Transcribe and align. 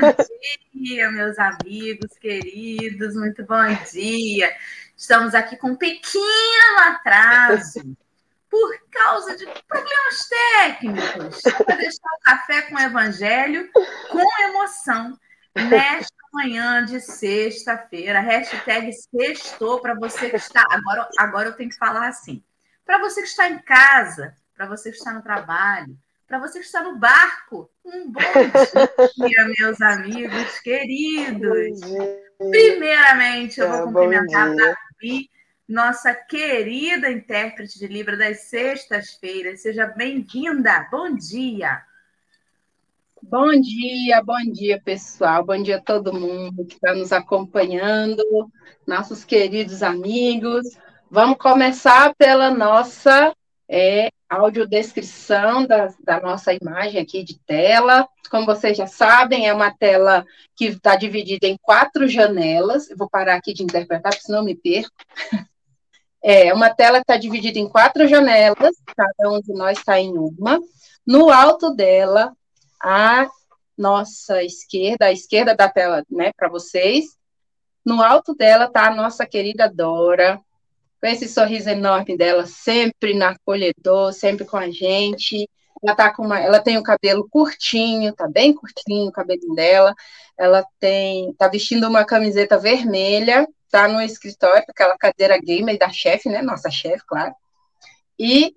bom 0.00 0.14
dia, 0.72 1.10
meus 1.10 1.38
amigos 1.38 2.16
queridos, 2.18 3.14
muito 3.14 3.44
bom 3.44 3.66
dia. 3.92 4.50
Estamos 4.96 5.34
aqui 5.34 5.56
com 5.56 5.72
um 5.72 5.76
pequeno 5.76 6.78
atraso 6.78 7.96
por 8.48 8.78
causa 8.90 9.36
de 9.36 9.44
problemas 9.44 10.28
técnicos. 10.28 11.42
Para 11.42 11.76
deixar 11.76 12.08
o 12.18 12.22
café 12.22 12.62
com 12.62 12.76
o 12.76 12.80
evangelho 12.80 13.70
com 14.10 14.42
emoção 14.48 15.18
nesta 15.54 16.16
manhã 16.32 16.82
de 16.84 16.98
sexta-feira. 16.98 18.20
Hashtag 18.20 18.92
sextou 18.92 19.80
para 19.80 19.94
você 19.94 20.30
que 20.30 20.36
está. 20.36 20.64
Agora, 20.70 21.08
agora 21.18 21.48
eu 21.50 21.56
tenho 21.56 21.68
que 21.68 21.76
falar 21.76 22.08
assim. 22.08 22.42
Para 22.86 22.98
você 22.98 23.20
que 23.20 23.28
está 23.28 23.48
em 23.48 23.58
casa, 23.58 24.34
para 24.56 24.66
você 24.66 24.90
que 24.90 24.96
está 24.96 25.12
no 25.12 25.22
trabalho, 25.22 25.96
para 26.26 26.38
você 26.38 26.58
que 26.58 26.64
está 26.64 26.82
no 26.82 26.96
barco, 26.96 27.70
um 27.92 28.12
bom 28.12 28.20
dia, 29.26 29.52
meus 29.58 29.80
amigos 29.80 30.58
queridos. 30.60 31.80
Primeiramente, 32.38 33.60
eu 33.60 33.68
vou 33.68 33.78
é, 33.78 33.82
cumprimentar 33.82 34.48
a 34.48 34.74
nossa 35.68 36.14
querida 36.14 37.10
intérprete 37.10 37.78
de 37.78 37.88
Libra 37.88 38.16
das 38.16 38.42
sextas-feiras. 38.42 39.62
Seja 39.62 39.86
bem-vinda. 39.86 40.88
Bom 40.90 41.14
dia. 41.16 41.82
Bom 43.22 43.50
dia, 43.60 44.22
bom 44.22 44.52
dia, 44.52 44.80
pessoal. 44.80 45.44
Bom 45.44 45.60
dia 45.60 45.76
a 45.76 45.82
todo 45.82 46.12
mundo 46.12 46.64
que 46.64 46.74
está 46.74 46.94
nos 46.94 47.12
acompanhando, 47.12 48.22
nossos 48.86 49.24
queridos 49.24 49.82
amigos. 49.82 50.64
Vamos 51.10 51.38
começar 51.38 52.14
pela 52.14 52.50
nossa 52.50 53.34
é, 53.68 54.10
audiodescrição 54.30 55.66
da, 55.66 55.92
da 56.04 56.20
nossa 56.20 56.54
imagem 56.54 57.00
aqui 57.00 57.24
de 57.24 57.38
tela. 57.40 58.08
Como 58.30 58.46
vocês 58.46 58.76
já 58.76 58.86
sabem, 58.86 59.48
é 59.48 59.52
uma 59.52 59.72
tela 59.72 60.24
que 60.54 60.66
está 60.66 60.94
dividida 60.94 61.48
em 61.48 61.56
quatro 61.60 62.06
janelas. 62.06 62.88
Eu 62.88 62.96
vou 62.96 63.10
parar 63.10 63.34
aqui 63.34 63.52
de 63.52 63.64
interpretar, 63.64 64.12
porque 64.12 64.24
senão 64.24 64.44
me 64.44 64.54
perco. 64.54 64.90
É 66.22 66.52
uma 66.52 66.68
tela 66.68 66.98
que 66.98 67.04
está 67.04 67.16
dividida 67.16 67.58
em 67.58 67.66
quatro 67.66 68.06
janelas, 68.06 68.76
cada 68.94 69.30
um 69.30 69.40
de 69.40 69.54
nós 69.54 69.78
está 69.78 69.98
em 69.98 70.18
uma. 70.18 70.60
No 71.06 71.30
alto 71.30 71.74
dela 71.74 72.36
à 72.78 73.26
nossa 73.76 74.44
esquerda, 74.44 75.06
à 75.06 75.12
esquerda 75.12 75.56
da 75.56 75.66
tela, 75.66 76.04
né, 76.10 76.30
para 76.36 76.50
vocês. 76.50 77.16
No 77.82 78.02
alto 78.02 78.34
dela 78.34 78.66
está 78.66 78.88
a 78.88 78.94
nossa 78.94 79.24
querida 79.24 79.66
Dora, 79.66 80.38
com 81.00 81.06
esse 81.06 81.26
sorriso 81.28 81.70
enorme 81.70 82.16
dela, 82.16 82.46
sempre 82.46 83.14
na 83.14 83.30
acolhedor, 83.30 84.12
sempre 84.12 84.44
com 84.44 84.56
a 84.56 84.70
gente. 84.70 85.48
Ela 85.82 85.96
tá 85.96 86.12
com 86.14 86.24
uma, 86.26 86.38
ela 86.38 86.60
tem 86.60 86.76
o 86.76 86.82
cabelo 86.82 87.26
curtinho, 87.30 88.12
tá 88.12 88.28
bem 88.28 88.52
curtinho 88.52 89.08
o 89.08 89.12
cabelinho 89.12 89.54
dela. 89.54 89.94
Ela 90.38 90.64
tem, 90.78 91.32
tá 91.34 91.48
vestindo 91.48 91.88
uma 91.88 92.04
camiseta 92.04 92.58
vermelha, 92.58 93.48
tá 93.70 93.88
no 93.88 94.00
escritório, 94.02 94.64
aquela 94.68 94.96
cadeira 94.98 95.38
gamer 95.38 95.78
da 95.78 95.88
chefe, 95.88 96.28
né? 96.28 96.42
Nossa 96.42 96.70
chefe, 96.70 97.02
claro. 97.06 97.34
E 98.18 98.54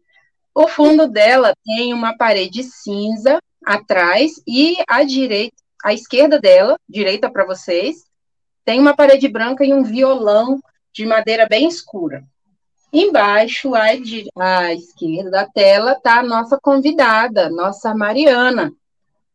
o 0.53 0.67
fundo 0.67 1.07
dela 1.07 1.53
tem 1.63 1.93
uma 1.93 2.17
parede 2.17 2.63
cinza 2.63 3.39
atrás 3.65 4.33
e 4.45 4.75
à 4.87 5.03
direita, 5.03 5.55
à 5.83 5.93
esquerda 5.93 6.39
dela, 6.39 6.77
direita 6.87 7.31
para 7.31 7.45
vocês, 7.45 8.03
tem 8.65 8.79
uma 8.79 8.95
parede 8.95 9.27
branca 9.29 9.63
e 9.65 9.73
um 9.73 9.83
violão 9.83 10.59
de 10.93 11.05
madeira 11.05 11.47
bem 11.47 11.67
escura. 11.67 12.23
Embaixo, 12.95 13.73
à, 13.73 13.85
à 14.37 14.73
esquerda 14.75 15.31
da 15.31 15.47
tela, 15.47 15.93
está 15.93 16.19
a 16.19 16.23
nossa 16.23 16.59
convidada, 16.61 17.49
nossa 17.49 17.95
Mariana. 17.95 18.71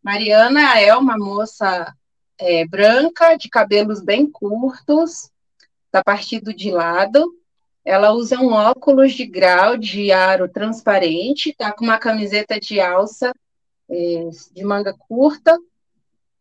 Mariana 0.01 0.79
é 0.79 0.95
uma 0.95 1.19
moça 1.19 1.93
é, 2.39 2.65
branca, 2.65 3.35
de 3.35 3.49
cabelos 3.49 4.01
bem 4.01 4.31
curtos, 4.31 5.29
está 5.87 6.05
partido 6.05 6.55
de 6.55 6.71
lado. 6.71 7.35
Ela 7.85 8.13
usa 8.13 8.39
um 8.39 8.53
óculos 8.53 9.15
de 9.15 9.27
grau 9.27 9.77
de 9.77 10.13
aro 10.13 10.49
transparente, 10.49 11.51
está 11.51 11.73
com 11.73 11.83
uma 11.83 11.99
camiseta 11.99 12.61
de 12.61 12.81
alça 12.81 13.33
é, 13.91 14.29
de 14.53 14.63
manga 14.63 14.95
curta, 14.97 15.59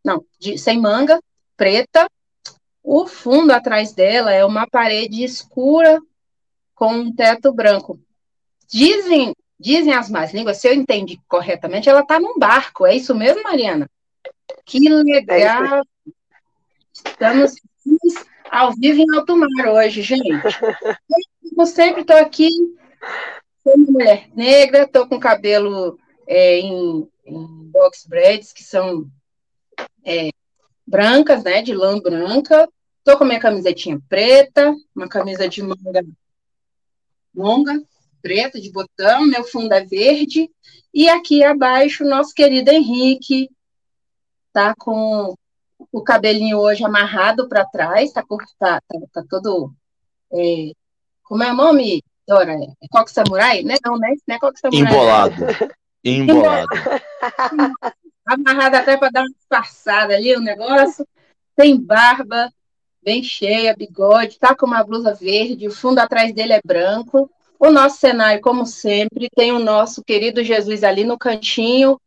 não, 0.05 0.23
de, 0.39 0.55
sem 0.59 0.79
manga, 0.79 1.19
preta. 1.55 2.07
O 2.83 3.07
fundo 3.07 3.51
atrás 3.51 3.91
dela 3.91 4.31
é 4.31 4.45
uma 4.45 4.67
parede 4.67 5.23
escura 5.23 5.99
com 6.77 6.93
um 6.93 7.11
teto 7.13 7.51
branco. 7.51 7.99
Dizem, 8.69 9.33
dizem 9.59 9.93
as 9.93 10.09
más 10.11 10.31
línguas, 10.31 10.57
se 10.57 10.67
eu 10.67 10.73
entendi 10.73 11.19
corretamente, 11.27 11.89
ela 11.89 12.01
está 12.01 12.19
num 12.19 12.37
barco. 12.37 12.85
É 12.85 12.95
isso 12.95 13.15
mesmo, 13.15 13.41
Mariana? 13.41 13.89
Que 14.63 14.87
legal! 14.87 15.81
Estamos 16.93 17.55
ao 18.51 18.73
vivo 18.73 19.01
em 19.01 19.17
alto 19.17 19.35
mar 19.35 19.69
hoje, 19.73 20.03
gente. 20.03 20.29
Eu 21.57 21.65
sempre 21.65 22.01
estou 22.01 22.17
aqui, 22.17 22.49
sou 23.63 23.73
uma 23.73 23.91
mulher 23.91 24.29
negra, 24.35 24.83
estou 24.83 25.07
com 25.07 25.19
cabelo 25.19 25.97
é, 26.27 26.59
em 26.59 27.09
em 27.25 27.69
box 27.71 28.07
braids, 28.07 28.53
que 28.53 28.63
são 28.63 29.05
é, 30.05 30.29
brancas, 30.85 31.43
né, 31.43 31.61
de 31.61 31.73
lã 31.73 31.99
branca. 31.99 32.69
Tô 33.03 33.17
com 33.17 33.25
minha 33.25 33.39
camisetinha 33.39 33.99
preta, 34.07 34.73
uma 34.95 35.09
camisa 35.09 35.47
de 35.49 35.61
manga 35.61 36.05
longa, 37.37 37.79
preta, 38.21 38.59
de 38.59 38.71
botão, 38.71 39.25
meu 39.25 39.43
fundo 39.43 39.71
é 39.73 39.85
verde. 39.85 40.49
E 40.93 41.07
aqui 41.07 41.43
abaixo, 41.43 42.03
nosso 42.03 42.33
querido 42.33 42.71
Henrique 42.71 43.49
tá 44.51 44.73
com 44.77 45.35
o 45.91 46.01
cabelinho 46.01 46.57
hoje 46.57 46.83
amarrado 46.83 47.47
para 47.47 47.65
trás, 47.65 48.11
tá, 48.11 48.23
tá, 48.59 48.81
tá, 48.81 48.99
tá 49.13 49.23
todo. 49.29 49.71
É, 50.33 50.71
como 51.23 51.43
é 51.43 51.51
o 51.51 51.55
nome, 51.55 52.03
Dora? 52.27 52.53
É 52.53 52.87
coque 52.89 53.11
samurai? 53.11 53.61
Né? 53.63 53.75
Não, 53.85 53.97
né? 53.97 54.13
Não 54.27 54.35
é 54.35 54.39
coque 54.39 54.59
samurai. 54.59 54.91
Embolado. 54.91 55.35
Embolado. 56.03 56.67
Amarrada 58.25 58.79
até 58.79 58.97
para 58.97 59.09
dar 59.09 59.21
uma 59.21 59.29
disfarçada 59.29 60.15
ali 60.15 60.35
o 60.35 60.41
negócio. 60.41 61.07
Tem 61.55 61.79
barba, 61.79 62.51
bem 63.07 63.23
cheia, 63.23 63.73
bigode, 63.73 64.37
tá 64.37 64.53
com 64.53 64.65
uma 64.65 64.83
blusa 64.83 65.13
verde, 65.13 65.65
o 65.65 65.71
fundo 65.71 65.99
atrás 65.99 66.33
dele 66.33 66.51
é 66.51 66.59
branco. 66.61 67.31
O 67.57 67.71
nosso 67.71 67.99
cenário, 68.01 68.41
como 68.41 68.65
sempre, 68.65 69.29
tem 69.33 69.53
o 69.53 69.59
nosso 69.59 70.03
querido 70.03 70.43
Jesus 70.43 70.83
ali 70.83 71.05
no 71.05 71.17
cantinho, 71.17 71.97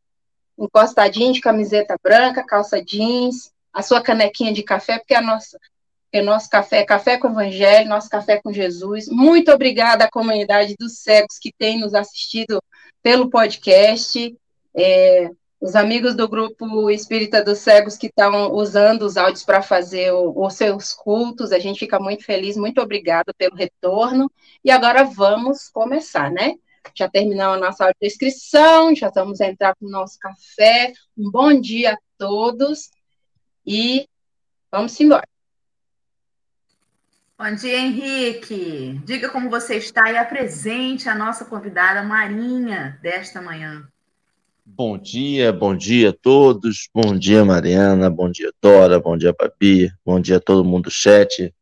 encostadinho 0.58 1.32
de 1.32 1.40
camiseta 1.40 1.96
branca, 2.02 2.44
calça 2.44 2.84
jeans, 2.84 3.50
a 3.72 3.80
sua 3.80 4.02
canequinha 4.02 4.52
de 4.52 4.62
café, 4.62 4.98
porque 4.98 5.14
a 5.14 5.22
nossa, 5.22 5.58
porque 6.04 6.20
nosso 6.20 6.50
café 6.50 6.80
é 6.80 6.84
café 6.84 7.16
com 7.16 7.28
evangelho, 7.28 7.88
nosso 7.88 8.10
café 8.10 8.38
com 8.38 8.52
Jesus. 8.52 9.08
Muito 9.08 9.50
obrigada 9.50 10.04
à 10.04 10.10
comunidade 10.10 10.76
dos 10.78 10.98
cegos 10.98 11.38
que 11.38 11.50
tem 11.50 11.80
nos 11.80 11.94
assistido 11.94 12.62
pelo 13.02 13.30
podcast, 13.30 14.36
é, 14.76 15.30
os 15.60 15.76
amigos 15.76 16.16
do 16.16 16.26
grupo 16.26 16.90
Espírita 16.90 17.44
dos 17.44 17.58
Cegos 17.58 17.98
que 17.98 18.06
estão 18.06 18.50
usando 18.52 19.02
os 19.02 19.18
áudios 19.18 19.44
para 19.44 19.60
fazer 19.60 20.10
o, 20.10 20.32
os 20.46 20.54
seus 20.54 20.94
cultos, 20.94 21.52
a 21.52 21.58
gente 21.58 21.78
fica 21.78 22.00
muito 22.00 22.24
feliz, 22.24 22.56
muito 22.56 22.80
obrigado 22.80 23.34
pelo 23.36 23.54
retorno, 23.54 24.32
e 24.64 24.70
agora 24.70 25.04
vamos 25.04 25.68
começar, 25.68 26.30
né? 26.30 26.54
Já 26.94 27.10
terminamos 27.10 27.58
a 27.58 27.66
nossa 27.66 27.84
audiodescrição, 27.84 28.96
já 28.96 29.08
estamos 29.08 29.38
a 29.42 29.48
entrar 29.48 29.76
para 29.76 29.86
o 29.86 29.90
nosso 29.90 30.18
café, 30.18 30.94
um 31.16 31.30
bom 31.30 31.60
dia 31.60 31.92
a 31.92 31.98
todos, 32.16 32.90
e 33.66 34.08
vamos 34.72 34.98
embora. 34.98 35.28
Bom 37.38 37.54
dia, 37.54 37.78
Henrique. 37.78 39.00
Diga 39.04 39.28
como 39.28 39.50
você 39.50 39.76
está 39.76 40.10
e 40.10 40.16
apresente 40.16 41.08
a 41.08 41.14
nossa 41.14 41.44
convidada 41.44 42.02
Marinha 42.02 42.98
desta 43.02 43.40
manhã. 43.40 43.89
Bom 44.72 44.96
dia, 44.96 45.52
bom 45.52 45.76
dia 45.76 46.10
a 46.10 46.12
todos. 46.12 46.88
Bom 46.94 47.18
dia, 47.18 47.44
Mariana. 47.44 48.08
Bom 48.08 48.30
dia, 48.30 48.52
Dora. 48.62 49.00
Bom 49.00 49.16
dia, 49.16 49.34
Babi. 49.38 49.90
Bom 50.04 50.20
dia 50.20 50.36
a 50.36 50.40
todo 50.40 50.64
mundo 50.64 50.84
do 50.84 50.90
chat. 50.90 51.52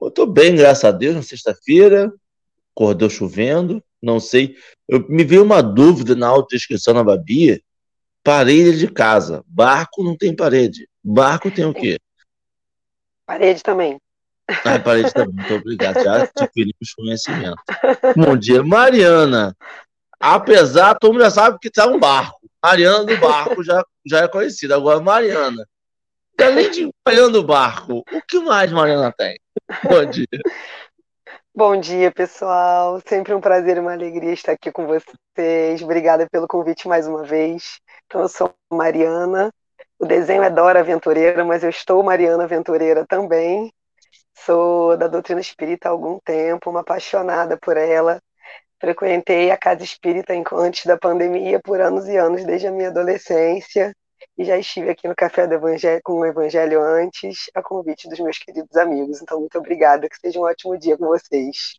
Eu 0.00 0.08
estou 0.08 0.26
bem, 0.26 0.56
graças 0.56 0.84
a 0.84 0.90
Deus, 0.90 1.14
na 1.14 1.22
sexta-feira. 1.22 2.12
Acordou 2.74 3.10
chovendo. 3.10 3.82
Não 4.02 4.18
sei. 4.18 4.56
Eu, 4.88 5.06
me 5.08 5.22
veio 5.22 5.44
uma 5.44 5.62
dúvida 5.62 6.16
na 6.16 6.28
autodescrição 6.28 6.94
na 6.94 7.04
Babi. 7.04 7.62
Parede 8.24 8.78
de 8.78 8.88
casa. 8.88 9.44
Barco 9.46 10.02
não 10.02 10.16
tem 10.16 10.34
parede. 10.34 10.88
Barco 11.04 11.50
tem 11.50 11.66
o 11.66 11.74
quê? 11.74 11.98
Parede 13.26 13.62
também. 13.62 13.98
Ah, 14.64 14.78
parede 14.78 15.12
também, 15.12 15.34
muito 15.34 15.54
obrigado. 15.54 16.02
Já 16.02 16.22
adquiri 16.22 16.74
os 16.80 16.94
conhecimentos. 16.94 17.62
Bom 18.16 18.36
dia, 18.36 18.62
Mariana. 18.62 19.54
Apesar, 20.20 20.94
todo 20.98 21.14
mundo 21.14 21.22
já 21.22 21.30
sabe 21.30 21.58
que 21.58 21.68
está 21.68 21.86
um 21.86 21.98
barco. 21.98 22.38
Mariana 22.62 23.04
do 23.04 23.16
barco 23.16 23.64
já, 23.64 23.82
já 24.04 24.20
é 24.20 24.28
conhecida. 24.28 24.76
Agora, 24.76 25.00
Mariana. 25.00 25.66
Além 26.38 26.70
de 26.70 26.90
Mariana 27.06 27.30
do 27.30 27.42
barco, 27.42 28.04
o 28.12 28.22
que 28.28 28.38
mais 28.40 28.70
Mariana 28.70 29.12
tem? 29.16 29.38
Bom 29.82 30.04
dia. 30.04 30.26
Bom 31.54 31.80
dia, 31.80 32.12
pessoal. 32.12 33.00
Sempre 33.06 33.34
um 33.34 33.40
prazer 33.40 33.78
e 33.78 33.80
uma 33.80 33.92
alegria 33.92 34.32
estar 34.32 34.52
aqui 34.52 34.70
com 34.70 34.86
vocês. 34.86 35.82
Obrigada 35.82 36.28
pelo 36.30 36.46
convite 36.46 36.86
mais 36.86 37.06
uma 37.06 37.24
vez. 37.24 37.80
Então, 38.06 38.20
eu 38.20 38.28
sou 38.28 38.54
Mariana. 38.70 39.50
O 39.98 40.06
desenho 40.06 40.42
é 40.42 40.50
Dora 40.50 40.80
Aventureira, 40.80 41.44
mas 41.44 41.62
eu 41.62 41.70
estou 41.70 42.02
Mariana 42.02 42.44
Aventureira 42.44 43.06
também. 43.06 43.72
Sou 44.34 44.96
da 44.96 45.08
doutrina 45.08 45.40
espírita 45.40 45.88
há 45.88 45.90
algum 45.90 46.18
tempo, 46.24 46.70
uma 46.70 46.80
apaixonada 46.80 47.58
por 47.58 47.76
ela. 47.76 48.20
Frequentei 48.80 49.50
a 49.50 49.58
casa 49.58 49.84
espírita 49.84 50.32
antes 50.52 50.86
da 50.86 50.96
pandemia 50.96 51.60
por 51.60 51.80
anos 51.80 52.08
e 52.08 52.16
anos, 52.16 52.44
desde 52.44 52.66
a 52.66 52.72
minha 52.72 52.88
adolescência. 52.88 53.94
E 54.38 54.44
já 54.44 54.56
estive 54.56 54.88
aqui 54.88 55.06
no 55.06 55.14
Café 55.14 55.46
do 55.46 55.54
Evangelho, 55.54 56.00
com 56.02 56.14
o 56.14 56.26
Evangelho 56.26 56.82
antes, 56.82 57.50
a 57.54 57.62
convite 57.62 58.08
dos 58.08 58.18
meus 58.18 58.38
queridos 58.38 58.74
amigos. 58.76 59.20
Então, 59.20 59.38
muito 59.38 59.58
obrigada. 59.58 60.08
Que 60.08 60.16
seja 60.16 60.38
um 60.38 60.44
ótimo 60.44 60.78
dia 60.78 60.96
com 60.96 61.06
vocês. 61.06 61.78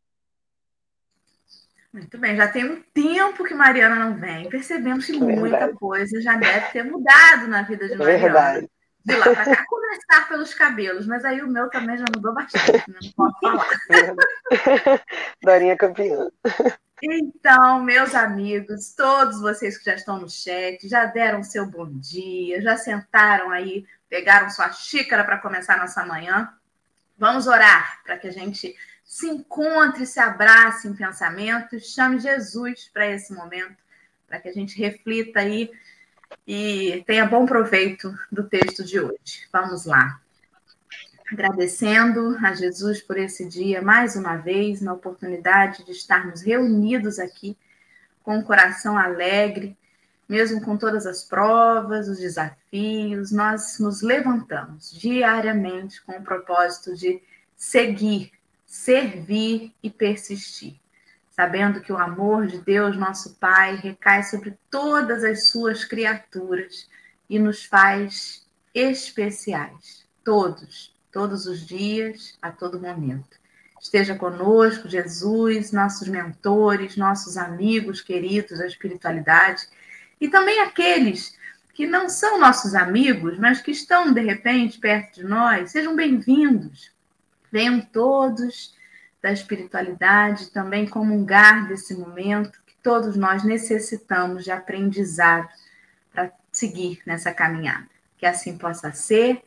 Muito 1.91 2.17
bem, 2.17 2.37
já 2.37 2.47
tem 2.47 2.63
um 2.63 2.81
tempo 2.93 3.43
que 3.43 3.53
Mariana 3.53 3.95
não 3.95 4.15
vem. 4.15 4.47
Percebemos 4.47 5.07
que 5.07 5.19
muita 5.19 5.73
coisa 5.73 6.21
já 6.21 6.37
deve 6.37 6.67
ter 6.71 6.83
mudado 6.83 7.47
na 7.47 7.63
vida 7.63 7.87
de 7.87 7.95
Mariana. 7.95 8.21
Verdade. 8.21 8.69
De 9.03 9.15
lá 9.15 9.23
para 9.23 9.43
cá, 9.43 9.65
começar 9.67 10.29
pelos 10.29 10.53
cabelos, 10.53 11.07
mas 11.07 11.25
aí 11.25 11.41
o 11.41 11.47
meu 11.47 11.69
também 11.69 11.97
já 11.97 12.05
mudou 12.15 12.33
bastante, 12.33 12.89
né? 12.91 12.99
não 13.01 13.11
posso 13.13 13.39
falar. 13.41 13.65
Dorinha 15.41 15.75
campeã. 15.75 16.29
Então, 17.03 17.81
meus 17.83 18.13
amigos, 18.13 18.93
todos 18.93 19.41
vocês 19.41 19.77
que 19.77 19.85
já 19.85 19.95
estão 19.95 20.19
no 20.19 20.29
chat, 20.29 20.87
já 20.87 21.05
deram 21.05 21.43
seu 21.43 21.65
bom 21.65 21.87
dia, 21.87 22.61
já 22.61 22.77
sentaram 22.77 23.49
aí, 23.49 23.87
pegaram 24.07 24.49
sua 24.51 24.71
xícara 24.71 25.23
para 25.23 25.39
começar 25.39 25.77
nossa 25.77 26.05
manhã. 26.05 26.53
Vamos 27.17 27.47
orar 27.47 28.03
para 28.03 28.17
que 28.17 28.27
a 28.27 28.31
gente 28.31 28.75
se 29.03 29.27
encontre, 29.27 30.05
se 30.05 30.19
abrace 30.19 30.87
em 30.87 30.93
pensamentos, 30.93 31.91
chame 31.93 32.19
Jesus 32.19 32.89
para 32.93 33.07
esse 33.07 33.33
momento, 33.33 33.77
para 34.27 34.39
que 34.39 34.49
a 34.49 34.53
gente 34.53 34.77
reflita 34.77 35.39
aí 35.39 35.71
e 36.47 37.03
tenha 37.07 37.25
bom 37.25 37.45
proveito 37.47 38.13
do 38.31 38.47
texto 38.47 38.83
de 38.83 38.99
hoje. 38.99 39.47
Vamos 39.51 39.85
lá. 39.85 40.20
Agradecendo 41.31 42.37
a 42.43 42.53
Jesus 42.53 43.01
por 43.01 43.17
esse 43.17 43.47
dia, 43.47 43.81
mais 43.81 44.17
uma 44.17 44.35
vez, 44.35 44.81
na 44.81 44.91
oportunidade 44.91 45.85
de 45.85 45.93
estarmos 45.93 46.41
reunidos 46.41 47.19
aqui 47.19 47.57
com 48.21 48.37
o 48.37 48.43
coração 48.43 48.97
alegre, 48.97 49.77
mesmo 50.27 50.59
com 50.61 50.75
todas 50.75 51.05
as 51.05 51.23
provas, 51.23 52.09
os 52.09 52.19
desafios, 52.19 53.31
nós 53.31 53.79
nos 53.79 54.01
levantamos 54.01 54.91
diariamente 54.91 56.01
com 56.01 56.11
o 56.17 56.21
propósito 56.21 56.93
de 56.97 57.23
seguir, 57.55 58.33
servir 58.65 59.73
e 59.81 59.89
persistir, 59.89 60.75
sabendo 61.29 61.79
que 61.79 61.93
o 61.93 61.97
amor 61.97 62.45
de 62.45 62.57
Deus, 62.59 62.97
nosso 62.97 63.35
Pai, 63.35 63.77
recai 63.77 64.23
sobre 64.23 64.57
todas 64.69 65.23
as 65.23 65.45
suas 65.45 65.85
criaturas 65.85 66.89
e 67.29 67.39
nos 67.39 67.63
faz 67.63 68.45
especiais, 68.73 70.05
todos 70.25 70.90
todos 71.11 71.45
os 71.45 71.65
dias, 71.65 72.37
a 72.41 72.51
todo 72.51 72.79
momento. 72.79 73.39
Esteja 73.79 74.15
conosco, 74.15 74.87
Jesus, 74.87 75.71
nossos 75.71 76.07
mentores, 76.07 76.95
nossos 76.95 77.35
amigos 77.35 77.99
queridos 77.99 78.59
da 78.59 78.67
espiritualidade 78.67 79.67
e 80.19 80.29
também 80.29 80.59
aqueles 80.61 81.35
que 81.73 81.87
não 81.87 82.07
são 82.07 82.39
nossos 82.39 82.75
amigos, 82.75 83.39
mas 83.39 83.59
que 83.59 83.71
estão 83.71 84.13
de 84.13 84.21
repente 84.21 84.77
perto 84.79 85.15
de 85.15 85.23
nós. 85.23 85.71
Sejam 85.71 85.95
bem-vindos. 85.95 86.91
Venham 87.51 87.81
todos 87.81 88.75
da 89.21 89.31
espiritualidade 89.31 90.51
também 90.51 90.87
comungar 90.87 91.67
desse 91.67 91.95
momento 91.95 92.61
que 92.65 92.75
todos 92.83 93.15
nós 93.15 93.43
necessitamos 93.43 94.43
de 94.43 94.51
aprendizado 94.51 95.49
para 96.13 96.31
seguir 96.51 97.01
nessa 97.05 97.33
caminhada. 97.33 97.89
Que 98.17 98.27
assim 98.27 98.57
possa 98.57 98.91
ser 98.91 99.43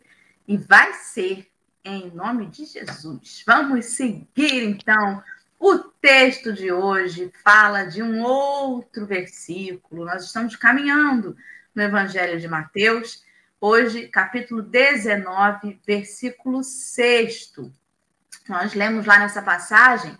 e 0.48 0.56
vai 0.56 0.92
ser 0.94 1.46
em 1.84 2.10
nome 2.10 2.46
de 2.46 2.64
Jesus. 2.64 3.44
Vamos 3.46 3.84
seguir 3.86 4.62
então. 4.62 5.22
O 5.60 5.78
texto 5.78 6.52
de 6.52 6.72
hoje 6.72 7.30
fala 7.44 7.84
de 7.84 8.02
um 8.02 8.22
outro 8.22 9.06
versículo. 9.06 10.06
Nós 10.06 10.24
estamos 10.24 10.56
caminhando 10.56 11.36
no 11.74 11.82
Evangelho 11.82 12.40
de 12.40 12.48
Mateus, 12.48 13.22
hoje, 13.60 14.08
capítulo 14.08 14.62
19, 14.62 15.78
versículo 15.86 16.64
6. 16.64 17.52
Nós 18.48 18.74
lemos 18.74 19.04
lá 19.04 19.18
nessa 19.18 19.42
passagem 19.42 20.16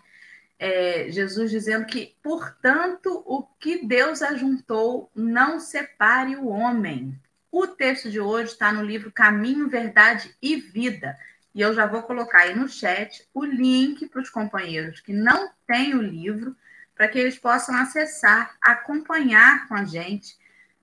é, 0.58 1.10
Jesus 1.10 1.50
dizendo 1.50 1.86
que, 1.86 2.14
portanto, 2.22 3.22
o 3.26 3.42
que 3.42 3.86
Deus 3.86 4.22
ajuntou, 4.22 5.10
não 5.14 5.58
separe 5.58 6.36
o 6.36 6.48
homem. 6.48 7.18
O 7.50 7.66
texto 7.66 8.10
de 8.10 8.20
hoje 8.20 8.52
está 8.52 8.72
no 8.72 8.82
livro 8.82 9.12
Caminho, 9.12 9.68
Verdade 9.68 10.34
e 10.42 10.56
Vida 10.56 11.16
e 11.54 11.60
eu 11.60 11.72
já 11.72 11.86
vou 11.86 12.02
colocar 12.02 12.40
aí 12.40 12.54
no 12.54 12.68
chat 12.68 13.26
o 13.32 13.44
link 13.44 14.08
para 14.08 14.20
os 14.20 14.28
companheiros 14.28 15.00
que 15.00 15.12
não 15.12 15.50
têm 15.66 15.94
o 15.94 16.02
livro, 16.02 16.56
para 16.96 17.08
que 17.08 17.18
eles 17.18 17.38
possam 17.38 17.76
acessar, 17.76 18.56
acompanhar 18.60 19.68
com 19.68 19.74
a 19.74 19.84
gente 19.84 20.36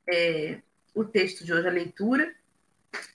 é, 0.08 0.60
o 0.94 1.04
texto 1.04 1.44
de 1.44 1.54
hoje, 1.54 1.68
a 1.68 1.72
leitura. 1.72 2.34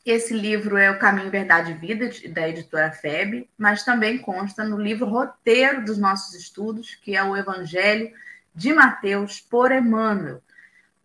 Esse 0.04 0.34
livro 0.34 0.76
é 0.76 0.90
O 0.90 0.98
Caminho, 0.98 1.30
Verdade 1.30 1.72
e 1.72 1.74
Vida, 1.74 2.10
da 2.30 2.48
editora 2.48 2.92
FEB, 2.92 3.48
mas 3.56 3.84
também 3.84 4.18
consta 4.18 4.64
no 4.64 4.80
livro 4.80 5.06
roteiro 5.06 5.84
dos 5.84 5.98
nossos 5.98 6.34
estudos, 6.34 6.94
que 6.94 7.16
é 7.16 7.22
o 7.22 7.36
Evangelho 7.36 8.12
de 8.54 8.72
Mateus 8.72 9.40
por 9.40 9.72
Emmanuel. 9.72 10.42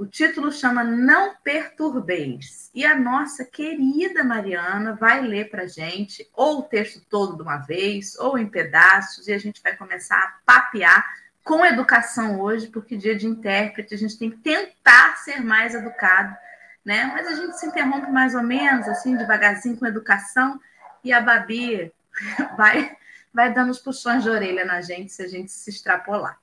O 0.02 0.08
título 0.08 0.52
chama 0.52 0.84
Não 0.84 1.36
Perturbeis. 1.44 2.72
E 2.74 2.84
a 2.84 2.98
nossa 2.98 3.46
querida 3.46 4.24
Mariana 4.24 4.96
vai 4.96 5.22
ler 5.22 5.52
para 5.52 5.68
gente, 5.68 6.28
ou 6.34 6.58
o 6.58 6.64
texto 6.64 7.06
todo 7.08 7.36
de 7.36 7.44
uma 7.44 7.58
vez, 7.58 8.18
ou 8.18 8.36
em 8.36 8.50
pedaços, 8.50 9.28
e 9.28 9.32
a 9.32 9.38
gente 9.38 9.62
vai 9.62 9.76
começar 9.76 10.18
a 10.18 10.34
papear 10.44 11.06
com 11.44 11.64
educação 11.64 12.42
hoje, 12.42 12.66
porque 12.70 12.98
dia 12.98 13.16
de 13.16 13.28
intérprete 13.28 13.94
a 13.94 13.98
gente 14.00 14.18
tem 14.18 14.32
que 14.32 14.38
tentar 14.38 15.18
ser 15.18 15.40
mais 15.40 15.76
educado, 15.76 16.36
né? 16.84 17.04
Mas 17.14 17.28
a 17.28 17.36
gente 17.36 17.60
se 17.60 17.68
interrompe 17.68 18.10
mais 18.10 18.34
ou 18.34 18.42
menos, 18.42 18.88
assim, 18.88 19.16
devagarzinho 19.16 19.78
com 19.78 19.86
educação, 19.86 20.60
e 21.04 21.14
a 21.14 21.22
Babi 21.22 21.94
vai, 22.58 22.98
vai 23.32 23.54
dando 23.54 23.70
os 23.70 23.78
puxões 23.78 24.24
de 24.24 24.32
orelha 24.32 24.66
na 24.66 24.82
gente 24.82 25.14
se 25.14 25.22
a 25.22 25.28
gente 25.28 25.52
se 25.52 25.70
extrapolar. 25.70 26.40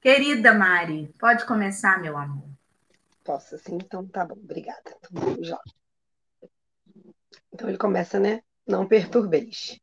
Querida 0.00 0.54
Mari, 0.54 1.12
pode 1.18 1.44
começar, 1.46 2.00
meu 2.00 2.16
amor. 2.16 2.51
Posso, 3.24 3.56
sim? 3.58 3.76
Então 3.76 4.06
tá 4.06 4.24
bom, 4.24 4.34
obrigada. 4.34 4.96
Então, 5.10 5.42
já. 5.42 5.60
então 7.52 7.68
ele 7.68 7.78
começa, 7.78 8.18
né? 8.18 8.42
Não 8.66 8.86
perturbeis. 8.86 9.78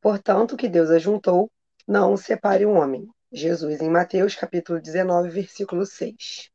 Portanto, 0.00 0.56
que 0.56 0.68
Deus 0.68 0.90
ajuntou, 0.90 1.50
não 1.86 2.16
separe 2.16 2.64
o 2.64 2.72
homem. 2.72 3.08
Jesus, 3.32 3.80
em 3.80 3.90
Mateus 3.90 4.34
capítulo 4.34 4.80
19, 4.80 5.30
versículo 5.30 5.84
6. 5.84 6.50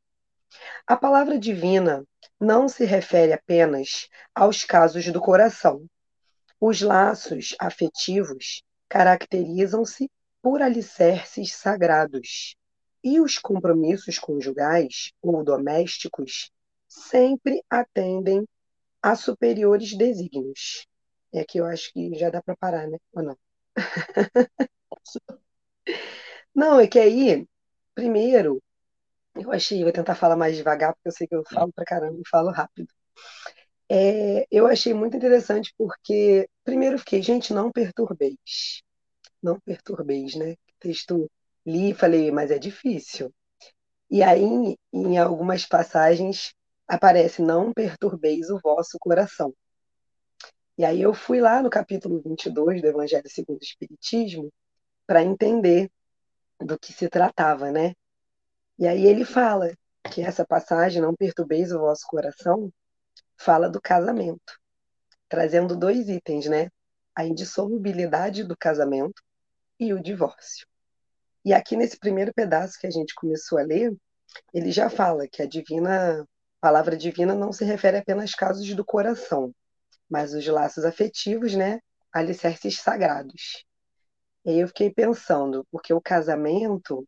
A 0.86 0.96
palavra 0.96 1.38
divina 1.38 2.04
não 2.40 2.68
se 2.68 2.84
refere 2.84 3.32
apenas 3.32 4.08
aos 4.34 4.64
casos 4.64 5.10
do 5.10 5.20
coração. 5.20 5.84
Os 6.60 6.80
laços 6.80 7.54
afetivos 7.58 8.62
caracterizam-se 8.88 10.10
por 10.42 10.62
alicerces 10.62 11.54
sagrados, 11.54 12.56
e 13.06 13.20
os 13.20 13.38
compromissos 13.38 14.18
conjugais 14.18 15.12
ou 15.22 15.44
domésticos 15.44 16.50
sempre 16.88 17.62
atendem 17.70 18.44
a 19.00 19.14
superiores 19.14 19.96
desígnios. 19.96 20.88
É 21.32 21.44
que 21.44 21.58
eu 21.60 21.66
acho 21.66 21.92
que 21.92 22.16
já 22.18 22.30
dá 22.30 22.42
para 22.42 22.56
parar, 22.56 22.88
né? 22.88 22.98
Ou 23.12 23.22
não? 23.22 23.38
não, 26.54 26.80
é 26.80 26.88
que 26.88 26.98
aí, 26.98 27.46
primeiro, 27.94 28.60
eu 29.36 29.52
achei, 29.52 29.82
vou 29.84 29.92
tentar 29.92 30.14
falar 30.16 30.36
mais 30.36 30.56
devagar, 30.56 30.94
porque 30.94 31.08
eu 31.08 31.12
sei 31.12 31.26
que 31.28 31.36
eu 31.36 31.44
falo 31.52 31.72
para 31.72 31.84
caramba 31.84 32.20
e 32.20 32.28
falo 32.28 32.50
rápido. 32.50 32.88
É, 33.88 34.46
eu 34.50 34.66
achei 34.66 34.92
muito 34.94 35.16
interessante 35.16 35.72
porque, 35.78 36.48
primeiro, 36.64 36.98
fiquei, 36.98 37.22
gente, 37.22 37.52
não 37.54 37.70
perturbeis. 37.70 38.82
Não 39.42 39.60
perturbeis, 39.60 40.34
né? 40.36 40.56
Texto 40.80 41.30
li 41.66 41.90
e 41.90 41.94
falei, 41.94 42.30
mas 42.30 42.50
é 42.50 42.58
difícil. 42.58 43.32
E 44.10 44.22
aí, 44.22 44.76
em 44.92 45.18
algumas 45.18 45.66
passagens, 45.66 46.54
aparece: 46.86 47.42
Não 47.42 47.72
perturbeis 47.72 48.50
o 48.50 48.60
vosso 48.60 48.98
coração. 48.98 49.54
E 50.78 50.84
aí 50.84 51.00
eu 51.02 51.14
fui 51.14 51.40
lá 51.40 51.62
no 51.62 51.70
capítulo 51.70 52.22
22 52.24 52.82
do 52.82 52.88
Evangelho 52.88 53.28
segundo 53.28 53.58
o 53.60 53.64
Espiritismo 53.64 54.52
para 55.06 55.22
entender 55.22 55.90
do 56.60 56.78
que 56.78 56.92
se 56.92 57.08
tratava, 57.08 57.70
né? 57.70 57.94
E 58.78 58.86
aí 58.86 59.06
ele 59.06 59.24
fala 59.24 59.72
que 60.12 60.22
essa 60.22 60.46
passagem, 60.46 61.02
Não 61.02 61.14
perturbeis 61.14 61.72
o 61.72 61.80
vosso 61.80 62.06
coração, 62.06 62.70
fala 63.36 63.68
do 63.68 63.80
casamento, 63.80 64.58
trazendo 65.28 65.76
dois 65.76 66.08
itens, 66.08 66.46
né? 66.46 66.70
A 67.14 67.24
indissolubilidade 67.24 68.44
do 68.44 68.56
casamento 68.56 69.22
e 69.80 69.92
o 69.92 70.02
divórcio. 70.02 70.66
E 71.46 71.54
aqui 71.54 71.76
nesse 71.76 71.96
primeiro 71.96 72.34
pedaço 72.34 72.76
que 72.76 72.88
a 72.88 72.90
gente 72.90 73.14
começou 73.14 73.56
a 73.56 73.62
ler, 73.62 73.96
ele 74.52 74.72
já 74.72 74.90
fala 74.90 75.28
que 75.28 75.40
a 75.40 75.46
divina, 75.46 76.22
a 76.22 76.26
palavra 76.60 76.96
divina 76.96 77.36
não 77.36 77.52
se 77.52 77.64
refere 77.64 77.98
apenas 77.98 78.34
casos 78.34 78.74
do 78.74 78.84
coração, 78.84 79.54
mas 80.10 80.34
os 80.34 80.44
laços 80.44 80.84
afetivos, 80.84 81.54
né, 81.54 81.78
alicerces 82.12 82.80
sagrados. 82.80 83.64
E 84.44 84.50
aí 84.50 84.58
eu 84.58 84.66
fiquei 84.66 84.92
pensando, 84.92 85.64
porque 85.70 85.94
o 85.94 86.00
casamento 86.00 87.06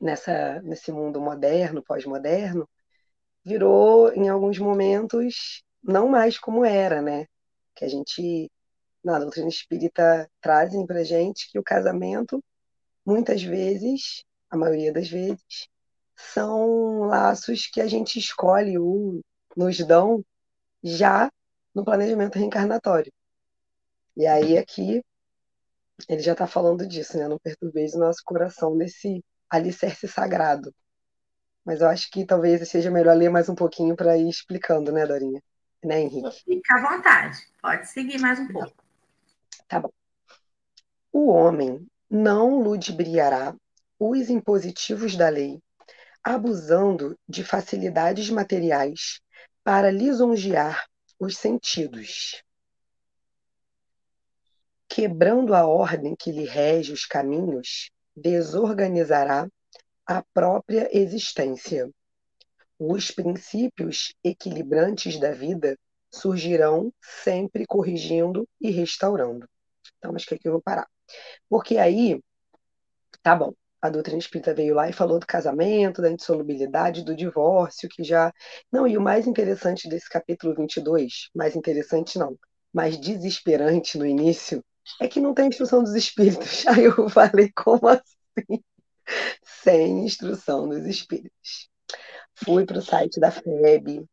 nessa 0.00 0.62
nesse 0.62 0.92
mundo 0.92 1.20
moderno, 1.20 1.82
pós-moderno, 1.82 2.68
virou 3.44 4.12
em 4.12 4.28
alguns 4.28 4.60
momentos 4.60 5.64
não 5.82 6.08
mais 6.08 6.38
como 6.38 6.64
era, 6.64 7.02
né? 7.02 7.26
Que 7.74 7.84
a 7.84 7.88
gente 7.88 8.48
na 9.04 9.18
doutrina 9.18 9.48
espírita 9.48 10.30
trazem 10.40 10.86
para 10.86 11.02
gente 11.02 11.50
que 11.50 11.58
o 11.58 11.64
casamento 11.64 12.40
muitas 13.06 13.42
vezes, 13.42 14.24
a 14.50 14.56
maioria 14.56 14.92
das 14.92 15.08
vezes, 15.08 15.68
são 16.16 17.00
laços 17.00 17.68
que 17.68 17.80
a 17.80 17.86
gente 17.86 18.18
escolhe 18.18 18.76
ou 18.76 19.20
nos 19.56 19.78
dão 19.78 20.24
já 20.82 21.30
no 21.74 21.84
planejamento 21.84 22.38
reencarnatório. 22.38 23.12
E 24.16 24.26
aí 24.26 24.58
aqui 24.58 25.02
ele 26.08 26.22
já 26.22 26.32
está 26.32 26.46
falando 26.46 26.86
disso, 26.86 27.16
né? 27.16 27.28
Não 27.28 27.38
perturbeis 27.38 27.94
o 27.94 27.98
nosso 27.98 28.22
coração 28.24 28.74
nesse 28.74 29.24
alicerce 29.48 30.08
sagrado. 30.08 30.74
Mas 31.64 31.80
eu 31.80 31.88
acho 31.88 32.10
que 32.10 32.24
talvez 32.24 32.66
seja 32.68 32.90
melhor 32.90 33.16
ler 33.16 33.28
mais 33.28 33.48
um 33.48 33.54
pouquinho 33.54 33.96
para 33.96 34.16
ir 34.16 34.28
explicando, 34.28 34.92
né, 34.92 35.06
Dorinha? 35.06 35.42
Né, 35.84 36.00
Henrique? 36.00 36.44
Fica 36.44 36.74
à 36.76 36.96
vontade, 36.96 37.38
pode 37.60 37.88
seguir 37.88 38.18
mais 38.20 38.38
um 38.38 38.48
pouco. 38.48 38.74
Tá 39.68 39.80
bom. 39.80 39.92
O 41.12 41.28
homem 41.28 41.86
não 42.10 42.60
ludibriará 42.60 43.54
os 43.98 44.30
impositivos 44.30 45.16
da 45.16 45.28
lei, 45.28 45.60
abusando 46.22 47.18
de 47.28 47.42
facilidades 47.44 48.30
materiais 48.30 49.20
para 49.62 49.90
lisonjear 49.90 50.86
os 51.18 51.36
sentidos, 51.36 52.42
quebrando 54.88 55.54
a 55.54 55.66
ordem 55.66 56.14
que 56.16 56.30
lhe 56.30 56.44
rege 56.44 56.92
os 56.92 57.04
caminhos, 57.04 57.90
desorganizará 58.14 59.48
a 60.06 60.22
própria 60.32 60.88
existência. 60.96 61.90
Os 62.78 63.10
princípios 63.10 64.14
equilibrantes 64.22 65.18
da 65.18 65.32
vida 65.32 65.78
surgirão 66.10 66.92
sempre 67.00 67.66
corrigindo 67.66 68.48
e 68.60 68.70
restaurando. 68.70 69.48
Então, 69.98 70.14
acho 70.14 70.26
que 70.26 70.34
aqui 70.34 70.48
eu 70.48 70.52
vou 70.52 70.62
parar. 70.62 70.88
Porque 71.48 71.78
aí, 71.78 72.20
tá 73.22 73.34
bom, 73.34 73.52
a 73.80 73.88
doutrina 73.90 74.18
espírita 74.18 74.54
veio 74.54 74.74
lá 74.74 74.88
e 74.88 74.92
falou 74.92 75.18
do 75.18 75.26
casamento, 75.26 76.02
da 76.02 76.10
indissolubilidade, 76.10 77.04
do 77.04 77.14
divórcio, 77.14 77.88
que 77.88 78.02
já. 78.02 78.32
Não, 78.72 78.86
e 78.86 78.96
o 78.96 79.00
mais 79.00 79.26
interessante 79.26 79.88
desse 79.88 80.08
capítulo 80.08 80.54
22, 80.54 81.30
mais 81.34 81.56
interessante 81.56 82.18
não, 82.18 82.38
mais 82.72 82.98
desesperante 82.98 83.98
no 83.98 84.06
início, 84.06 84.64
é 85.00 85.08
que 85.08 85.20
não 85.20 85.34
tem 85.34 85.48
instrução 85.48 85.82
dos 85.82 85.94
espíritos. 85.94 86.66
Aí 86.68 86.84
eu 86.84 87.08
falei, 87.08 87.50
como 87.54 87.88
assim? 87.88 88.62
Sem 89.44 90.04
instrução 90.04 90.68
dos 90.68 90.84
espíritos. 90.84 91.68
Fui 92.34 92.66
para 92.66 92.78
o 92.78 92.82
site 92.82 93.18
da 93.20 93.30
FEB, 93.30 94.04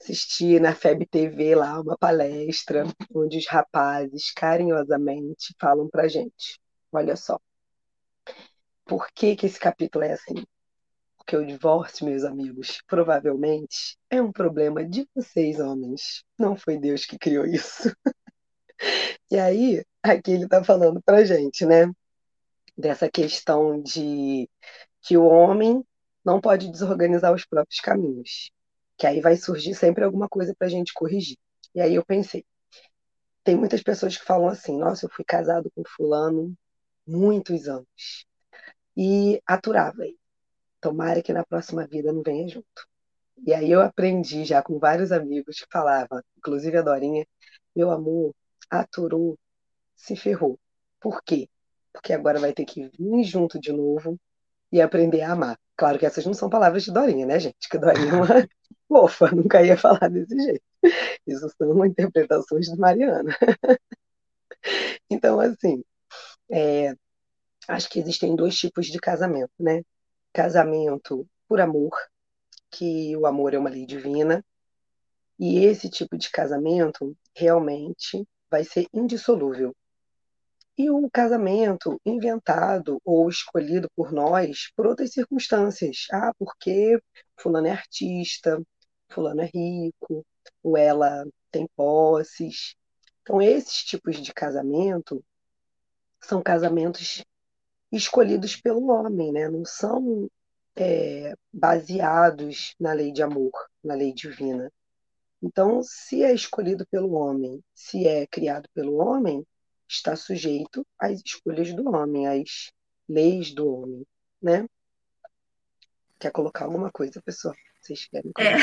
assisti 0.00 0.58
na 0.60 0.74
FEB 0.74 1.06
TV 1.06 1.54
lá 1.54 1.80
uma 1.80 1.96
palestra, 1.98 2.84
onde 3.14 3.38
os 3.38 3.46
rapazes 3.46 4.32
carinhosamente 4.32 5.54
falam 5.60 5.88
para 5.88 6.08
gente. 6.08 6.60
Olha 6.92 7.16
só, 7.16 7.38
por 8.84 9.08
que, 9.12 9.36
que 9.36 9.46
esse 9.46 9.58
capítulo 9.58 10.04
é 10.04 10.12
assim? 10.12 10.44
Porque 11.16 11.36
o 11.36 11.46
divórcio, 11.46 12.06
meus 12.06 12.24
amigos, 12.24 12.82
provavelmente 12.86 13.98
é 14.08 14.22
um 14.22 14.32
problema 14.32 14.82
de 14.84 15.06
vocês, 15.14 15.60
homens. 15.60 16.24
Não 16.38 16.56
foi 16.56 16.78
Deus 16.78 17.04
que 17.04 17.18
criou 17.18 17.44
isso. 17.44 17.94
e 19.30 19.38
aí, 19.38 19.84
aqui 20.02 20.30
ele 20.32 20.44
está 20.44 20.64
falando 20.64 21.02
para 21.02 21.24
gente, 21.24 21.66
né? 21.66 21.90
Dessa 22.76 23.10
questão 23.10 23.82
de 23.82 24.48
que 25.02 25.18
o 25.18 25.24
homem 25.24 25.84
não 26.24 26.40
pode 26.40 26.70
desorganizar 26.70 27.34
os 27.34 27.44
próprios 27.44 27.80
caminhos. 27.80 28.50
Que 28.98 29.06
aí 29.06 29.20
vai 29.20 29.36
surgir 29.36 29.74
sempre 29.74 30.04
alguma 30.04 30.28
coisa 30.28 30.54
para 30.58 30.66
a 30.66 30.70
gente 30.70 30.92
corrigir. 30.92 31.38
E 31.74 31.80
aí 31.80 31.94
eu 31.94 32.04
pensei, 32.04 32.44
tem 33.44 33.56
muitas 33.56 33.82
pessoas 33.82 34.16
que 34.16 34.24
falam 34.24 34.48
assim, 34.48 34.78
nossa, 34.78 35.06
eu 35.06 35.10
fui 35.10 35.24
casado 35.24 35.70
com 35.74 35.82
fulano 35.96 36.54
muitos 37.06 37.66
anos 37.68 38.26
e 38.96 39.40
aturava 39.46 40.04
ele. 40.04 40.18
Tomara 40.80 41.22
que 41.22 41.32
na 41.32 41.44
próxima 41.44 41.86
vida 41.86 42.12
não 42.12 42.22
venha 42.22 42.48
junto. 42.48 42.86
E 43.46 43.54
aí 43.54 43.70
eu 43.70 43.80
aprendi 43.80 44.44
já 44.44 44.62
com 44.62 44.78
vários 44.78 45.12
amigos 45.12 45.60
que 45.60 45.66
falavam, 45.72 46.20
inclusive 46.36 46.76
a 46.76 46.82
Dorinha, 46.82 47.26
meu 47.74 47.90
amor, 47.90 48.34
aturou, 48.68 49.38
se 49.96 50.16
ferrou. 50.16 50.58
Por 51.00 51.22
quê? 51.22 51.48
Porque 51.92 52.12
agora 52.12 52.40
vai 52.40 52.52
ter 52.52 52.64
que 52.64 52.90
vir 52.98 53.24
junto 53.24 53.58
de 53.58 53.72
novo 53.72 54.18
e 54.70 54.80
aprender 54.80 55.22
a 55.22 55.32
amar. 55.32 55.58
Claro 55.76 55.98
que 55.98 56.06
essas 56.06 56.26
não 56.26 56.34
são 56.34 56.50
palavras 56.50 56.84
de 56.84 56.92
Dorinha, 56.92 57.24
né, 57.26 57.38
gente? 57.38 57.68
Que 57.70 57.78
Dorinha 57.78 58.10
é 58.10 58.14
uma 58.14 58.26
fofa, 58.88 59.30
nunca 59.34 59.62
ia 59.62 59.76
falar 59.76 60.08
desse 60.08 60.36
jeito. 60.36 60.62
Isso 61.26 61.48
são 61.58 61.84
interpretações 61.84 62.66
de 62.66 62.76
Mariana. 62.76 63.36
Então, 65.10 65.40
assim, 65.40 65.82
é, 66.50 66.94
acho 67.68 67.88
que 67.88 67.98
existem 68.00 68.34
dois 68.36 68.56
tipos 68.58 68.86
de 68.86 68.98
casamento, 68.98 69.52
né? 69.58 69.82
Casamento 70.32 71.26
por 71.48 71.60
amor, 71.60 71.92
que 72.70 73.16
o 73.16 73.26
amor 73.26 73.54
é 73.54 73.58
uma 73.58 73.70
lei 73.70 73.86
divina, 73.86 74.44
e 75.38 75.64
esse 75.64 75.88
tipo 75.88 76.16
de 76.18 76.30
casamento 76.30 77.16
realmente 77.36 78.26
vai 78.50 78.64
ser 78.64 78.86
indissolúvel. 78.92 79.74
E 80.76 80.90
o 80.90 81.10
casamento 81.10 82.00
inventado 82.06 83.00
ou 83.04 83.28
escolhido 83.28 83.88
por 83.96 84.12
nós 84.12 84.70
por 84.76 84.86
outras 84.86 85.12
circunstâncias. 85.12 86.06
Ah, 86.12 86.32
porque 86.38 86.98
fulano 87.36 87.66
é 87.66 87.72
artista, 87.72 88.62
fulano 89.08 89.42
é 89.42 89.46
rico, 89.46 90.24
ou 90.62 90.76
ela 90.76 91.26
tem 91.50 91.66
posses. 91.76 92.74
Então, 93.22 93.40
esses 93.42 93.84
tipos 93.84 94.16
de 94.20 94.32
casamento 94.32 95.24
são 96.20 96.42
casamentos 96.42 97.24
escolhidos 97.92 98.56
pelo 98.56 98.88
homem, 98.88 99.32
né? 99.32 99.48
não 99.48 99.64
são 99.64 100.30
é, 100.76 101.34
baseados 101.52 102.74
na 102.78 102.92
lei 102.92 103.12
de 103.12 103.22
amor, 103.22 103.52
na 103.82 103.94
lei 103.94 104.12
divina. 104.12 104.70
Então, 105.42 105.82
se 105.82 106.22
é 106.24 106.34
escolhido 106.34 106.86
pelo 106.86 107.12
homem, 107.12 107.62
se 107.74 108.06
é 108.06 108.26
criado 108.26 108.68
pelo 108.74 108.96
homem, 108.96 109.46
está 109.88 110.16
sujeito 110.16 110.86
às 110.98 111.20
escolhas 111.24 111.72
do 111.74 111.88
homem, 111.94 112.26
às 112.26 112.70
leis 113.08 113.54
do 113.54 113.72
homem, 113.72 114.06
né? 114.42 114.68
Quer 116.18 116.32
colocar 116.32 116.64
alguma 116.64 116.90
coisa, 116.90 117.22
pessoal? 117.22 117.54
Vocês 117.88 118.06
querem? 118.06 118.32
É. 118.38 118.56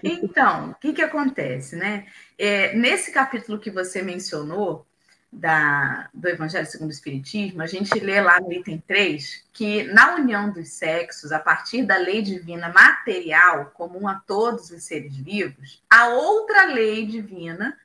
então, 0.02 0.70
o 0.70 0.74
que, 0.76 0.94
que 0.94 1.02
acontece, 1.02 1.76
né? 1.76 2.06
É, 2.38 2.74
nesse 2.74 3.12
capítulo 3.12 3.58
que 3.58 3.70
você 3.70 4.00
mencionou, 4.00 4.86
da, 5.34 6.08
do 6.14 6.28
Evangelho 6.28 6.66
segundo 6.66 6.90
o 6.90 6.92
Espiritismo, 6.92 7.60
a 7.60 7.66
gente 7.66 7.98
lê 7.98 8.20
lá 8.20 8.40
no 8.40 8.52
item 8.52 8.82
3 8.86 9.44
que 9.52 9.82
na 9.84 10.14
união 10.14 10.50
dos 10.50 10.68
sexos, 10.68 11.32
a 11.32 11.40
partir 11.40 11.82
da 11.82 11.96
lei 11.96 12.22
divina 12.22 12.68
material, 12.68 13.72
comum 13.74 14.06
a 14.06 14.14
todos 14.14 14.70
os 14.70 14.84
seres 14.84 15.16
vivos, 15.16 15.82
há 15.90 16.06
outra 16.06 16.66
lei 16.66 17.04
divina, 17.04 17.76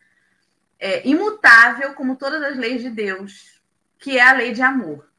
é, 0.80 1.06
imutável 1.08 1.94
como 1.94 2.16
todas 2.16 2.42
as 2.44 2.56
leis 2.56 2.82
de 2.82 2.90
Deus, 2.90 3.60
que 3.98 4.18
é 4.18 4.22
a 4.22 4.34
lei 4.34 4.54
de 4.54 4.62
amor. 4.62 5.10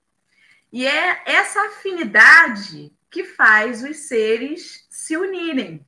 E 0.72 0.86
é 0.86 1.22
essa 1.26 1.60
afinidade 1.66 2.92
que 3.10 3.24
faz 3.24 3.82
os 3.82 3.96
seres 3.96 4.86
se 4.88 5.16
unirem. 5.16 5.86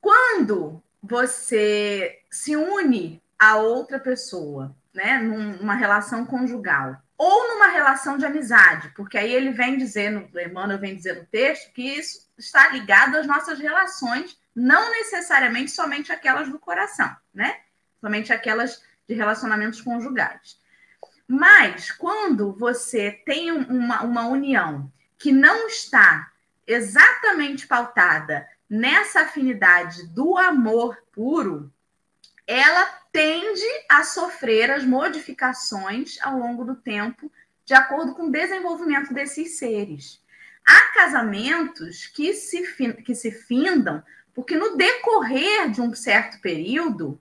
Quando 0.00 0.82
você 1.02 2.20
se 2.30 2.56
une 2.56 3.22
a 3.38 3.56
outra 3.56 3.98
pessoa 3.98 4.74
né, 4.92 5.18
numa 5.18 5.74
relação 5.74 6.26
conjugal 6.26 7.00
ou 7.16 7.48
numa 7.48 7.68
relação 7.68 8.18
de 8.18 8.26
amizade, 8.26 8.92
porque 8.94 9.16
aí 9.16 9.32
ele 9.32 9.50
vem 9.50 9.76
dizendo, 9.76 10.28
Emmanuel 10.38 10.78
vem 10.78 10.94
dizer 10.94 11.16
no 11.16 11.26
texto 11.26 11.72
que 11.72 11.82
isso 11.82 12.28
está 12.36 12.68
ligado 12.68 13.16
às 13.16 13.26
nossas 13.26 13.58
relações, 13.58 14.38
não 14.54 14.90
necessariamente 14.92 15.70
somente 15.70 16.12
aquelas 16.12 16.48
do 16.48 16.58
coração, 16.58 17.14
né? 17.34 17.60
Somente 18.00 18.32
aquelas 18.32 18.82
de 19.08 19.14
relacionamentos 19.14 19.80
conjugais. 19.80 20.60
Mas 21.26 21.90
quando 21.90 22.52
você 22.52 23.10
tem 23.24 23.50
uma, 23.50 24.02
uma 24.02 24.26
união 24.28 24.90
que 25.18 25.32
não 25.32 25.66
está 25.66 26.30
exatamente 26.66 27.66
pautada 27.66 28.48
nessa 28.68 29.22
afinidade 29.22 30.06
do 30.08 30.36
amor 30.36 30.96
puro, 31.12 31.72
ela 32.46 32.86
tende 33.10 33.66
a 33.88 34.04
sofrer 34.04 34.70
as 34.70 34.84
modificações 34.84 36.18
ao 36.22 36.38
longo 36.38 36.64
do 36.64 36.76
tempo 36.76 37.30
de 37.64 37.74
acordo 37.74 38.14
com 38.14 38.24
o 38.24 38.32
desenvolvimento 38.32 39.12
desses 39.12 39.58
seres. 39.58 40.22
Há 40.66 40.92
casamentos 40.94 42.06
que 42.06 42.32
se, 42.32 42.62
que 43.02 43.14
se 43.14 43.30
findam 43.30 44.02
porque 44.34 44.56
no 44.56 44.76
decorrer 44.76 45.70
de 45.70 45.80
um 45.80 45.92
certo 45.94 46.40
período, 46.40 47.20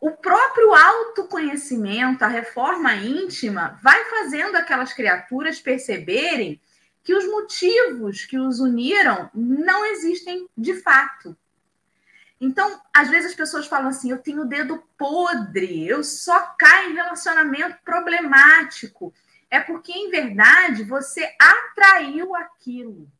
o 0.00 0.10
próprio 0.10 0.74
autoconhecimento, 0.74 2.24
a 2.24 2.28
reforma 2.28 2.94
íntima, 2.94 3.78
vai 3.82 4.04
fazendo 4.04 4.56
aquelas 4.56 4.92
criaturas 4.92 5.58
perceberem 5.58 6.60
que 7.08 7.14
os 7.14 7.26
motivos 7.26 8.26
que 8.26 8.38
os 8.38 8.60
uniram 8.60 9.30
não 9.32 9.86
existem 9.86 10.46
de 10.54 10.74
fato. 10.74 11.34
Então, 12.38 12.82
às 12.92 13.08
vezes 13.08 13.30
as 13.30 13.34
pessoas 13.34 13.66
falam 13.66 13.88
assim: 13.88 14.10
eu 14.10 14.18
tenho 14.18 14.42
o 14.42 14.44
dedo 14.44 14.84
podre, 14.98 15.88
eu 15.88 16.04
só 16.04 16.54
caio 16.58 16.90
em 16.90 16.96
relacionamento 16.96 17.78
problemático. 17.82 19.14
É 19.50 19.58
porque, 19.58 19.90
em 19.90 20.10
verdade, 20.10 20.84
você 20.84 21.34
atraiu 21.40 22.36
aquilo. 22.36 23.10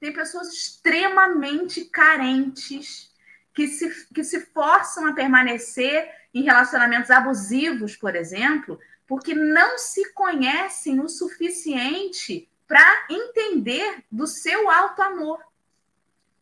Tem 0.00 0.10
pessoas 0.10 0.48
extremamente 0.48 1.84
carentes 1.84 3.12
que 3.52 3.68
se, 3.68 4.06
que 4.06 4.24
se 4.24 4.40
forçam 4.40 5.06
a 5.06 5.12
permanecer 5.12 6.10
em 6.32 6.44
relacionamentos 6.44 7.10
abusivos, 7.10 7.94
por 7.94 8.16
exemplo, 8.16 8.80
porque 9.06 9.34
não 9.34 9.76
se 9.76 10.14
conhecem 10.14 10.98
o 10.98 11.10
suficiente 11.10 12.48
para 12.74 13.06
entender 13.08 14.02
do 14.10 14.26
seu 14.26 14.68
alto 14.68 15.00
amor 15.00 15.38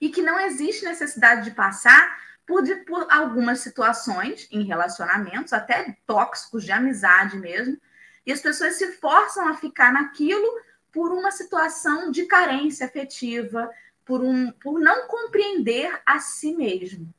e 0.01 0.09
que 0.09 0.23
não 0.23 0.41
existe 0.41 0.83
necessidade 0.83 1.45
de 1.45 1.51
passar 1.51 2.19
por, 2.47 2.65
por 2.87 3.07
algumas 3.11 3.61
situações 3.61 4.49
em 4.51 4.62
relacionamentos, 4.62 5.53
até 5.53 5.95
tóxicos 6.07 6.65
de 6.65 6.73
amizade 6.73 7.37
mesmo, 7.37 7.79
e 8.25 8.33
as 8.33 8.41
pessoas 8.41 8.77
se 8.77 8.93
forçam 8.93 9.47
a 9.47 9.53
ficar 9.59 9.93
naquilo 9.93 10.59
por 10.91 11.12
uma 11.12 11.31
situação 11.31 12.11
de 12.11 12.25
carência 12.25 12.87
afetiva, 12.87 13.71
por, 14.03 14.23
um, 14.23 14.51
por 14.53 14.81
não 14.81 15.07
compreender 15.09 16.01
a 16.07 16.19
si 16.19 16.57
mesmo. 16.57 17.12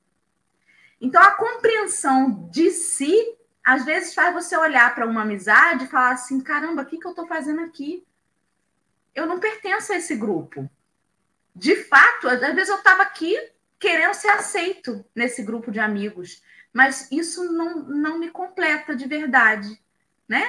Então, 0.99 1.21
a 1.21 1.35
compreensão 1.35 2.49
de 2.51 2.71
si, 2.71 3.37
às 3.63 3.85
vezes, 3.85 4.15
faz 4.15 4.33
você 4.33 4.57
olhar 4.57 4.95
para 4.95 5.05
uma 5.05 5.21
amizade 5.21 5.83
e 5.83 5.87
falar 5.87 6.13
assim: 6.13 6.41
caramba, 6.41 6.81
o 6.81 6.85
que, 6.87 6.97
que 6.97 7.05
eu 7.05 7.11
estou 7.11 7.27
fazendo 7.27 7.61
aqui? 7.61 8.03
Eu 9.13 9.25
não 9.25 9.39
pertenço 9.39 9.93
a 9.93 9.97
esse 9.97 10.15
grupo 10.15 10.69
de 11.55 11.75
fato, 11.83 12.27
às 12.27 12.39
vezes 12.39 12.69
eu 12.69 12.77
estava 12.77 13.03
aqui 13.03 13.37
querendo 13.79 14.13
ser 14.13 14.29
aceito 14.29 15.05
nesse 15.13 15.43
grupo 15.43 15.71
de 15.71 15.79
amigos, 15.79 16.41
mas 16.71 17.11
isso 17.11 17.51
não, 17.51 17.83
não 17.83 18.17
me 18.17 18.29
completa 18.29 18.95
de 18.95 19.07
verdade, 19.07 19.79
né? 20.27 20.43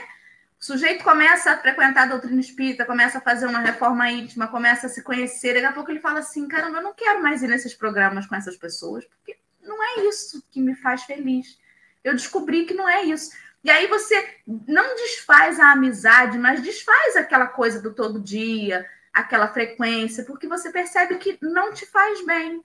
O 0.58 0.64
sujeito 0.64 1.04
começa 1.04 1.50
a 1.50 1.58
frequentar 1.58 2.04
a 2.04 2.06
doutrina 2.06 2.40
espírita, 2.40 2.86
começa 2.86 3.18
a 3.18 3.20
fazer 3.20 3.46
uma 3.46 3.58
reforma 3.58 4.10
íntima, 4.10 4.48
começa 4.48 4.86
a 4.86 4.88
se 4.88 5.02
conhecer, 5.02 5.52
daqui 5.52 5.66
a 5.66 5.72
pouco 5.72 5.90
ele 5.90 6.00
fala 6.00 6.20
assim: 6.20 6.48
caramba, 6.48 6.78
eu 6.78 6.82
não 6.82 6.94
quero 6.94 7.22
mais 7.22 7.42
ir 7.42 7.48
nesses 7.48 7.74
programas 7.74 8.26
com 8.26 8.34
essas 8.34 8.56
pessoas, 8.56 9.04
porque 9.04 9.36
não 9.62 9.82
é 9.82 10.08
isso 10.08 10.42
que 10.50 10.60
me 10.60 10.74
faz 10.74 11.02
feliz. 11.02 11.58
Eu 12.02 12.14
descobri 12.14 12.64
que 12.64 12.72
não 12.72 12.88
é 12.88 13.02
isso. 13.02 13.32
E 13.64 13.70
aí 13.70 13.86
você 13.86 14.36
não 14.68 14.94
desfaz 14.94 15.58
a 15.58 15.72
amizade, 15.72 16.38
mas 16.38 16.62
desfaz 16.62 17.16
aquela 17.16 17.46
coisa 17.46 17.80
do 17.80 17.94
todo 17.94 18.20
dia, 18.20 18.86
aquela 19.12 19.48
frequência, 19.48 20.24
porque 20.24 20.46
você 20.46 20.70
percebe 20.70 21.16
que 21.16 21.38
não 21.40 21.72
te 21.72 21.86
faz 21.86 22.24
bem. 22.26 22.62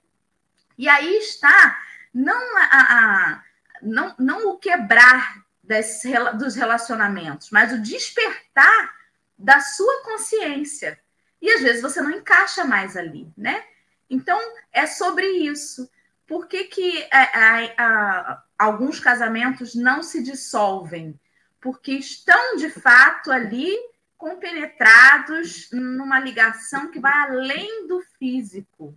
E 0.76 0.86
aí 0.88 1.16
está 1.16 1.78
não, 2.12 2.58
a, 2.58 2.62
a 2.70 3.42
não, 3.80 4.14
não 4.18 4.48
o 4.50 4.58
quebrar 4.58 5.42
desse, 5.62 6.12
dos 6.34 6.54
relacionamentos, 6.54 7.48
mas 7.50 7.72
o 7.72 7.80
despertar 7.80 8.94
da 9.38 9.58
sua 9.60 10.02
consciência. 10.02 11.00
E 11.40 11.50
às 11.50 11.62
vezes 11.62 11.80
você 11.80 12.02
não 12.02 12.10
encaixa 12.10 12.64
mais 12.64 12.94
ali, 12.94 13.32
né? 13.36 13.64
Então 14.10 14.38
é 14.70 14.86
sobre 14.86 15.26
isso. 15.26 15.90
Por 16.26 16.46
que, 16.46 16.64
que 16.64 17.08
a, 17.10 18.42
alguns 18.60 19.00
casamentos 19.00 19.74
não 19.74 20.02
se 20.02 20.22
dissolvem? 20.22 21.18
Porque 21.62 21.92
estão 21.92 22.56
de 22.56 22.68
fato 22.68 23.32
ali 23.32 23.74
compenetrados 24.18 25.70
numa 25.72 26.20
ligação 26.20 26.90
que 26.90 27.00
vai 27.00 27.10
além 27.22 27.88
do 27.88 28.02
físico, 28.18 28.94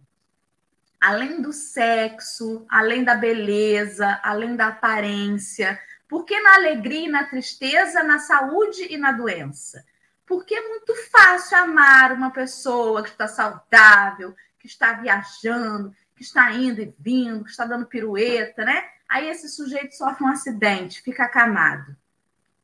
além 0.99 1.41
do 1.41 1.53
sexo, 1.53 2.65
além 2.69 3.05
da 3.05 3.15
beleza, 3.15 4.19
além 4.21 4.57
da 4.57 4.67
aparência. 4.67 5.79
Porque 6.09 6.37
na 6.41 6.55
alegria 6.55 7.07
e 7.07 7.11
na 7.11 7.23
tristeza, 7.23 8.03
na 8.03 8.19
saúde 8.19 8.85
e 8.89 8.97
na 8.97 9.13
doença? 9.13 9.85
Porque 10.25 10.53
é 10.53 10.67
muito 10.67 10.93
fácil 11.09 11.57
amar 11.57 12.11
uma 12.11 12.31
pessoa 12.31 13.01
que 13.01 13.09
está 13.09 13.29
saudável, 13.29 14.35
que 14.59 14.67
está 14.67 14.91
viajando, 14.91 15.95
que 16.17 16.21
está 16.21 16.51
indo 16.51 16.81
e 16.81 16.93
vindo, 16.99 17.45
que 17.45 17.51
está 17.51 17.65
dando 17.65 17.85
pirueta, 17.85 18.65
né? 18.65 18.92
Aí 19.13 19.29
esse 19.29 19.47
sujeito 19.47 19.95
sofre 19.95 20.23
um 20.23 20.27
acidente, 20.27 21.03
fica 21.03 21.25
acamado, 21.25 21.95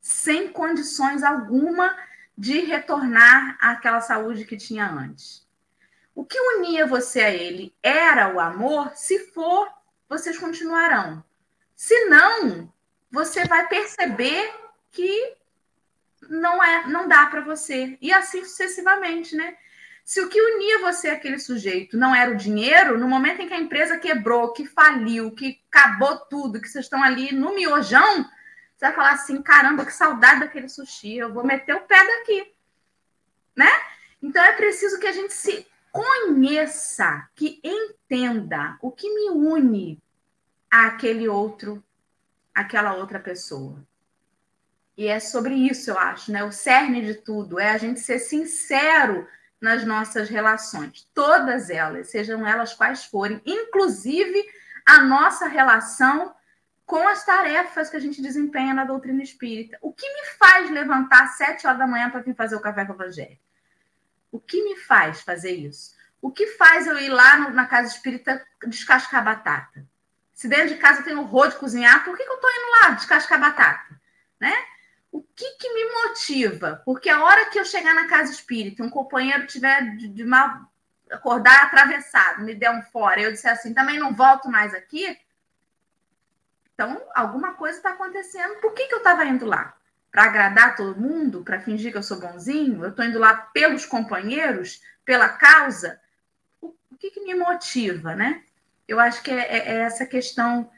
sem 0.01 0.51
condições 0.51 1.21
alguma 1.21 1.95
de 2.35 2.61
retornar 2.61 3.55
àquela 3.61 4.01
saúde 4.01 4.45
que 4.45 4.57
tinha 4.57 4.89
antes. 4.89 5.47
O 6.15 6.25
que 6.25 6.39
unia 6.39 6.87
você 6.87 7.21
a 7.21 7.29
ele 7.29 7.71
era 7.83 8.33
o 8.33 8.39
amor? 8.39 8.91
Se 8.95 9.31
for, 9.31 9.71
vocês 10.09 10.39
continuarão. 10.39 11.23
Se 11.75 12.05
não, 12.05 12.73
você 13.11 13.45
vai 13.45 13.67
perceber 13.67 14.51
que 14.89 15.37
não 16.27 16.63
é, 16.63 16.87
não 16.87 17.07
dá 17.07 17.27
para 17.27 17.41
você. 17.41 17.95
E 18.01 18.11
assim 18.11 18.43
sucessivamente, 18.43 19.35
né? 19.35 19.55
Se 20.09 20.19
o 20.21 20.27
que 20.27 20.41
unia 20.41 20.79
você 20.79 21.09
àquele 21.09 21.37
sujeito 21.37 21.95
não 21.95 22.15
era 22.15 22.31
o 22.31 22.35
dinheiro, 22.35 22.97
no 22.97 23.07
momento 23.07 23.43
em 23.43 23.47
que 23.47 23.53
a 23.53 23.59
empresa 23.59 23.95
quebrou, 23.95 24.51
que 24.53 24.65
faliu, 24.65 25.29
que 25.35 25.61
acabou 25.71 26.17
tudo, 26.21 26.59
que 26.59 26.67
vocês 26.67 26.85
estão 26.85 27.03
ali 27.03 27.31
no 27.31 27.53
miojão, 27.53 28.23
você 28.75 28.87
vai 28.87 28.93
falar 28.95 29.11
assim: 29.11 29.39
caramba, 29.39 29.85
que 29.85 29.93
saudade 29.93 30.39
daquele 30.39 30.67
sushi, 30.67 31.17
eu 31.17 31.31
vou 31.31 31.43
meter 31.43 31.75
o 31.75 31.81
pé 31.81 32.03
daqui. 32.03 32.51
Né? 33.55 33.69
Então 34.19 34.43
é 34.43 34.53
preciso 34.53 34.99
que 34.99 35.05
a 35.05 35.11
gente 35.11 35.31
se 35.31 35.67
conheça, 35.91 37.29
que 37.35 37.61
entenda 37.63 38.79
o 38.81 38.91
que 38.91 39.07
me 39.13 39.29
une 39.29 40.01
àquele 40.71 41.29
outro, 41.29 41.83
àquela 42.55 42.95
outra 42.95 43.19
pessoa. 43.19 43.77
E 44.97 45.05
é 45.05 45.19
sobre 45.19 45.53
isso, 45.53 45.91
eu 45.91 45.99
acho, 45.99 46.31
né? 46.31 46.43
O 46.43 46.51
cerne 46.51 47.05
de 47.05 47.13
tudo 47.13 47.59
é 47.59 47.69
a 47.69 47.77
gente 47.77 47.99
ser 47.99 48.17
sincero 48.17 49.27
nas 49.59 49.83
nossas 49.83 50.29
relações, 50.29 51.07
todas 51.13 51.69
elas, 51.69 52.09
sejam 52.09 52.47
elas 52.47 52.73
quais 52.73 53.05
forem, 53.05 53.41
inclusive 53.45 54.43
a 54.85 55.01
nossa 55.01 55.47
relação 55.47 56.33
com 56.85 57.07
as 57.07 57.23
tarefas 57.23 57.89
que 57.89 57.97
a 57.97 57.99
gente 57.99 58.21
desempenha 58.21 58.73
na 58.73 58.83
doutrina 58.83 59.21
espírita. 59.21 59.77
O 59.81 59.93
que 59.93 60.07
me 60.11 60.25
faz 60.39 60.71
levantar 60.71 61.23
às 61.23 61.37
sete 61.37 61.67
horas 61.67 61.77
da 61.77 61.85
manhã 61.85 62.09
para 62.09 62.21
vir 62.21 62.35
fazer 62.35 62.55
o 62.55 62.61
café 62.61 62.83
com 62.83 62.93
o 62.93 62.95
evangelho? 62.95 63.37
O 64.31 64.39
que 64.39 64.63
me 64.63 64.75
faz 64.75 65.21
fazer 65.21 65.51
isso? 65.51 65.95
O 66.21 66.31
que 66.31 66.47
faz 66.47 66.87
eu 66.87 66.97
ir 66.97 67.09
lá 67.09 67.37
no, 67.37 67.49
na 67.51 67.65
casa 67.65 67.89
espírita 67.89 68.43
descascar 68.65 69.23
batata? 69.23 69.85
Se 70.33 70.47
dentro 70.47 70.69
de 70.69 70.75
casa 70.75 71.01
eu 71.01 71.03
tenho 71.03 71.19
horror 71.19 71.49
de 71.49 71.57
cozinhar, 71.57 72.03
por 72.03 72.17
que, 72.17 72.23
que 72.23 72.29
eu 72.29 72.35
estou 72.35 72.49
indo 72.49 72.71
lá 72.81 72.89
descascar 72.91 73.39
batata? 73.39 73.99
Né? 74.39 74.53
O 75.11 75.21
que, 75.21 75.51
que 75.57 75.73
me 75.73 75.91
motiva? 75.91 76.81
Porque 76.85 77.09
a 77.09 77.23
hora 77.23 77.49
que 77.49 77.59
eu 77.59 77.65
chegar 77.65 77.95
na 77.95 78.07
casa 78.07 78.31
espírita, 78.31 78.83
um 78.83 78.89
companheiro 78.89 79.47
tiver 79.47 79.95
de, 79.95 80.07
de 80.07 80.23
mal 80.23 80.69
acordar 81.09 81.63
atravessado, 81.63 82.43
me 82.43 82.53
der 82.53 82.71
um 82.71 82.81
fora, 82.83 83.21
eu 83.21 83.31
disser 83.31 83.51
assim, 83.51 83.73
também 83.73 83.97
não 83.97 84.13
volto 84.13 84.49
mais 84.49 84.73
aqui, 84.73 85.17
então, 86.79 87.01
alguma 87.13 87.55
coisa 87.55 87.75
está 87.75 87.89
acontecendo. 87.89 88.61
Por 88.61 88.73
que, 88.73 88.87
que 88.87 88.93
eu 88.93 88.99
estava 88.99 89.25
indo 89.25 89.45
lá? 89.45 89.75
Para 90.09 90.23
agradar 90.23 90.77
todo 90.77 90.97
mundo? 90.97 91.43
Para 91.43 91.59
fingir 91.59 91.91
que 91.91 91.97
eu 91.97 92.03
sou 92.03 92.21
bonzinho? 92.21 92.85
Eu 92.85 92.91
estou 92.91 93.03
indo 93.03 93.19
lá 93.19 93.35
pelos 93.35 93.85
companheiros? 93.85 94.81
Pela 95.03 95.27
causa? 95.27 95.99
O, 96.61 96.67
o 96.89 96.95
que, 96.97 97.11
que 97.11 97.19
me 97.19 97.35
motiva, 97.35 98.15
né? 98.15 98.43
Eu 98.87 98.97
acho 98.97 99.21
que 99.21 99.29
é, 99.29 99.57
é, 99.57 99.57
é 99.57 99.75
essa 99.79 100.05
questão 100.05 100.71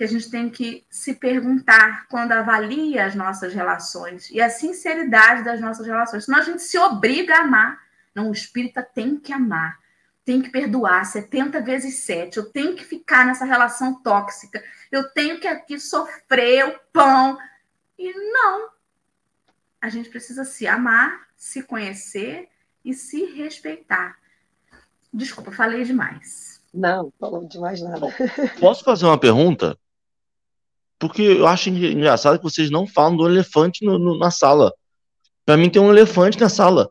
que 0.00 0.04
a 0.04 0.08
gente 0.08 0.30
tem 0.30 0.48
que 0.48 0.82
se 0.88 1.12
perguntar 1.12 2.06
quando 2.08 2.32
avalia 2.32 3.04
as 3.04 3.14
nossas 3.14 3.52
relações 3.52 4.30
e 4.30 4.40
a 4.40 4.48
sinceridade 4.48 5.44
das 5.44 5.60
nossas 5.60 5.86
relações. 5.86 6.24
Senão 6.24 6.38
a 6.38 6.42
gente 6.42 6.62
se 6.62 6.78
obriga 6.78 7.36
a 7.36 7.40
amar. 7.42 7.78
Não, 8.14 8.30
o 8.30 8.32
espírita 8.32 8.82
tem 8.82 9.20
que 9.20 9.30
amar 9.30 9.78
tenho 10.24 10.42
que 10.42 10.50
perdoar 10.50 11.04
70 11.04 11.60
vezes 11.60 11.96
7, 12.04 12.36
eu 12.36 12.44
tenho 12.44 12.76
que 12.76 12.84
ficar 12.84 13.26
nessa 13.26 13.44
relação 13.44 14.00
tóxica, 14.00 14.62
eu 14.92 15.10
tenho 15.10 15.40
que 15.40 15.48
aqui 15.48 15.80
sofrer 15.80 16.68
o 16.68 16.78
pão. 16.92 17.36
E 17.98 18.12
não. 18.32 18.68
A 19.80 19.88
gente 19.88 20.08
precisa 20.08 20.44
se 20.44 20.68
amar, 20.68 21.26
se 21.34 21.64
conhecer 21.64 22.48
e 22.84 22.94
se 22.94 23.24
respeitar. 23.24 24.18
Desculpa, 25.12 25.50
falei 25.50 25.82
demais. 25.82 26.62
Não, 26.72 27.12
falou 27.18 27.44
demais 27.48 27.82
nada. 27.82 28.06
Posso 28.60 28.84
fazer 28.84 29.06
uma 29.06 29.18
pergunta? 29.18 29.76
Porque 31.00 31.22
eu 31.22 31.46
acho 31.46 31.70
engraçado 31.70 32.36
que 32.36 32.44
vocês 32.44 32.70
não 32.70 32.86
falam 32.86 33.16
do 33.16 33.26
elefante 33.26 33.82
no, 33.82 33.98
no, 33.98 34.18
na 34.18 34.30
sala. 34.30 34.70
Para 35.46 35.56
mim 35.56 35.70
tem 35.70 35.80
um 35.80 35.90
elefante 35.90 36.38
na 36.38 36.50
sala. 36.50 36.90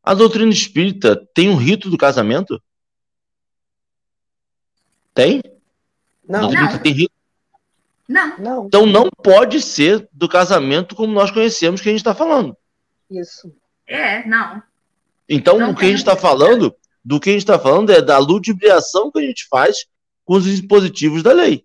A 0.00 0.14
doutrina 0.14 0.50
espírita 0.52 1.16
tem 1.34 1.50
um 1.50 1.56
rito 1.56 1.90
do 1.90 1.98
casamento? 1.98 2.62
Tem? 5.12 5.42
Não. 6.26 6.52
Não. 6.52 6.78
Tem 6.78 6.92
rito. 6.92 7.12
Não. 8.08 8.38
Não, 8.38 8.66
Então 8.66 8.86
não 8.86 9.10
pode 9.10 9.60
ser 9.60 10.08
do 10.12 10.28
casamento 10.28 10.94
como 10.94 11.12
nós 11.12 11.32
conhecemos 11.32 11.80
que 11.80 11.88
a 11.88 11.92
gente 11.92 12.00
está 12.00 12.14
falando. 12.14 12.56
isso. 13.10 13.52
É, 13.84 14.24
não. 14.24 14.62
Então 15.28 15.58
Não 15.58 15.72
o 15.72 15.74
que 15.74 15.84
a 15.84 15.88
gente 15.88 15.98
está 15.98 16.16
falando, 16.16 16.72
do 17.04 17.18
que 17.18 17.30
a 17.30 17.32
gente 17.32 17.42
está 17.42 17.58
falando 17.58 17.90
é 17.90 18.00
da 18.00 18.18
ludibriação 18.18 19.10
que 19.10 19.18
a 19.18 19.22
gente 19.22 19.48
faz 19.48 19.84
com 20.24 20.34
os 20.34 20.44
dispositivos 20.44 21.24
da 21.24 21.32
lei. 21.32 21.64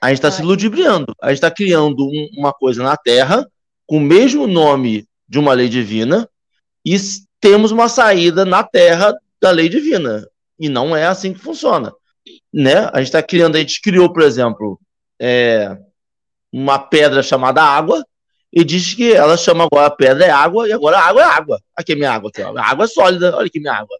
A 0.00 0.08
gente 0.08 0.18
está 0.18 0.30
se 0.30 0.42
ludibriando. 0.42 1.14
A 1.20 1.28
gente 1.28 1.36
está 1.36 1.50
criando 1.50 2.06
um- 2.06 2.28
uma 2.36 2.52
coisa 2.52 2.82
na 2.82 2.96
Terra 2.96 3.46
com 3.86 3.98
o 3.98 4.00
mesmo 4.00 4.46
nome 4.46 5.06
de 5.28 5.38
uma 5.38 5.52
lei 5.52 5.68
divina 5.68 6.28
e 6.84 6.96
temos 7.40 7.70
uma 7.70 7.88
saída 7.88 8.44
na 8.44 8.62
Terra 8.62 9.14
da 9.40 9.50
lei 9.50 9.68
divina. 9.68 10.26
E 10.58 10.68
não 10.68 10.96
é 10.96 11.06
assim 11.06 11.32
que 11.32 11.40
funciona. 11.40 11.92
Né? 12.52 12.88
A 12.92 12.98
gente 12.98 13.08
está 13.08 13.22
criando, 13.22 13.56
a 13.56 13.58
gente 13.58 13.80
criou, 13.80 14.12
por 14.12 14.22
exemplo, 14.22 14.80
é, 15.20 15.76
uma 16.52 16.78
pedra 16.78 17.22
chamada 17.22 17.62
água 17.62 18.04
e 18.52 18.64
diz 18.64 18.94
que 18.94 19.12
ela 19.12 19.36
chama 19.36 19.64
agora 19.64 19.86
a 19.86 19.90
pedra 19.90 20.24
é 20.24 20.30
água 20.30 20.68
e 20.68 20.72
agora 20.72 20.98
a 20.98 21.06
água 21.06 21.22
é 21.22 21.24
água. 21.24 21.60
Aqui 21.76 21.92
é 21.92 21.94
minha 21.94 22.12
água, 22.12 22.30
aqui, 22.30 22.42
a 22.42 22.64
água 22.64 22.84
é 22.84 22.88
sólida, 22.88 23.36
olha 23.36 23.46
aqui 23.46 23.60
minha 23.60 23.74
água. 23.74 23.96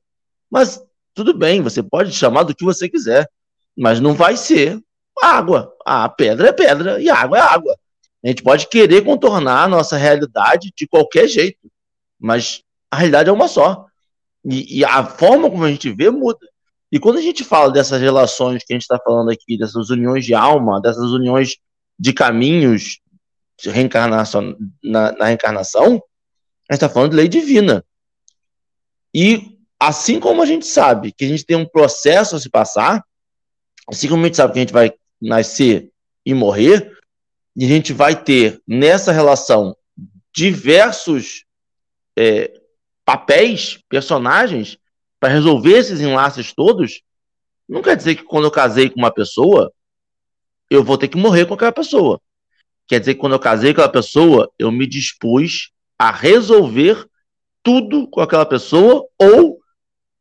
Mas 0.51 0.83
tudo 1.15 1.35
bem, 1.35 1.61
você 1.61 1.83
pode 1.83 2.13
chamar 2.13 2.45
do 2.45 2.55
que 2.55 2.65
você 2.65 2.89
quiser, 2.89 3.29
mas 3.77 4.01
não 4.01 4.15
vai 4.15 4.37
ser 4.37 4.81
água. 5.23 5.73
A 5.85 6.09
pedra 6.09 6.49
é 6.49 6.53
pedra 6.53 7.01
e 7.01 7.09
água 7.11 7.39
é 7.39 7.41
água. 7.41 7.77
A 8.25 8.29
gente 8.29 8.43
pode 8.43 8.69
querer 8.69 9.05
contornar 9.05 9.65
a 9.65 9.69
nossa 9.69 9.97
realidade 9.97 10.73
de 10.77 10.87
qualquer 10.87 11.29
jeito, 11.29 11.71
mas 12.19 12.63
a 12.91 12.97
realidade 12.97 13.29
é 13.29 13.33
uma 13.33 13.49
só. 13.49 13.87
E, 14.45 14.79
e 14.79 14.85
a 14.85 15.05
forma 15.05 15.51
como 15.51 15.65
a 15.65 15.71
gente 15.71 15.91
vê 15.93 16.11
muda. 16.11 16.47
E 16.91 16.99
quando 16.99 17.19
a 17.19 17.23
gente 17.23 17.45
fala 17.45 17.71
dessas 17.71 18.01
relações 18.01 18.65
que 18.65 18.73
a 18.73 18.77
gente 18.77 18.83
está 18.83 18.99
falando 18.99 19.31
aqui, 19.31 19.59
dessas 19.59 19.91
uniões 19.91 20.25
de 20.25 20.35
alma, 20.35 20.81
dessas 20.81 21.11
uniões 21.11 21.57
de 21.99 22.13
caminhos 22.13 23.01
de 23.61 23.71
reencarnação, 23.71 24.57
na, 24.83 25.13
na 25.13 25.27
reencarnação, 25.27 26.03
a 26.69 26.75
gente 26.75 26.83
está 26.83 26.89
falando 26.89 27.11
de 27.11 27.17
lei 27.17 27.29
divina. 27.29 27.85
E 29.15 29.59
assim 29.79 30.19
como 30.19 30.43
a 30.43 30.47
gente 30.47 30.67
sabe 30.67 31.13
que 31.13 31.25
a 31.25 31.29
gente 31.29 31.45
tem 31.45 31.57
um 31.57 31.67
processo 31.67 32.37
a 32.37 32.41
se 32.41 32.49
passar, 32.49 33.05
assim 33.89 34.09
como 34.09 34.23
a 34.23 34.27
gente 34.27 34.37
sabe 34.37 34.53
que 34.53 34.59
a 34.59 34.63
gente 34.63 34.73
vai 34.73 34.93
nascer 35.21 35.91
e 36.25 36.35
morrer, 36.35 36.93
e 37.57 37.65
a 37.65 37.69
gente 37.69 37.93
vai 37.93 38.21
ter 38.21 38.63
nessa 38.67 39.13
relação 39.13 39.77
diversos 40.33 41.45
é, 42.17 42.53
papéis, 43.05 43.79
personagens, 43.89 44.79
para 45.19 45.33
resolver 45.33 45.73
esses 45.73 46.01
enlaces 46.01 46.53
todos, 46.53 47.03
não 47.69 47.83
quer 47.83 47.97
dizer 47.97 48.15
que 48.15 48.23
quando 48.23 48.45
eu 48.45 48.51
casei 48.51 48.89
com 48.89 48.99
uma 48.99 49.13
pessoa, 49.13 49.73
eu 50.71 50.85
vou 50.85 50.97
ter 50.97 51.09
que 51.09 51.17
morrer 51.17 51.47
com 51.47 51.55
aquela 51.55 51.73
pessoa. 51.73 52.21
Quer 52.87 53.01
dizer 53.01 53.15
que 53.15 53.21
quando 53.21 53.33
eu 53.33 53.39
casei 53.39 53.75
com 53.75 53.81
aquela 53.81 53.93
pessoa, 53.93 54.51
eu 54.59 54.71
me 54.71 54.87
dispus 54.87 55.71
a 55.99 56.11
resolver 56.11 57.07
tudo 57.63 58.09
com 58.09 58.21
aquela 58.21 58.47
pessoa 58.47 59.07
ou 59.19 59.59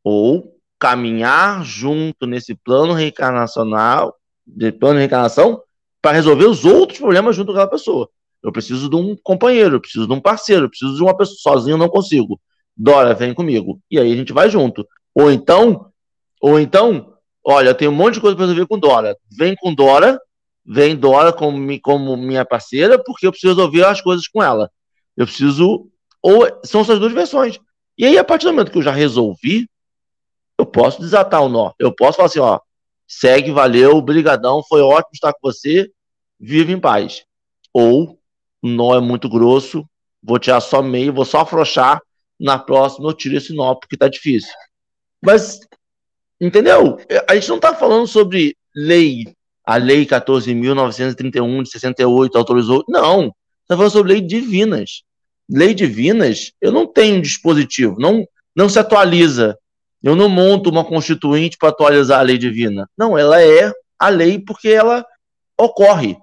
ou 0.03 0.57
caminhar 0.79 1.63
junto 1.63 2.25
nesse 2.25 2.55
plano 2.55 2.93
reencarnacional, 2.93 4.16
de 4.47 4.71
plano 4.71 4.95
de 4.95 4.99
reencarnação, 4.99 5.61
para 6.01 6.15
resolver 6.15 6.45
os 6.45 6.63
outros 6.63 6.99
problemas 6.99 7.35
junto 7.35 7.47
com 7.47 7.51
aquela 7.53 7.69
pessoa. 7.69 8.09
Eu 8.41 8.51
preciso 8.51 8.89
de 8.89 8.95
um 8.95 9.15
companheiro, 9.21 9.75
eu 9.75 9.81
preciso 9.81 10.07
de 10.07 10.13
um 10.13 10.21
parceiro, 10.21 10.65
eu 10.65 10.69
preciso 10.69 10.95
de 10.95 11.03
uma 11.03 11.15
pessoa 11.15 11.37
sozinho, 11.37 11.73
eu 11.73 11.77
não 11.77 11.89
consigo. 11.89 12.39
Dora, 12.75 13.13
vem 13.13 13.33
comigo. 13.33 13.79
E 13.89 13.99
aí 13.99 14.13
a 14.13 14.15
gente 14.15 14.31
vai 14.31 14.49
junto. 14.49 14.87
Ou 15.13 15.31
então, 15.31 15.91
ou 16.39 16.59
então, 16.59 17.13
olha, 17.43 17.69
eu 17.69 17.75
tenho 17.75 17.91
um 17.91 17.95
monte 17.95 18.15
de 18.15 18.21
coisa 18.21 18.35
para 18.35 18.45
resolver 18.45 18.67
com 18.67 18.79
Dora. 18.79 19.17
Vem 19.29 19.55
com 19.55 19.73
Dora, 19.73 20.19
vem 20.65 20.95
Dora 20.95 21.33
como, 21.33 21.81
como 21.81 22.15
minha 22.15 22.45
parceira, 22.45 23.01
porque 23.03 23.25
eu 23.25 23.31
preciso 23.31 23.55
resolver 23.55 23.83
as 23.83 23.99
coisas 23.99 24.27
com 24.27 24.41
ela. 24.41 24.69
Eu 25.15 25.25
preciso. 25.25 25.89
Ou 26.21 26.47
são 26.63 26.81
essas 26.81 26.99
duas 26.99 27.13
versões. 27.13 27.59
E 27.97 28.05
aí, 28.05 28.17
a 28.17 28.23
partir 28.23 28.45
do 28.45 28.53
momento 28.53 28.71
que 28.71 28.77
eu 28.77 28.83
já 28.83 28.91
resolvi, 28.91 29.67
eu 30.59 30.65
posso 30.65 31.01
desatar 31.01 31.41
o 31.41 31.49
nó. 31.49 31.71
Eu 31.79 31.91
posso 31.91 32.17
falar 32.17 32.27
assim, 32.27 32.39
ó, 32.39 32.59
segue, 33.07 33.51
valeu, 33.51 34.01
brigadão, 34.01 34.61
foi 34.67 34.81
ótimo 34.81 35.11
estar 35.13 35.33
com 35.33 35.39
você, 35.41 35.89
vive 36.39 36.73
em 36.73 36.79
paz. 36.79 37.23
Ou 37.73 38.19
o 38.61 38.67
nó 38.67 38.95
é 38.95 38.99
muito 38.99 39.29
grosso, 39.29 39.87
vou 40.21 40.37
tirar 40.37 40.59
só 40.59 40.81
meio, 40.81 41.13
vou 41.13 41.25
só 41.25 41.41
afrouxar, 41.41 42.01
na 42.39 42.59
próxima 42.59 43.09
eu 43.09 43.13
tiro 43.13 43.37
esse 43.37 43.53
nó 43.53 43.75
porque 43.75 43.97
tá 43.97 44.07
difícil. 44.07 44.53
Mas, 45.23 45.59
entendeu? 46.39 46.99
A 47.27 47.35
gente 47.35 47.49
não 47.49 47.59
tá 47.59 47.73
falando 47.73 48.07
sobre 48.07 48.55
lei, 48.75 49.25
a 49.65 49.77
lei 49.77 50.05
14.931 50.05 51.63
de 51.63 51.69
68 51.69 52.37
autorizou, 52.37 52.83
não. 52.87 53.33
Tá 53.67 53.75
falando 53.75 53.91
sobre 53.91 54.13
lei 54.13 54.21
divinas. 54.21 55.03
Lei 55.49 55.73
divinas, 55.73 56.51
eu 56.61 56.71
não 56.71 56.85
tenho 56.85 57.21
dispositivo, 57.21 57.95
não, 57.99 58.25
não 58.55 58.69
se 58.69 58.77
atualiza. 58.77 59.57
Eu 60.01 60.15
não 60.15 60.29
monto 60.29 60.69
uma 60.69 60.85
constituinte 60.85 61.57
para 61.57 61.69
atualizar 61.69 62.19
a 62.19 62.23
lei 62.23 62.37
divina. 62.37 62.89
Não, 62.97 63.17
ela 63.17 63.41
é 63.41 63.71
a 63.97 64.09
lei 64.09 64.39
porque 64.39 64.69
ela 64.69 65.05
ocorre. 65.57 66.17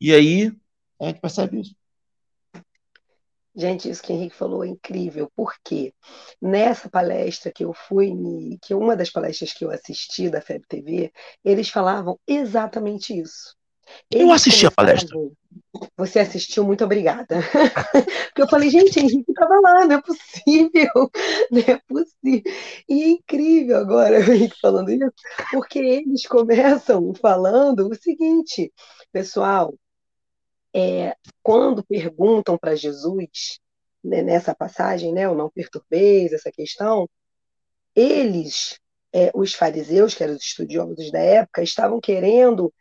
E 0.00 0.12
aí, 0.12 0.52
a 1.00 1.06
gente 1.06 1.20
percebe 1.20 1.60
isso. 1.60 1.74
Gente, 3.56 3.88
isso 3.88 4.02
que 4.02 4.12
o 4.12 4.16
Henrique 4.16 4.34
falou 4.34 4.64
é 4.64 4.68
incrível, 4.68 5.30
porque 5.36 5.94
nessa 6.42 6.90
palestra 6.90 7.52
que 7.52 7.64
eu 7.64 7.72
fui, 7.72 8.10
que 8.60 8.74
uma 8.74 8.96
das 8.96 9.10
palestras 9.10 9.52
que 9.52 9.64
eu 9.64 9.70
assisti 9.70 10.28
da 10.28 10.40
FEB 10.40 10.64
TV, 10.66 11.12
eles 11.44 11.68
falavam 11.68 12.18
exatamente 12.26 13.16
isso. 13.16 13.54
Eu 14.10 14.22
Eles 14.22 14.34
assisti 14.34 14.66
a 14.66 14.72
palestra. 14.72 15.16
Você 15.96 16.20
assistiu, 16.20 16.64
muito 16.64 16.84
obrigada. 16.84 17.36
Porque 18.28 18.42
eu 18.42 18.48
falei, 18.48 18.70
gente, 18.70 18.98
Henrique 18.98 19.30
estava 19.30 19.60
lá, 19.60 19.86
não 19.86 19.96
é 19.96 20.02
possível, 20.02 21.10
não 21.50 21.60
é 21.60 21.80
possível. 21.88 22.52
E 22.88 23.02
é 23.02 23.08
incrível 23.08 23.76
agora 23.78 24.18
o 24.20 24.32
Henrique 24.32 24.56
falando 24.60 24.90
isso, 24.90 25.12
porque 25.52 25.78
eles 25.78 26.26
começam 26.26 27.14
falando 27.14 27.88
o 27.88 27.94
seguinte, 27.94 28.72
pessoal, 29.12 29.74
é, 30.74 31.16
quando 31.42 31.84
perguntam 31.84 32.58
para 32.58 32.74
Jesus, 32.74 33.60
né, 34.02 34.22
nessa 34.22 34.54
passagem, 34.54 35.12
né, 35.12 35.28
o 35.28 35.34
não 35.34 35.50
perturbeis, 35.50 36.32
essa 36.32 36.50
questão, 36.50 37.08
eles, 37.94 38.78
é, 39.12 39.30
os 39.34 39.54
fariseus, 39.54 40.14
que 40.14 40.24
eram 40.24 40.34
os 40.34 40.42
estudiosos 40.42 41.10
da 41.12 41.20
época, 41.20 41.62
estavam 41.62 42.00
querendo 42.00 42.72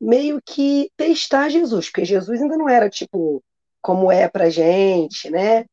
meio 0.00 0.40
que 0.44 0.90
testar 0.96 1.48
Jesus, 1.48 1.86
porque 1.86 2.04
Jesus 2.04 2.40
ainda 2.40 2.56
não 2.56 2.68
era 2.68 2.88
tipo 2.88 3.42
como 3.80 4.10
é 4.12 4.28
pra 4.28 4.50
gente, 4.50 5.30
né? 5.30 5.64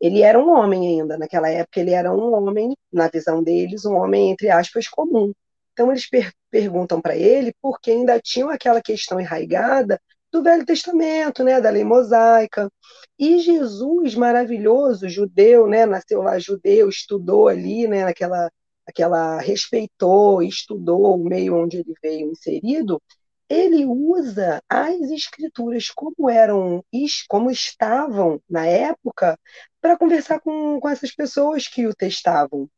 Ele 0.00 0.22
era 0.22 0.38
um 0.38 0.50
homem 0.50 1.00
ainda, 1.00 1.18
naquela 1.18 1.48
época 1.50 1.80
ele 1.80 1.92
era 1.92 2.12
um 2.12 2.34
homem, 2.34 2.74
na 2.92 3.08
visão 3.08 3.42
deles, 3.42 3.84
um 3.84 3.94
homem 3.94 4.30
entre 4.30 4.50
aspas 4.50 4.88
comum. 4.88 5.32
Então 5.72 5.90
eles 5.90 6.08
per 6.08 6.32
perguntam 6.50 7.00
para 7.00 7.14
ele 7.16 7.52
porque 7.60 7.90
ainda 7.90 8.18
tinham 8.20 8.48
aquela 8.48 8.80
questão 8.80 9.20
enraigada 9.20 10.00
do 10.32 10.42
Velho 10.42 10.64
Testamento, 10.64 11.44
né, 11.44 11.60
da 11.60 11.70
lei 11.70 11.84
mosaica. 11.84 12.70
E 13.18 13.38
Jesus, 13.38 14.14
maravilhoso, 14.14 15.08
judeu, 15.08 15.66
né, 15.66 15.86
nasceu 15.86 16.22
lá 16.22 16.38
judeu, 16.38 16.88
estudou 16.88 17.48
ali, 17.48 17.86
né, 17.86 18.04
naquela 18.04 18.50
aquela 18.86 19.38
respeitou, 19.38 20.42
estudou 20.42 21.14
o 21.14 21.22
meio 21.22 21.54
onde 21.56 21.76
ele 21.78 21.94
veio 22.02 22.30
inserido, 22.32 23.00
ele 23.48 23.84
usa 23.86 24.62
as 24.68 25.00
escrituras 25.10 25.90
como 25.90 26.28
eram, 26.30 26.84
como 27.28 27.50
estavam 27.50 28.40
na 28.48 28.66
época, 28.66 29.38
para 29.80 29.96
conversar 29.96 30.40
com, 30.40 30.78
com 30.80 30.88
essas 30.88 31.12
pessoas 31.14 31.66
que 31.66 31.86
o 31.86 31.94
testavam. 31.94 32.68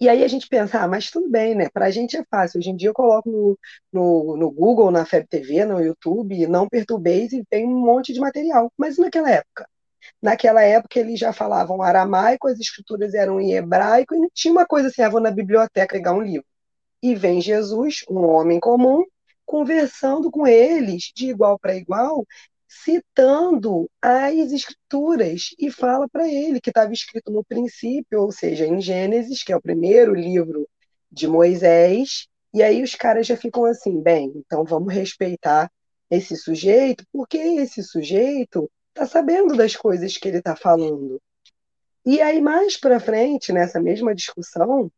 E 0.00 0.08
aí 0.08 0.22
a 0.22 0.28
gente 0.28 0.48
pensa, 0.48 0.80
ah, 0.80 0.88
mas 0.88 1.10
tudo 1.10 1.28
bem, 1.30 1.54
né? 1.54 1.68
Para 1.70 1.86
a 1.86 1.90
gente 1.90 2.16
é 2.16 2.24
fácil. 2.30 2.58
Hoje 2.58 2.70
em 2.70 2.76
dia 2.76 2.88
eu 2.88 2.94
coloco 2.94 3.30
no, 3.30 3.58
no, 3.92 4.36
no 4.36 4.50
Google, 4.50 4.90
na 4.90 5.04
FEB 5.06 5.26
TV, 5.26 5.64
no 5.64 5.80
YouTube, 5.80 6.46
não 6.46 6.68
perturbeis 6.68 7.32
e 7.32 7.44
tem 7.48 7.66
um 7.66 7.78
monte 7.80 8.12
de 8.12 8.20
material. 8.20 8.72
Mas 8.76 8.98
naquela 8.98 9.30
época? 9.30 9.68
Naquela 10.22 10.62
época 10.62 10.98
eles 11.00 11.18
já 11.18 11.32
falavam 11.32 11.82
aramaico, 11.82 12.48
as 12.48 12.58
escrituras 12.60 13.14
eram 13.14 13.40
em 13.40 13.54
hebraico, 13.54 14.14
e 14.14 14.18
não 14.18 14.28
tinha 14.32 14.52
uma 14.52 14.66
coisa 14.66 14.88
assim, 14.88 15.02
ah, 15.02 15.08
vou 15.08 15.20
na 15.20 15.30
biblioteca 15.30 15.94
pegar 15.94 16.12
um 16.12 16.22
livro. 16.22 16.46
E 17.02 17.14
vem 17.14 17.40
Jesus, 17.40 18.04
um 18.08 18.24
homem 18.24 18.60
comum, 18.60 19.04
conversando 19.44 20.30
com 20.30 20.46
eles 20.46 21.10
de 21.14 21.28
igual 21.28 21.58
para 21.58 21.76
igual, 21.76 22.26
citando 22.68 23.88
as 24.02 24.52
escrituras 24.52 25.50
e 25.58 25.70
fala 25.70 26.08
para 26.08 26.28
ele 26.28 26.60
que 26.60 26.70
estava 26.70 26.92
escrito 26.92 27.30
no 27.30 27.44
princípio, 27.44 28.22
ou 28.22 28.32
seja, 28.32 28.66
em 28.66 28.80
Gênesis, 28.80 29.42
que 29.42 29.52
é 29.52 29.56
o 29.56 29.62
primeiro 29.62 30.14
livro 30.14 30.68
de 31.10 31.28
Moisés, 31.28 32.26
e 32.52 32.62
aí 32.62 32.82
os 32.82 32.94
caras 32.94 33.26
já 33.26 33.36
ficam 33.36 33.64
assim, 33.64 34.00
bem, 34.00 34.32
então 34.36 34.64
vamos 34.64 34.92
respeitar 34.92 35.70
esse 36.10 36.36
sujeito, 36.36 37.04
porque 37.12 37.38
esse 37.38 37.82
sujeito 37.82 38.70
está 38.88 39.06
sabendo 39.06 39.56
das 39.56 39.74
coisas 39.76 40.16
que 40.16 40.28
ele 40.28 40.38
está 40.38 40.54
falando. 40.54 41.20
E 42.06 42.20
aí, 42.20 42.40
mais 42.40 42.76
para 42.76 43.00
frente, 43.00 43.52
nessa 43.52 43.80
mesma 43.80 44.14
discussão, 44.14 44.90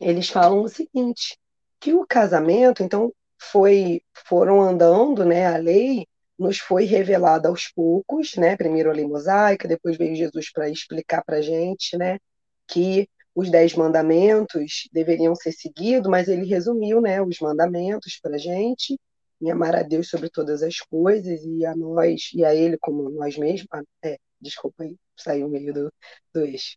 eles 0.00 0.28
falam 0.28 0.62
o 0.62 0.68
seguinte: 0.68 1.36
que 1.80 1.92
o 1.92 2.06
casamento, 2.06 2.82
então, 2.82 3.12
foi 3.38 4.02
foram 4.28 4.60
andando, 4.62 5.24
né? 5.24 5.46
A 5.46 5.56
lei 5.56 6.06
nos 6.38 6.58
foi 6.58 6.84
revelada 6.84 7.48
aos 7.48 7.68
poucos, 7.68 8.34
né? 8.36 8.56
Primeiro 8.56 8.90
a 8.90 8.92
lei 8.92 9.06
mosaica, 9.06 9.68
depois 9.68 9.96
veio 9.96 10.16
Jesus 10.16 10.50
para 10.52 10.68
explicar 10.68 11.22
para 11.24 11.38
a 11.38 11.42
gente, 11.42 11.96
né? 11.96 12.18
Que 12.66 13.08
os 13.34 13.50
dez 13.50 13.74
mandamentos 13.74 14.88
deveriam 14.92 15.34
ser 15.34 15.52
seguidos, 15.52 16.08
mas 16.10 16.28
ele 16.28 16.46
resumiu, 16.46 17.00
né? 17.00 17.22
Os 17.22 17.38
mandamentos 17.40 18.18
para 18.22 18.36
a 18.36 18.38
gente 18.38 18.98
e 19.40 19.50
amar 19.50 19.74
a 19.74 19.82
Deus 19.82 20.08
sobre 20.08 20.30
todas 20.30 20.62
as 20.62 20.78
coisas 20.78 21.44
e 21.44 21.66
a 21.66 21.74
nós 21.76 22.30
e 22.34 22.44
a 22.44 22.54
Ele 22.54 22.78
como 22.78 23.10
nós 23.10 23.36
mesmos. 23.36 23.68
Ah, 23.72 23.82
é, 24.04 24.18
desculpa 24.40 24.84
aí, 24.84 24.96
saiu 25.16 25.48
meio 25.48 25.72
do, 25.72 25.92
do 26.32 26.40
eixo. 26.44 26.76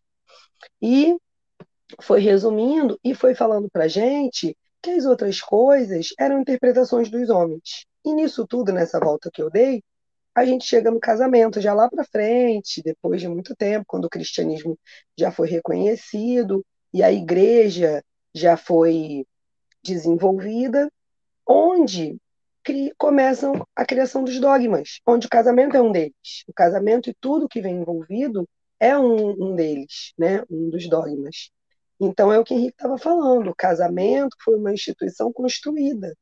E 0.82 1.16
foi 2.02 2.20
resumindo 2.20 2.98
e 3.02 3.14
foi 3.14 3.34
falando 3.34 3.68
para 3.70 3.88
gente 3.88 4.56
que 4.82 4.90
as 4.90 5.04
outras 5.04 5.40
coisas 5.40 6.08
eram 6.18 6.40
interpretações 6.40 7.10
dos 7.10 7.30
homens. 7.30 7.86
E 8.04 8.12
nisso 8.12 8.46
tudo, 8.46 8.72
nessa 8.72 8.98
volta 9.00 9.30
que 9.32 9.42
eu 9.42 9.50
dei, 9.50 9.82
a 10.34 10.44
gente 10.44 10.64
chega 10.64 10.90
no 10.90 11.00
casamento, 11.00 11.60
já 11.60 11.74
lá 11.74 11.88
para 11.88 12.04
frente, 12.04 12.82
depois 12.82 13.20
de 13.20 13.28
muito 13.28 13.56
tempo, 13.56 13.84
quando 13.86 14.04
o 14.04 14.10
cristianismo 14.10 14.78
já 15.18 15.32
foi 15.32 15.48
reconhecido 15.48 16.64
e 16.92 17.02
a 17.02 17.12
igreja 17.12 18.02
já 18.34 18.56
foi 18.56 19.26
desenvolvida, 19.82 20.88
onde 21.46 22.18
começam 22.96 23.66
a 23.74 23.84
criação 23.84 24.22
dos 24.22 24.38
dogmas, 24.38 25.00
onde 25.06 25.26
o 25.26 25.30
casamento 25.30 25.76
é 25.76 25.82
um 25.82 25.90
deles. 25.90 26.44
O 26.46 26.52
casamento 26.52 27.08
e 27.08 27.16
tudo 27.18 27.48
que 27.48 27.60
vem 27.60 27.76
envolvido 27.76 28.46
é 28.78 28.96
um, 28.96 29.30
um 29.30 29.56
deles, 29.56 30.12
né? 30.18 30.44
um 30.50 30.70
dos 30.70 30.88
dogmas. 30.88 31.50
Então, 32.00 32.32
é 32.32 32.38
o 32.38 32.44
que 32.44 32.54
Henrique 32.54 32.76
estava 32.76 32.98
falando: 32.98 33.50
o 33.50 33.54
casamento 33.54 34.36
foi 34.42 34.56
uma 34.56 34.72
instituição 34.72 35.32
construída. 35.32 36.16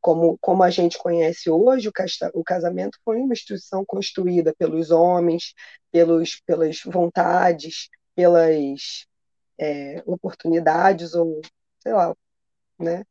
Como, 0.00 0.38
como 0.40 0.62
a 0.62 0.70
gente 0.70 0.98
conhece 0.98 1.50
hoje, 1.50 1.88
o, 1.88 1.92
casta, 1.92 2.30
o 2.32 2.44
casamento 2.44 2.96
foi 3.04 3.16
uma 3.18 3.32
instituição 3.32 3.84
construída 3.84 4.54
pelos 4.56 4.90
homens, 4.92 5.52
pelos, 5.90 6.40
pelas 6.46 6.80
vontades, 6.84 7.88
pelas 8.14 9.06
é, 9.58 10.02
oportunidades, 10.06 11.14
ou 11.14 11.40
sei 11.82 11.92
lá, 11.92 12.14
né? 12.78 13.04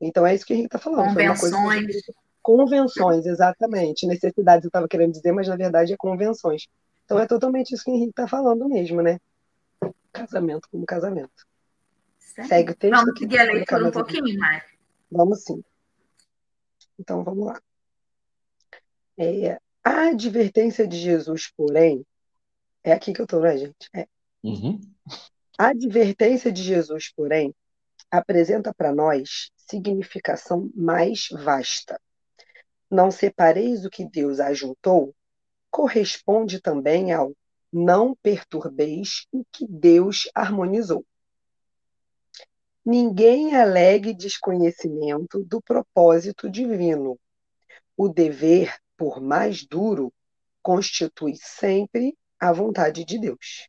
Então 0.00 0.26
é 0.26 0.34
isso 0.34 0.46
que 0.46 0.52
a 0.52 0.56
gente 0.56 0.66
está 0.66 0.78
falando. 0.78 1.08
Convenções. 1.08 1.96
Convenções, 2.40 3.26
exatamente. 3.26 4.06
Necessidades 4.06 4.64
eu 4.64 4.68
estava 4.68 4.88
querendo 4.88 5.12
dizer, 5.12 5.32
mas 5.32 5.48
na 5.48 5.56
verdade 5.56 5.92
é 5.92 5.96
convenções. 5.98 6.66
Então 7.04 7.18
é 7.18 7.26
totalmente 7.26 7.74
isso 7.74 7.84
que 7.84 7.90
o 7.90 7.94
Henrique 7.94 8.10
está 8.10 8.28
falando 8.28 8.66
mesmo, 8.68 9.02
né? 9.02 9.18
Casamento 10.12 10.68
como 10.70 10.84
casamento. 10.86 11.46
Certo. 12.18 12.48
Segue 12.48 12.72
o 12.72 12.76
texto. 12.76 12.94
Vamos 12.94 13.18
seguir 13.18 13.38
a 13.38 13.44
leitura 13.44 13.88
um 13.88 13.90
pouquinho, 13.90 14.38
Mari? 14.38 14.62
Vamos 15.10 15.44
sim. 15.44 15.62
Então 16.98 17.24
vamos 17.24 17.46
lá. 17.46 17.60
É, 19.16 19.58
a 19.82 20.08
advertência 20.08 20.86
de 20.86 20.96
Jesus, 20.96 21.50
porém, 21.56 22.04
é 22.84 22.92
aqui 22.92 23.12
que 23.12 23.20
eu 23.20 23.24
estou, 23.24 23.40
né, 23.40 23.56
gente? 23.56 23.88
É. 23.94 24.06
Uhum. 24.42 24.80
A 25.58 25.68
advertência 25.68 26.52
de 26.52 26.62
Jesus, 26.62 27.12
porém, 27.14 27.54
apresenta 28.10 28.72
para 28.72 28.94
nós 28.94 29.50
significação 29.56 30.70
mais 30.74 31.28
vasta. 31.30 32.00
Não 32.90 33.10
separeis 33.10 33.84
o 33.84 33.90
que 33.90 34.08
Deus 34.08 34.40
ajuntou, 34.40 35.14
corresponde 35.70 36.60
também 36.60 37.12
ao 37.12 37.34
não 37.72 38.14
perturbeis 38.22 39.26
o 39.30 39.44
que 39.52 39.66
Deus 39.68 40.28
harmonizou. 40.34 41.04
Ninguém 42.84 43.54
alegue 43.54 44.14
desconhecimento 44.14 45.44
do 45.44 45.60
propósito 45.60 46.48
divino. 46.48 47.18
O 47.96 48.08
dever, 48.08 48.74
por 48.96 49.20
mais 49.20 49.66
duro, 49.66 50.12
constitui 50.62 51.34
sempre 51.36 52.16
a 52.40 52.52
vontade 52.52 53.04
de 53.04 53.18
Deus. 53.18 53.68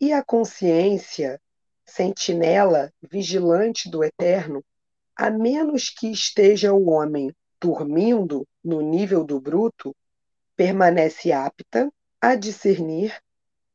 E 0.00 0.12
a 0.12 0.24
consciência, 0.24 1.40
sentinela 1.86 2.92
vigilante 3.00 3.88
do 3.88 4.02
eterno, 4.02 4.64
a 5.14 5.30
menos 5.30 5.88
que 5.88 6.10
esteja 6.10 6.72
o 6.72 6.88
homem 6.88 7.32
dormindo 7.60 8.46
no 8.64 8.80
nível 8.80 9.22
do 9.22 9.40
bruto, 9.40 9.94
permanece 10.56 11.30
apta 11.30 11.92
a 12.22 12.36
discernir 12.36 13.20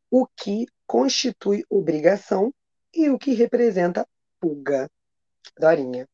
o 0.09 0.25
que 0.25 0.65
constitui 0.85 1.65
obrigação 1.69 2.53
e 2.93 3.09
o 3.09 3.19
que 3.19 3.33
representa 3.33 4.07
fuga. 4.39 4.89
Dorinha, 5.59 6.07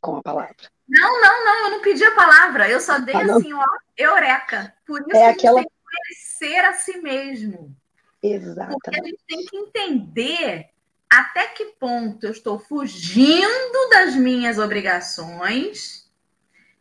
com 0.00 0.16
a 0.16 0.22
palavra. 0.22 0.56
Não, 0.88 1.20
não, 1.20 1.44
não, 1.44 1.64
eu 1.64 1.70
não 1.70 1.80
pedi 1.80 2.04
a 2.04 2.14
palavra, 2.14 2.68
eu 2.68 2.80
só 2.80 2.98
dei 2.98 3.14
ah, 3.14 3.36
assim, 3.36 3.52
ó, 3.52 3.64
eureka. 3.96 4.74
Por 4.84 5.00
isso 5.02 5.16
é 5.16 5.30
aquela... 5.30 5.60
a 5.60 5.62
gente 5.62 5.70
tem 5.70 5.78
que 5.78 6.50
conhecer 6.50 6.64
a 6.64 6.72
si 6.74 6.98
mesmo. 6.98 7.76
Exatamente. 8.20 8.80
Porque 8.82 9.00
a 9.00 9.04
gente 9.04 9.24
tem 9.26 9.46
que 9.46 9.56
entender 9.56 10.70
até 11.08 11.46
que 11.46 11.66
ponto 11.78 12.26
eu 12.26 12.32
estou 12.32 12.58
fugindo 12.58 13.88
das 13.90 14.16
minhas 14.16 14.58
obrigações 14.58 16.10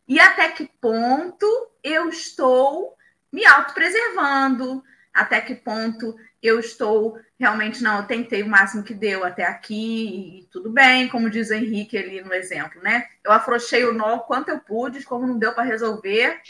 e 0.08 0.20
até 0.20 0.50
que 0.50 0.68
ponto 0.82 1.46
eu 1.84 2.10
estou 2.10 2.98
me 3.34 3.46
autopreservando, 3.46 4.82
até 5.12 5.42
que 5.42 5.56
ponto 5.56 6.16
eu 6.42 6.58
estou 6.60 7.20
realmente, 7.40 7.84
não, 7.84 7.98
eu 7.98 8.08
tentei 8.08 8.44
o 8.44 8.48
máximo 8.48 8.84
que 8.84 8.94
deu 8.94 9.26
até 9.26 9.44
aqui 9.44 10.40
e 10.40 10.46
tudo 10.52 10.70
bem, 10.70 11.10
como 11.10 11.30
diz 11.30 11.50
o 11.50 11.54
Henrique 11.54 11.98
ali 11.98 12.22
no 12.22 12.34
exemplo, 12.34 12.82
né? 12.82 13.08
Eu 13.24 13.32
afrouxei 13.32 13.86
o 13.86 13.94
nó 13.94 14.20
quanto 14.20 14.50
eu 14.50 14.60
pude, 14.60 15.04
como 15.04 15.26
não 15.26 15.40
deu 15.40 15.54
para 15.54 15.64
resolver. 15.64 16.42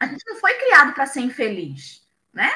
A 0.00 0.06
gente 0.06 0.22
não 0.26 0.36
foi 0.36 0.54
criado 0.54 0.94
para 0.94 1.04
ser 1.06 1.20
infeliz, 1.20 2.02
né? 2.32 2.50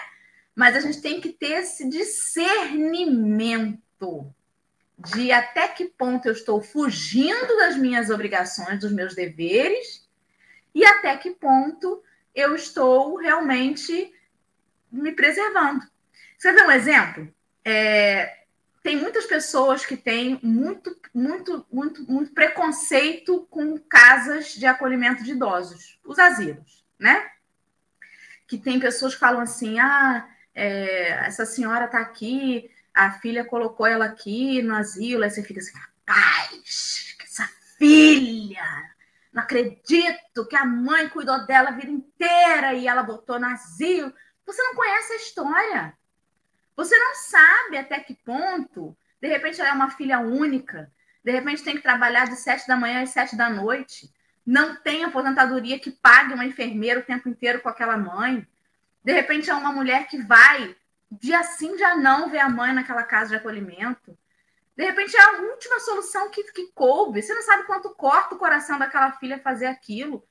Mas 0.54 0.76
a 0.76 0.80
gente 0.80 1.02
tem 1.02 1.20
que 1.20 1.28
ter 1.28 1.60
esse 1.60 1.86
discernimento 1.88 4.32
de 4.98 5.30
até 5.32 5.68
que 5.68 5.86
ponto 5.86 6.26
eu 6.26 6.32
estou 6.32 6.60
fugindo 6.60 7.56
das 7.56 7.76
minhas 7.76 8.10
obrigações, 8.10 8.80
dos 8.80 8.92
meus 8.92 9.14
deveres, 9.14 10.06
e 10.74 10.84
até 10.84 11.16
que 11.16 11.30
ponto 11.30 12.02
eu 12.34 12.54
estou 12.54 13.16
realmente 13.16 14.12
me 14.90 15.12
preservando. 15.12 15.82
Você 16.36 16.52
vê 16.52 16.62
um 16.62 16.70
exemplo? 16.70 17.32
É, 17.64 18.40
tem 18.82 18.96
muitas 18.96 19.26
pessoas 19.26 19.84
que 19.84 19.96
têm 19.96 20.40
muito, 20.42 20.98
muito, 21.14 21.66
muito, 21.70 22.10
muito 22.10 22.32
preconceito 22.32 23.46
com 23.50 23.78
casas 23.78 24.54
de 24.54 24.66
acolhimento 24.66 25.22
de 25.22 25.32
idosos, 25.32 25.98
os 26.04 26.18
asilos, 26.18 26.84
né? 26.98 27.30
Que 28.46 28.58
tem 28.58 28.80
pessoas 28.80 29.14
que 29.14 29.20
falam 29.20 29.42
assim: 29.42 29.78
ah, 29.78 30.26
é, 30.54 31.10
essa 31.26 31.44
senhora 31.44 31.84
está 31.84 32.00
aqui, 32.00 32.70
a 32.94 33.12
filha 33.12 33.44
colocou 33.44 33.86
ela 33.86 34.06
aqui 34.06 34.62
no 34.62 34.74
asilo, 34.74 35.24
aí 35.24 35.30
você 35.30 35.42
fica 35.42 35.60
assim, 35.60 35.76
rapaz, 35.76 37.16
essa 37.22 37.48
filha, 37.78 38.89
não 39.32 39.42
acredito 39.42 40.46
que 40.48 40.56
a 40.56 40.64
mãe 40.64 41.08
cuidou 41.08 41.46
dela 41.46 41.68
a 41.70 41.72
vida 41.72 41.90
inteira 41.90 42.74
e 42.74 42.88
ela 42.88 43.02
botou 43.02 43.38
no 43.38 43.46
asilo. 43.46 44.12
Você 44.44 44.62
não 44.62 44.74
conhece 44.74 45.12
a 45.12 45.16
história. 45.16 45.98
Você 46.76 46.98
não 46.98 47.14
sabe 47.14 47.76
até 47.76 48.00
que 48.00 48.14
ponto, 48.14 48.96
de 49.20 49.28
repente, 49.28 49.60
ela 49.60 49.70
é 49.70 49.72
uma 49.72 49.90
filha 49.90 50.18
única, 50.18 50.90
de 51.22 51.30
repente 51.30 51.62
tem 51.62 51.76
que 51.76 51.82
trabalhar 51.82 52.26
de 52.26 52.36
sete 52.36 52.66
da 52.66 52.76
manhã 52.76 53.02
às 53.02 53.10
sete 53.10 53.36
da 53.36 53.50
noite, 53.50 54.10
não 54.46 54.76
tem 54.76 55.04
aposentadoria 55.04 55.78
que 55.78 55.90
pague 55.90 56.32
uma 56.32 56.46
enfermeira 56.46 57.00
o 57.00 57.04
tempo 57.04 57.28
inteiro 57.28 57.60
com 57.60 57.68
aquela 57.68 57.96
mãe. 57.96 58.46
De 59.04 59.12
repente 59.12 59.50
é 59.50 59.54
uma 59.54 59.72
mulher 59.72 60.08
que 60.08 60.22
vai, 60.22 60.74
dia 61.10 61.42
sim, 61.44 61.76
já 61.78 61.94
não, 61.94 62.30
ver 62.30 62.38
a 62.38 62.48
mãe 62.48 62.72
naquela 62.72 63.02
casa 63.02 63.30
de 63.30 63.36
acolhimento. 63.36 64.16
De 64.80 64.86
repente 64.86 65.14
é 65.14 65.20
a 65.20 65.42
última 65.42 65.78
solução 65.78 66.30
que, 66.30 66.42
que 66.42 66.72
coube. 66.72 67.20
Você 67.20 67.34
não 67.34 67.42
sabe 67.42 67.64
quanto 67.64 67.90
corta 67.90 68.34
o 68.34 68.38
coração 68.38 68.78
daquela 68.78 69.12
filha 69.12 69.38
fazer 69.38 69.66
aquilo. 69.66 70.26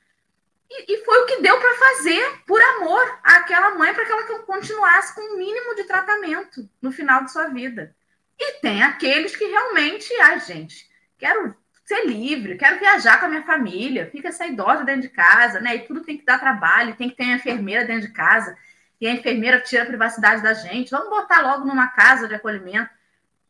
E, 0.68 0.92
e 0.92 1.06
foi 1.06 1.20
o 1.20 1.26
que 1.28 1.40
deu 1.40 1.60
para 1.60 1.76
fazer, 1.76 2.42
por 2.48 2.60
amor 2.60 3.20
àquela 3.22 3.76
mãe, 3.76 3.94
para 3.94 4.04
que 4.04 4.12
ela 4.12 4.24
continuasse 4.24 5.14
com 5.14 5.22
o 5.22 5.36
um 5.36 5.38
mínimo 5.38 5.76
de 5.76 5.84
tratamento 5.84 6.68
no 6.82 6.92
final 6.92 7.24
de 7.24 7.32
sua 7.32 7.50
vida. 7.50 7.96
E 8.40 8.54
tem 8.54 8.82
aqueles 8.82 9.36
que 9.36 9.46
realmente, 9.46 10.12
ai, 10.20 10.40
gente, 10.40 10.90
quero 11.20 11.56
ser 11.86 12.08
livre, 12.08 12.58
quero 12.58 12.80
viajar 12.80 13.20
com 13.20 13.28
a 13.28 13.30
minha 13.30 13.44
família, 13.44 14.10
fica 14.12 14.30
essa 14.30 14.48
idosa 14.48 14.84
dentro 14.84 15.04
de 15.04 15.10
casa, 15.10 15.60
né? 15.60 15.76
E 15.76 15.80
tudo 15.86 16.04
tem 16.04 16.18
que 16.18 16.26
dar 16.26 16.40
trabalho, 16.40 16.96
tem 16.96 17.12
que 17.12 17.16
ter 17.16 17.26
uma 17.26 17.36
enfermeira 17.36 17.86
dentro 17.86 18.08
de 18.08 18.14
casa, 18.14 18.58
e 19.00 19.06
a 19.06 19.12
enfermeira 19.12 19.62
tira 19.62 19.84
a 19.84 19.86
privacidade 19.86 20.42
da 20.42 20.56
gente. 20.56 20.90
Vamos 20.90 21.12
botar 21.12 21.42
logo 21.42 21.66
numa 21.66 21.90
casa 21.90 22.28
de 22.28 22.34
acolhimento. 22.34 22.98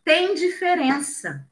Tem 0.09 0.33
diferença. 0.33 1.47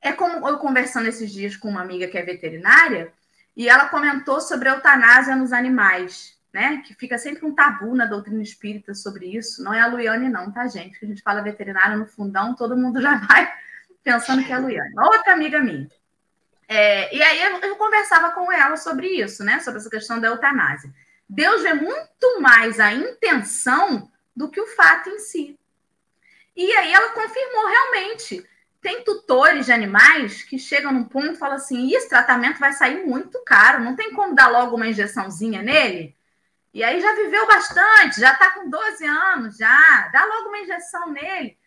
É 0.00 0.10
como 0.10 0.48
eu 0.48 0.56
conversando 0.56 1.06
esses 1.06 1.30
dias 1.30 1.54
com 1.54 1.68
uma 1.68 1.82
amiga 1.82 2.08
que 2.08 2.16
é 2.16 2.22
veterinária, 2.22 3.12
e 3.54 3.68
ela 3.68 3.90
comentou 3.90 4.40
sobre 4.40 4.70
a 4.70 4.76
eutanásia 4.76 5.36
nos 5.36 5.52
animais. 5.52 6.34
né? 6.50 6.78
Que 6.78 6.94
fica 6.94 7.18
sempre 7.18 7.44
um 7.44 7.54
tabu 7.54 7.94
na 7.94 8.06
doutrina 8.06 8.42
espírita 8.42 8.94
sobre 8.94 9.36
isso. 9.36 9.62
Não 9.62 9.74
é 9.74 9.82
a 9.82 9.86
Luiane, 9.86 10.30
não, 10.30 10.50
tá, 10.50 10.66
gente? 10.66 10.98
Que 10.98 11.04
a 11.04 11.08
gente 11.08 11.20
fala 11.20 11.42
veterinária 11.42 11.94
no 11.94 12.06
fundão, 12.06 12.54
todo 12.54 12.74
mundo 12.74 13.02
já 13.02 13.16
vai 13.16 13.52
pensando 14.02 14.42
que 14.42 14.50
é 14.50 14.54
a 14.54 14.58
Luiane. 14.58 14.94
Outra 14.98 15.34
amiga 15.34 15.58
minha. 15.58 15.90
É, 16.66 17.14
e 17.14 17.22
aí 17.22 17.42
eu, 17.42 17.58
eu, 17.58 17.76
conversava 17.76 18.30
com 18.30 18.50
ela 18.50 18.78
sobre 18.78 19.08
isso, 19.08 19.44
né? 19.44 19.60
Sobre 19.60 19.78
essa 19.78 19.90
questão 19.90 20.18
da 20.18 20.28
eutanásia. 20.28 20.90
Deus 21.28 21.60
vê 21.60 21.74
muito 21.74 22.40
mais 22.40 22.80
a 22.80 22.94
intenção 22.94 24.10
do 24.34 24.48
que 24.48 24.58
o 24.58 24.66
fato 24.68 25.10
em 25.10 25.18
si. 25.18 25.59
E 26.60 26.70
aí 26.76 26.92
ela 26.92 27.12
confirmou 27.12 27.66
realmente. 27.66 28.46
Tem 28.82 29.02
tutores 29.02 29.64
de 29.64 29.72
animais 29.72 30.42
que 30.42 30.58
chegam 30.58 30.92
num 30.92 31.04
ponto 31.04 31.32
e 31.32 31.36
falam 31.36 31.56
assim: 31.56 31.90
esse 31.90 32.06
tratamento 32.06 32.58
vai 32.58 32.70
sair 32.74 33.02
muito 33.06 33.42
caro, 33.44 33.82
não 33.82 33.96
tem 33.96 34.12
como 34.12 34.34
dar 34.34 34.48
logo 34.48 34.76
uma 34.76 34.86
injeçãozinha 34.86 35.62
nele? 35.62 36.14
E 36.74 36.84
aí 36.84 37.00
já 37.00 37.14
viveu 37.14 37.46
bastante, 37.46 38.20
já 38.20 38.32
está 38.32 38.50
com 38.50 38.68
12 38.68 39.06
anos, 39.06 39.56
já, 39.56 40.08
dá 40.12 40.22
logo 40.26 40.48
uma 40.50 40.58
injeção 40.58 41.10
nele. 41.10 41.58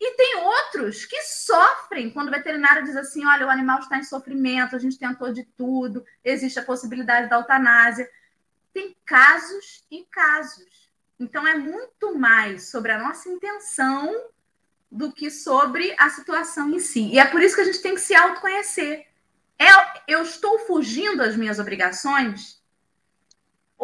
E 0.00 0.16
tem 0.16 0.36
outros 0.36 1.04
que 1.04 1.20
sofrem 1.22 2.08
quando 2.08 2.28
o 2.28 2.32
veterinário 2.32 2.84
diz 2.84 2.94
assim: 2.96 3.26
olha, 3.26 3.46
o 3.46 3.50
animal 3.50 3.80
está 3.80 3.98
em 3.98 4.04
sofrimento, 4.04 4.76
a 4.76 4.78
gente 4.78 4.96
tentou 4.96 5.32
de 5.32 5.42
tudo, 5.42 6.04
existe 6.22 6.60
a 6.60 6.64
possibilidade 6.64 7.28
da 7.28 7.36
eutanásia. 7.36 8.08
Tem 8.72 8.96
casos 9.04 9.84
e 9.90 10.04
casos. 10.04 10.83
Então 11.18 11.46
é 11.46 11.56
muito 11.56 12.18
mais 12.18 12.70
sobre 12.70 12.92
a 12.92 12.98
nossa 12.98 13.28
intenção 13.28 14.30
do 14.90 15.12
que 15.12 15.30
sobre 15.30 15.94
a 15.98 16.08
situação 16.10 16.70
em 16.70 16.78
si. 16.78 17.08
E 17.12 17.18
é 17.18 17.24
por 17.24 17.42
isso 17.42 17.54
que 17.54 17.62
a 17.62 17.64
gente 17.64 17.82
tem 17.82 17.94
que 17.94 18.00
se 18.00 18.14
autoconhecer. 18.14 19.06
É, 19.58 19.66
eu 20.08 20.22
estou 20.22 20.58
fugindo 20.60 21.18
das 21.18 21.36
minhas 21.36 21.58
obrigações? 21.58 22.62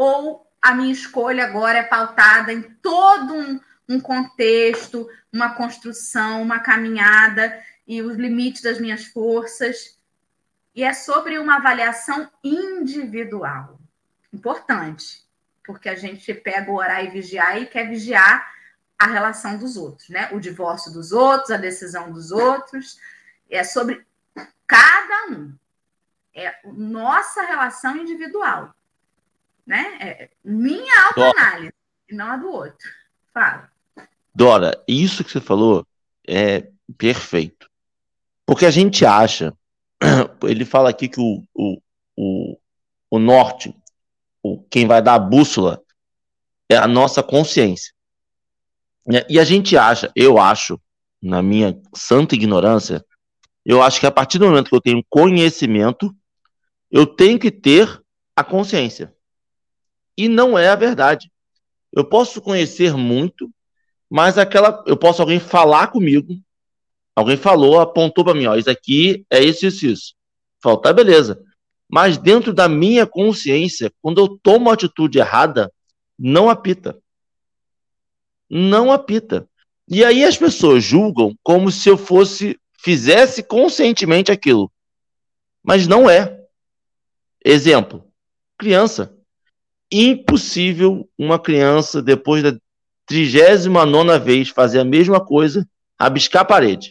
ou 0.00 0.46
a 0.62 0.74
minha 0.74 0.92
escolha 0.92 1.44
agora 1.44 1.78
é 1.78 1.82
pautada 1.82 2.52
em 2.52 2.62
todo 2.62 3.34
um, 3.34 3.60
um 3.88 4.00
contexto, 4.00 5.06
uma 5.30 5.54
construção, 5.54 6.42
uma 6.42 6.58
caminhada 6.58 7.62
e 7.86 8.00
os 8.00 8.16
limites 8.16 8.62
das 8.62 8.80
minhas 8.80 9.04
forças. 9.04 9.98
E 10.74 10.82
é 10.82 10.94
sobre 10.94 11.38
uma 11.38 11.56
avaliação 11.56 12.30
individual. 12.42 13.78
Importante, 14.32 15.22
porque 15.72 15.88
a 15.88 15.96
gente 15.96 16.32
pega 16.34 16.70
o 16.70 16.76
orar 16.76 17.04
e 17.04 17.10
vigiar 17.10 17.60
e 17.60 17.66
quer 17.66 17.88
vigiar 17.88 18.50
a 18.98 19.06
relação 19.06 19.58
dos 19.58 19.76
outros, 19.76 20.08
né? 20.08 20.28
O 20.32 20.40
divórcio 20.40 20.92
dos 20.92 21.12
outros, 21.12 21.50
a 21.50 21.56
decisão 21.56 22.12
dos 22.12 22.30
outros. 22.30 22.98
É 23.48 23.64
sobre 23.64 24.04
cada 24.66 25.32
um. 25.32 25.54
É 26.34 26.54
nossa 26.64 27.42
relação 27.42 27.96
individual 27.96 28.74
né? 29.70 29.96
É 30.00 30.28
minha 30.44 31.06
autoanálise, 31.06 31.72
e 32.08 32.14
não 32.14 32.26
a 32.26 32.36
do 32.36 32.50
outro. 32.50 32.90
Fala. 33.32 33.70
Dora, 34.34 34.82
isso 34.86 35.22
que 35.22 35.30
você 35.30 35.40
falou 35.40 35.86
é 36.26 36.66
perfeito. 36.98 37.70
Porque 38.44 38.66
a 38.66 38.70
gente 38.70 39.06
acha, 39.06 39.54
ele 40.42 40.64
fala 40.64 40.90
aqui 40.90 41.08
que 41.08 41.20
o, 41.20 41.44
o, 41.54 41.80
o, 42.16 42.58
o 43.10 43.18
norte, 43.20 43.72
o, 44.42 44.62
quem 44.70 44.86
vai 44.86 45.02
dar 45.02 45.14
a 45.14 45.18
bússola, 45.18 45.82
é 46.68 46.76
a 46.76 46.86
nossa 46.86 47.22
consciência. 47.22 47.92
E 49.28 49.40
a 49.40 49.44
gente 49.44 49.76
acha, 49.76 50.10
eu 50.14 50.38
acho, 50.38 50.80
na 51.20 51.42
minha 51.42 51.80
santa 51.94 52.34
ignorância, 52.34 53.04
eu 53.64 53.82
acho 53.82 53.98
que 53.98 54.06
a 54.06 54.10
partir 54.10 54.38
do 54.38 54.46
momento 54.46 54.68
que 54.68 54.76
eu 54.76 54.80
tenho 54.80 55.04
conhecimento, 55.08 56.14
eu 56.90 57.06
tenho 57.06 57.38
que 57.38 57.50
ter 57.50 58.00
a 58.36 58.44
consciência. 58.44 59.14
E 60.16 60.28
não 60.28 60.58
é 60.58 60.68
a 60.68 60.76
verdade. 60.76 61.30
Eu 61.92 62.04
posso 62.04 62.40
conhecer 62.40 62.94
muito, 62.94 63.50
mas 64.08 64.38
aquela. 64.38 64.82
Eu 64.86 64.96
posso 64.96 65.22
alguém 65.22 65.40
falar 65.40 65.88
comigo, 65.88 66.34
alguém 67.16 67.36
falou, 67.36 67.80
apontou 67.80 68.24
para 68.24 68.34
mim, 68.34 68.46
ó, 68.46 68.54
isso 68.54 68.70
aqui 68.70 69.24
é 69.30 69.42
isso, 69.42 69.66
isso, 69.66 69.86
isso. 69.86 70.14
Falta, 70.62 70.88
tá, 70.88 70.92
beleza. 70.92 71.42
Mas 71.90 72.16
dentro 72.16 72.52
da 72.52 72.68
minha 72.68 73.06
consciência, 73.06 73.92
quando 74.00 74.20
eu 74.20 74.38
tomo 74.42 74.70
a 74.70 74.74
atitude 74.74 75.18
errada, 75.18 75.72
não 76.18 76.48
apita. 76.48 76.98
Não 78.48 78.92
apita. 78.92 79.48
E 79.88 80.04
aí 80.04 80.24
as 80.24 80.36
pessoas 80.36 80.84
julgam 80.84 81.36
como 81.42 81.70
se 81.70 81.88
eu 81.88 81.96
fosse, 81.96 82.58
fizesse 82.78 83.42
conscientemente 83.42 84.30
aquilo. 84.30 84.70
Mas 85.62 85.86
não 85.86 86.08
é. 86.08 86.38
Exemplo: 87.44 88.04
criança 88.56 89.16
impossível 89.90 91.08
uma 91.18 91.38
criança, 91.38 92.00
depois 92.00 92.42
da 92.42 92.56
39 93.06 94.18
vez, 94.20 94.48
fazer 94.50 94.78
a 94.78 94.84
mesma 94.84 95.20
coisa, 95.20 95.68
abiscar 95.98 96.42
a 96.42 96.44
parede. 96.44 96.88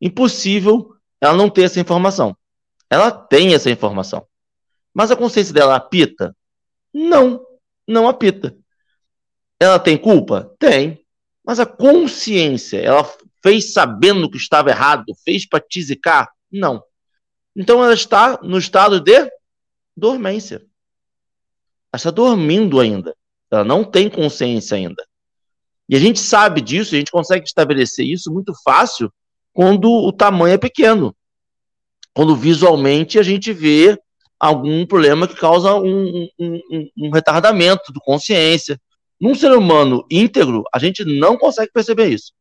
Impossível 0.00 0.94
ela 1.20 1.36
não 1.36 1.48
ter 1.48 1.62
essa 1.62 1.80
informação. 1.80 2.36
Ela 2.90 3.10
tem 3.10 3.54
essa 3.54 3.70
informação. 3.70 4.26
Mas 4.94 5.10
a 5.10 5.16
consciência 5.16 5.52
dela 5.52 5.76
apita? 5.76 6.34
Não, 6.92 7.44
não 7.86 8.08
apita. 8.08 8.56
Ela 9.60 9.78
tem 9.78 9.98
culpa? 9.98 10.54
Tem. 10.58 11.04
Mas 11.44 11.60
a 11.60 11.66
consciência, 11.66 12.78
ela 12.78 13.04
fez 13.42 13.72
sabendo 13.72 14.30
que 14.30 14.36
estava 14.36 14.70
errado, 14.70 15.04
fez 15.24 15.46
para 15.46 15.60
te? 15.60 15.86
Não. 16.50 16.82
Então 17.54 17.82
ela 17.82 17.94
está 17.94 18.38
no 18.42 18.58
estado 18.58 19.00
de 19.00 19.30
dormência. 19.96 20.56
Ela 20.56 21.96
está 21.96 22.10
dormindo 22.10 22.78
ainda. 22.78 23.16
Ela 23.50 23.64
não 23.64 23.82
tem 23.82 24.08
consciência 24.10 24.76
ainda. 24.76 25.04
E 25.88 25.96
a 25.96 25.98
gente 25.98 26.20
sabe 26.20 26.60
disso, 26.60 26.94
a 26.94 26.98
gente 26.98 27.10
consegue 27.10 27.46
estabelecer 27.46 28.06
isso 28.06 28.30
muito 28.30 28.52
fácil 28.62 29.12
quando 29.52 29.90
o 29.90 30.12
tamanho 30.12 30.54
é 30.54 30.58
pequeno. 30.58 31.16
Quando 32.18 32.34
visualmente 32.34 33.16
a 33.16 33.22
gente 33.22 33.52
vê 33.52 33.96
algum 34.40 34.84
problema 34.84 35.28
que 35.28 35.36
causa 35.36 35.76
um, 35.76 36.28
um, 36.36 36.60
um, 36.68 36.88
um 36.98 37.10
retardamento 37.12 37.92
de 37.92 38.00
consciência. 38.00 38.76
Num 39.20 39.36
ser 39.36 39.52
humano 39.52 40.04
íntegro, 40.10 40.64
a 40.74 40.80
gente 40.80 41.04
não 41.04 41.38
consegue 41.38 41.70
perceber 41.72 42.08
isso. 42.08 42.32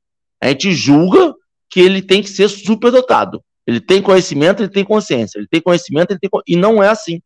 A 0.41 0.47
gente 0.47 0.71
julga 0.71 1.31
que 1.69 1.79
ele 1.79 2.01
tem 2.01 2.23
que 2.23 2.29
ser 2.31 2.49
superdotado. 2.49 3.39
Ele 3.67 3.79
tem 3.79 4.01
conhecimento, 4.01 4.63
ele 4.63 4.71
tem 4.71 4.83
consciência. 4.83 5.37
Ele 5.37 5.47
tem 5.47 5.61
conhecimento, 5.61 6.09
ele 6.09 6.19
tem 6.19 6.29
e 6.47 6.55
não 6.55 6.81
é 6.81 6.89
assim. 6.89 7.21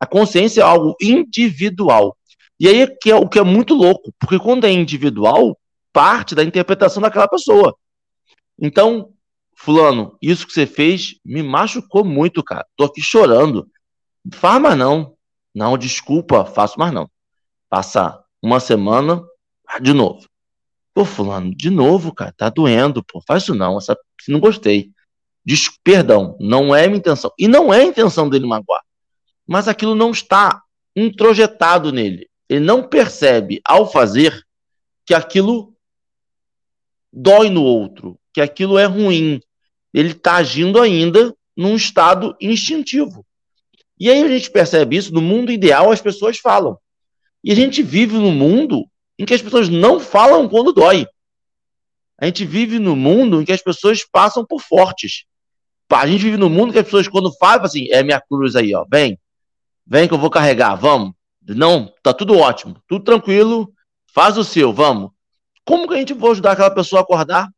A 0.00 0.06
consciência 0.06 0.62
é 0.62 0.64
algo 0.64 0.96
individual. 1.02 2.16
E 2.58 2.66
aí 2.66 2.86
que 2.98 3.10
é 3.10 3.14
o 3.14 3.28
que 3.28 3.38
é 3.38 3.44
muito 3.44 3.74
louco, 3.74 4.10
porque 4.18 4.38
quando 4.38 4.64
é 4.64 4.72
individual, 4.72 5.54
parte 5.92 6.34
da 6.34 6.42
interpretação 6.42 7.02
daquela 7.02 7.28
pessoa. 7.28 7.76
Então, 8.58 9.10
fulano, 9.62 10.16
isso 10.20 10.46
que 10.46 10.52
você 10.52 10.66
fez 10.66 11.16
me 11.24 11.42
machucou 11.42 12.04
muito, 12.04 12.42
cara. 12.42 12.66
Tô 12.76 12.84
aqui 12.84 13.00
chorando. 13.00 13.68
Faz 14.32 14.60
mais 14.60 14.76
não. 14.76 15.14
Não, 15.54 15.76
desculpa, 15.76 16.44
faço 16.44 16.78
mais 16.78 16.92
não. 16.92 17.10
Passa 17.68 18.22
uma 18.42 18.60
semana, 18.60 19.22
de 19.80 19.92
novo. 19.92 20.28
Pô, 20.92 21.04
fulano, 21.04 21.54
de 21.54 21.70
novo, 21.70 22.12
cara, 22.12 22.32
tá 22.36 22.48
doendo, 22.48 23.02
pô. 23.04 23.22
Faz 23.26 23.44
isso 23.44 23.54
não, 23.54 23.78
essa, 23.78 23.96
não 24.28 24.40
gostei. 24.40 24.90
Diz, 25.44 25.70
perdão, 25.82 26.36
não 26.40 26.74
é 26.74 26.86
minha 26.86 26.98
intenção. 26.98 27.32
E 27.38 27.48
não 27.48 27.72
é 27.72 27.80
a 27.80 27.84
intenção 27.84 28.28
dele 28.28 28.46
magoar 28.46 28.82
mas 29.50 29.66
aquilo 29.66 29.96
não 29.96 30.12
está 30.12 30.62
introjetado 30.94 31.90
nele. 31.90 32.30
Ele 32.48 32.64
não 32.64 32.86
percebe, 32.86 33.60
ao 33.64 33.90
fazer, 33.90 34.46
que 35.04 35.12
aquilo 35.12 35.74
dói 37.12 37.50
no 37.50 37.64
outro, 37.64 38.16
que 38.32 38.40
aquilo 38.40 38.78
é 38.78 38.84
ruim. 38.84 39.40
Ele 39.92 40.12
está 40.12 40.36
agindo 40.36 40.80
ainda 40.80 41.34
num 41.56 41.76
estado 41.76 42.36
instintivo. 42.40 43.24
E 43.98 44.10
aí 44.10 44.22
a 44.22 44.28
gente 44.28 44.50
percebe 44.50 44.96
isso, 44.96 45.12
no 45.12 45.20
mundo 45.20 45.52
ideal 45.52 45.90
as 45.90 46.00
pessoas 46.00 46.38
falam. 46.38 46.78
E 47.42 47.52
a 47.52 47.54
gente 47.54 47.82
vive 47.82 48.16
num 48.16 48.32
mundo 48.32 48.86
em 49.18 49.24
que 49.24 49.34
as 49.34 49.42
pessoas 49.42 49.68
não 49.68 50.00
falam 50.00 50.48
quando 50.48 50.72
dói. 50.72 51.06
A 52.18 52.26
gente 52.26 52.44
vive 52.44 52.78
num 52.78 52.96
mundo 52.96 53.40
em 53.40 53.44
que 53.44 53.52
as 53.52 53.62
pessoas 53.62 54.04
passam 54.04 54.44
por 54.44 54.60
fortes. 54.60 55.24
A 55.90 56.06
gente 56.06 56.22
vive 56.22 56.36
num 56.36 56.48
mundo 56.48 56.72
que 56.72 56.78
as 56.78 56.84
pessoas, 56.84 57.08
quando 57.08 57.32
falam, 57.36 57.64
assim, 57.64 57.88
é 57.90 58.02
minha 58.02 58.20
cruz 58.20 58.54
aí, 58.54 58.74
ó, 58.74 58.86
vem, 58.88 59.18
Vem 59.90 60.06
que 60.06 60.14
eu 60.14 60.18
vou 60.18 60.30
carregar, 60.30 60.76
vamos. 60.76 61.12
Não, 61.42 61.92
tá 62.00 62.14
tudo 62.14 62.38
ótimo, 62.38 62.80
tudo 62.86 63.04
tranquilo, 63.04 63.72
faz 64.14 64.38
o 64.38 64.44
seu, 64.44 64.72
vamos. 64.72 65.10
Como 65.64 65.88
que 65.88 65.94
a 65.94 65.96
gente 65.96 66.14
vai 66.14 66.30
ajudar 66.30 66.52
aquela 66.52 66.70
pessoa 66.70 67.00
a 67.00 67.02
acordar? 67.02 67.50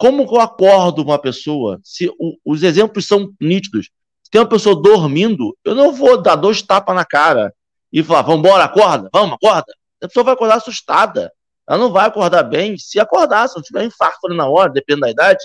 Como 0.00 0.22
eu 0.22 0.40
acordo 0.40 1.02
uma 1.02 1.18
pessoa? 1.18 1.78
Se 1.84 2.08
o, 2.18 2.34
os 2.42 2.62
exemplos 2.62 3.06
são 3.06 3.34
nítidos. 3.38 3.90
Se 4.22 4.30
tem 4.30 4.40
uma 4.40 4.48
pessoa 4.48 4.74
dormindo, 4.74 5.54
eu 5.62 5.74
não 5.74 5.92
vou 5.92 6.22
dar 6.22 6.36
dois 6.36 6.62
tapas 6.62 6.96
na 6.96 7.04
cara 7.04 7.54
e 7.92 8.02
falar, 8.02 8.22
vamos 8.22 8.38
embora, 8.38 8.64
acorda, 8.64 9.10
vamos, 9.12 9.34
acorda. 9.34 9.70
A 10.02 10.08
pessoa 10.08 10.24
vai 10.24 10.32
acordar 10.32 10.54
assustada. 10.54 11.30
Ela 11.68 11.78
não 11.78 11.92
vai 11.92 12.06
acordar 12.06 12.44
bem. 12.44 12.78
Se 12.78 12.98
acordar, 12.98 13.46
se 13.46 13.56
não 13.56 13.62
tiver 13.62 13.84
infarto 13.84 14.26
na 14.28 14.48
hora, 14.48 14.72
depende 14.72 15.02
da 15.02 15.10
idade, 15.10 15.44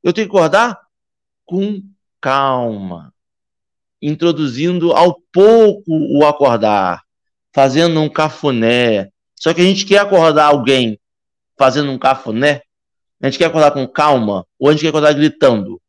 eu 0.00 0.12
tenho 0.12 0.28
que 0.28 0.36
acordar 0.36 0.78
com 1.44 1.82
calma, 2.20 3.12
introduzindo 4.00 4.92
ao 4.92 5.20
pouco 5.32 5.82
o 5.88 6.24
acordar. 6.24 7.02
fazendo 7.52 8.00
um 8.00 8.08
cafuné. 8.08 9.08
Só 9.34 9.52
que 9.52 9.60
a 9.60 9.64
gente 9.64 9.84
quer 9.84 9.98
acordar 9.98 10.46
alguém 10.46 11.00
fazendo 11.58 11.90
um 11.90 11.98
cafuné, 11.98 12.62
a 13.20 13.26
gente 13.26 13.38
quer 13.38 13.46
acordar 13.46 13.72
com 13.72 13.86
calma, 13.86 14.46
ou 14.58 14.68
a 14.68 14.72
gente 14.72 14.82
quer 14.82 14.88
acordar 14.88 15.12
gritando. 15.12 15.80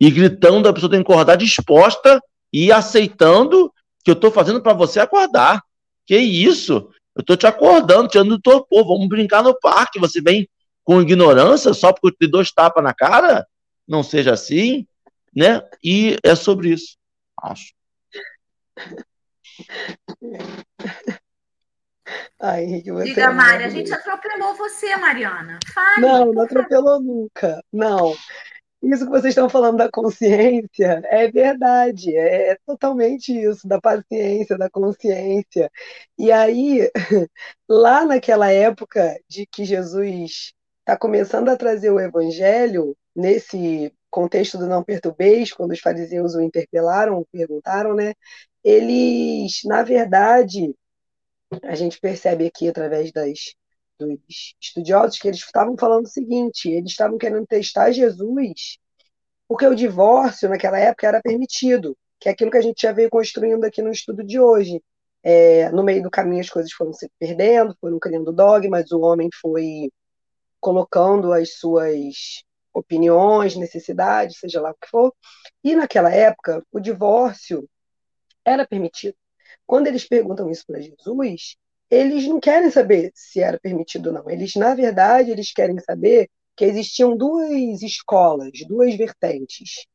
E 0.00 0.10
gritando, 0.10 0.68
a 0.68 0.72
pessoa 0.72 0.90
tem 0.90 1.02
que 1.02 1.10
acordar 1.10 1.36
disposta 1.36 2.20
e 2.52 2.70
aceitando 2.70 3.72
que 4.04 4.10
eu 4.10 4.14
estou 4.14 4.30
fazendo 4.30 4.62
para 4.62 4.72
você 4.72 5.00
acordar. 5.00 5.62
Que 6.06 6.16
isso? 6.16 6.90
Eu 7.14 7.20
estou 7.20 7.36
te 7.36 7.46
acordando, 7.46 8.08
tirando 8.08 8.36
do 8.36 8.40
torpor. 8.40 8.86
Vamos 8.86 9.08
brincar 9.08 9.42
no 9.42 9.58
parque. 9.58 9.98
Você 9.98 10.20
vem 10.20 10.48
com 10.84 11.00
ignorância 11.00 11.74
só 11.74 11.92
porque 11.92 12.08
eu 12.08 12.12
te 12.12 12.30
dou 12.30 12.44
tapas 12.54 12.84
na 12.84 12.94
cara? 12.94 13.46
Não 13.88 14.02
seja 14.02 14.32
assim, 14.32 14.86
né? 15.34 15.62
E 15.82 16.16
é 16.22 16.34
sobre 16.34 16.70
isso, 16.70 16.96
acho. 17.42 17.72
Ai, 22.40 22.64
Henrique, 22.64 22.92
você 22.92 23.04
Diga, 23.06 23.22
é 23.22 23.30
Mari, 23.30 23.64
a 23.64 23.68
gente 23.68 23.92
atropelou 23.92 24.54
você, 24.54 24.96
Mariana. 24.96 25.58
Fale. 25.72 26.00
Não, 26.00 26.32
não 26.32 26.42
atropelou 26.42 27.00
nunca. 27.00 27.62
Não. 27.72 28.14
Isso 28.82 29.04
que 29.04 29.10
vocês 29.10 29.32
estão 29.32 29.48
falando 29.48 29.78
da 29.78 29.90
consciência 29.90 31.02
é 31.06 31.30
verdade, 31.30 32.16
é 32.16 32.56
totalmente 32.66 33.32
isso, 33.32 33.66
da 33.66 33.80
paciência, 33.80 34.56
da 34.56 34.70
consciência. 34.70 35.70
E 36.18 36.30
aí, 36.30 36.88
lá 37.68 38.04
naquela 38.04 38.50
época 38.52 39.18
de 39.28 39.46
que 39.46 39.64
Jesus 39.64 40.52
está 40.80 40.96
começando 40.96 41.48
a 41.48 41.56
trazer 41.56 41.90
o 41.90 41.98
evangelho, 41.98 42.96
nesse 43.14 43.92
contexto 44.10 44.58
do 44.58 44.66
não 44.66 44.84
perturbeis, 44.84 45.52
quando 45.52 45.72
os 45.72 45.80
fariseus 45.80 46.34
o 46.34 46.40
interpelaram, 46.40 47.26
perguntaram, 47.32 47.94
né? 47.94 48.14
Eles, 48.62 49.60
na 49.64 49.82
verdade, 49.82 50.74
a 51.62 51.74
gente 51.74 52.00
percebe 52.00 52.46
aqui 52.46 52.68
através 52.68 53.12
das, 53.12 53.54
dos 53.98 54.54
estudiosos 54.60 55.18
que 55.18 55.28
eles 55.28 55.40
estavam 55.40 55.76
falando 55.78 56.06
o 56.06 56.10
seguinte: 56.10 56.70
eles 56.70 56.90
estavam 56.90 57.18
querendo 57.18 57.46
testar 57.46 57.92
Jesus, 57.92 58.78
porque 59.48 59.66
o 59.66 59.74
divórcio 59.74 60.48
naquela 60.48 60.78
época 60.78 61.06
era 61.06 61.20
permitido, 61.22 61.96
que 62.20 62.28
é 62.28 62.32
aquilo 62.32 62.50
que 62.50 62.58
a 62.58 62.62
gente 62.62 62.82
já 62.82 62.92
veio 62.92 63.10
construindo 63.10 63.64
aqui 63.64 63.82
no 63.82 63.90
estudo 63.90 64.24
de 64.24 64.40
hoje. 64.40 64.82
É, 65.22 65.70
no 65.70 65.82
meio 65.82 66.02
do 66.04 66.10
caminho 66.10 66.40
as 66.40 66.48
coisas 66.48 66.72
foram 66.72 66.92
se 66.92 67.10
perdendo, 67.18 67.76
foram 67.80 67.98
criando 67.98 68.32
dogmas, 68.32 68.92
o 68.92 69.00
homem 69.00 69.28
foi 69.40 69.90
colocando 70.60 71.32
as 71.32 71.54
suas 71.58 72.44
opiniões, 72.72 73.56
necessidades, 73.56 74.38
seja 74.38 74.60
lá 74.60 74.70
o 74.70 74.74
que 74.74 74.88
for. 74.88 75.12
E 75.64 75.74
naquela 75.74 76.12
época, 76.12 76.64
o 76.70 76.78
divórcio 76.78 77.68
era 78.44 78.66
permitido. 78.66 79.16
Quando 79.66 79.88
eles 79.88 80.06
perguntam 80.06 80.50
isso 80.50 80.64
para 80.66 80.80
Jesus, 80.80 81.56
eles 81.90 82.26
não 82.26 82.40
querem 82.40 82.70
saber 82.70 83.10
se 83.14 83.40
era 83.40 83.58
permitido 83.58 84.08
ou 84.08 84.12
não. 84.12 84.30
Eles, 84.30 84.54
na 84.54 84.74
verdade, 84.74 85.30
eles 85.30 85.52
querem 85.52 85.78
saber 85.80 86.28
que 86.56 86.64
existiam 86.64 87.16
duas 87.16 87.82
escolas, 87.82 88.52
duas 88.66 88.96
vertentes, 88.96 89.86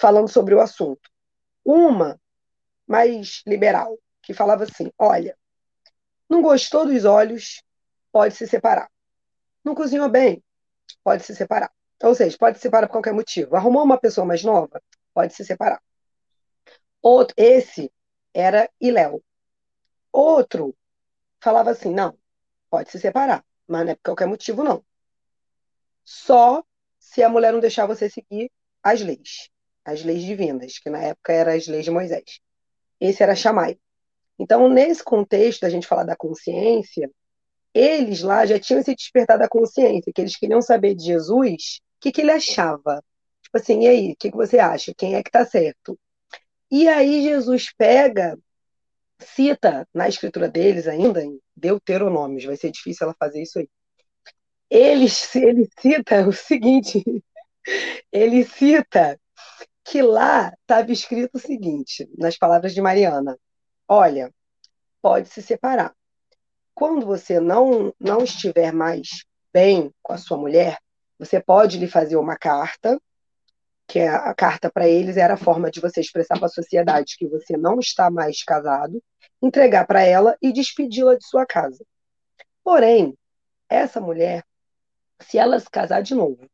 falando 0.00 0.28
sobre 0.28 0.54
o 0.54 0.60
assunto. 0.60 1.10
Uma 1.64 2.20
mais 2.86 3.42
liberal, 3.46 3.96
que 4.22 4.34
falava 4.34 4.64
assim: 4.64 4.90
olha, 4.98 5.36
não 6.28 6.42
gostou 6.42 6.86
dos 6.86 7.04
olhos, 7.04 7.62
pode 8.10 8.34
se 8.34 8.46
separar. 8.46 8.90
Não 9.64 9.74
cozinhou 9.74 10.08
bem, 10.08 10.42
pode 11.04 11.24
se 11.24 11.34
separar. 11.36 11.70
Ou 12.02 12.14
seja, 12.14 12.36
pode 12.36 12.58
se 12.58 12.62
separar 12.62 12.88
por 12.88 12.94
qualquer 12.94 13.14
motivo. 13.14 13.54
Arrumou 13.54 13.84
uma 13.84 13.98
pessoa 13.98 14.26
mais 14.26 14.42
nova, 14.42 14.82
pode 15.14 15.34
se 15.34 15.44
separar. 15.44 15.80
Outro, 17.00 17.34
esse 17.36 17.92
era 18.34 18.68
Iléu. 18.80 19.22
Outro 20.12 20.76
falava 21.40 21.70
assim: 21.70 21.92
não, 21.92 22.16
pode 22.70 22.90
se 22.90 22.98
separar, 22.98 23.44
mas 23.66 23.84
não 23.84 23.92
é 23.92 23.94
por 23.94 24.02
qualquer 24.02 24.26
motivo, 24.26 24.62
não. 24.64 24.84
Só 26.04 26.64
se 26.98 27.22
a 27.22 27.28
mulher 27.28 27.52
não 27.52 27.60
deixar 27.60 27.86
você 27.86 28.08
seguir 28.08 28.50
as 28.82 29.00
leis, 29.00 29.50
as 29.84 30.02
leis 30.02 30.22
divinas, 30.22 30.78
que 30.78 30.90
na 30.90 30.98
época 30.98 31.32
eram 31.32 31.52
as 31.52 31.66
leis 31.66 31.84
de 31.84 31.90
Moisés. 31.90 32.40
Esse 33.00 33.22
era 33.22 33.34
Chamai. 33.34 33.78
Então, 34.38 34.68
nesse 34.68 35.02
contexto, 35.04 35.64
a 35.64 35.68
gente 35.68 35.86
falar 35.86 36.04
da 36.04 36.16
consciência, 36.16 37.10
eles 37.74 38.22
lá 38.22 38.44
já 38.46 38.58
tinham 38.58 38.82
se 38.82 38.94
despertado 38.94 39.40
da 39.40 39.48
consciência, 39.48 40.12
que 40.12 40.20
eles 40.20 40.36
queriam 40.36 40.60
saber 40.60 40.94
de 40.94 41.04
Jesus 41.04 41.80
o 41.96 42.00
que, 42.00 42.12
que 42.12 42.20
ele 42.20 42.32
achava. 42.32 43.02
Tipo 43.42 43.58
assim, 43.58 43.82
e 43.84 43.88
aí, 43.88 44.12
o 44.12 44.16
que, 44.16 44.30
que 44.30 44.36
você 44.36 44.58
acha? 44.58 44.94
Quem 44.96 45.14
é 45.14 45.22
que 45.22 45.28
está 45.28 45.44
certo? 45.44 45.98
E 46.72 46.88
aí 46.88 47.22
Jesus 47.22 47.70
pega, 47.76 48.38
cita 49.18 49.86
na 49.92 50.08
escritura 50.08 50.48
deles 50.48 50.88
ainda, 50.88 51.22
em 51.22 51.38
Deuteronômios, 51.54 52.46
vai 52.46 52.56
ser 52.56 52.70
difícil 52.70 53.04
ela 53.04 53.16
fazer 53.18 53.42
isso 53.42 53.58
aí. 53.58 53.68
Ele, 54.70 55.06
ele 55.34 55.68
cita 55.78 56.26
o 56.26 56.32
seguinte, 56.32 57.04
ele 58.10 58.42
cita 58.46 59.20
que 59.84 60.00
lá 60.00 60.50
estava 60.62 60.90
escrito 60.90 61.34
o 61.34 61.38
seguinte, 61.38 62.08
nas 62.16 62.38
palavras 62.38 62.72
de 62.72 62.80
Mariana, 62.80 63.38
olha, 63.86 64.32
pode 65.02 65.28
se 65.28 65.42
separar. 65.42 65.94
Quando 66.72 67.04
você 67.04 67.38
não, 67.38 67.92
não 68.00 68.24
estiver 68.24 68.72
mais 68.72 69.26
bem 69.52 69.92
com 70.00 70.14
a 70.14 70.18
sua 70.18 70.38
mulher, 70.38 70.78
você 71.18 71.38
pode 71.38 71.78
lhe 71.78 71.86
fazer 71.86 72.16
uma 72.16 72.38
carta, 72.38 72.98
que 73.86 74.00
a, 74.00 74.16
a 74.30 74.34
carta 74.34 74.70
para 74.70 74.88
eles 74.88 75.16
era 75.16 75.34
a 75.34 75.38
forma 75.38 75.70
de 75.70 75.80
você 75.80 76.00
expressar 76.00 76.36
para 76.38 76.46
a 76.46 76.50
sociedade 76.50 77.16
que 77.18 77.26
você 77.26 77.56
não 77.56 77.78
está 77.78 78.10
mais 78.10 78.42
casado, 78.42 79.02
entregar 79.40 79.86
para 79.86 80.02
ela 80.02 80.36
e 80.40 80.52
despedi-la 80.52 81.16
de 81.16 81.26
sua 81.26 81.46
casa. 81.46 81.84
Porém, 82.64 83.16
essa 83.68 84.00
mulher, 84.00 84.44
se 85.20 85.38
ela 85.38 85.58
se 85.58 85.70
casar 85.70 86.02
de 86.02 86.14
novo, 86.14 86.48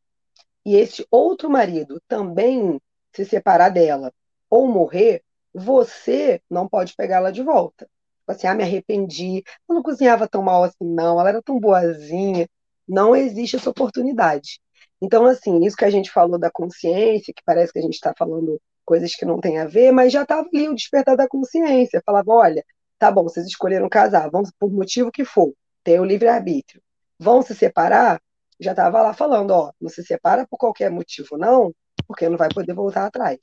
e 0.64 0.76
esse 0.76 1.07
outro 1.11 1.49
marido 1.49 2.01
também 2.07 2.81
se 3.12 3.24
separar 3.24 3.70
dela 3.70 4.12
ou 4.51 4.66
morrer, 4.66 5.22
você 5.53 6.43
não 6.49 6.68
pode 6.68 6.95
pegá-la 6.95 7.31
de 7.31 7.43
volta. 7.43 7.89
Tipo 8.20 8.33
assim, 8.33 8.47
ah, 8.47 8.55
me 8.55 8.62
arrependi, 8.62 9.43
eu 9.68 9.74
não 9.74 9.83
cozinhava 9.83 10.29
tão 10.29 10.43
mal 10.43 10.62
assim, 10.64 10.85
não, 10.85 11.18
ela 11.18 11.31
era 11.31 11.43
tão 11.43 11.59
boazinha. 11.59 12.49
Não 12.87 13.16
existe 13.16 13.57
essa 13.57 13.70
oportunidade. 13.70 14.61
Então, 15.01 15.26
assim, 15.26 15.64
isso 15.64 15.76
que 15.76 15.84
a 15.84 15.90
gente 15.90 16.11
falou 16.11 16.38
da 16.38 16.51
consciência, 16.51 17.32
que 17.34 17.42
parece 17.44 17.72
que 17.72 17.78
a 17.78 17.82
gente 17.82 17.94
está 17.94 18.12
falando 18.16 18.61
coisas 18.84 19.14
que 19.14 19.24
não 19.24 19.38
tem 19.40 19.59
a 19.59 19.66
ver, 19.66 19.92
mas 19.92 20.12
já 20.12 20.22
estava 20.22 20.49
ali 20.53 20.68
o 20.68 20.74
despertar 20.74 21.16
da 21.16 21.28
consciência. 21.28 22.03
Falava, 22.05 22.32
olha, 22.32 22.64
tá 22.99 23.11
bom, 23.11 23.22
vocês 23.22 23.46
escolheram 23.46 23.88
casar, 23.88 24.30
vamos 24.30 24.51
por 24.59 24.70
motivo 24.72 25.12
que 25.12 25.24
for, 25.24 25.53
ter 25.84 26.01
o 26.01 26.05
livre-arbítrio. 26.05 26.82
Vão 27.18 27.42
se 27.42 27.55
separar? 27.55 28.20
Já 28.59 28.72
estava 28.72 29.03
lá 29.03 29.14
falando, 29.14 29.51
ó, 29.53 29.72
não 29.80 29.88
se 29.88 30.03
separa 30.03 30.46
por 30.49 30.57
qualquer 30.57 30.90
motivo, 30.90 31.36
não, 31.36 31.72
porque 32.07 32.28
não 32.28 32.36
vai 32.36 32.49
poder 32.49 32.74
voltar 32.74 33.07
atrás. 33.07 33.38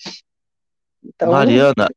Então, 1.04 1.32
Mariana, 1.32 1.88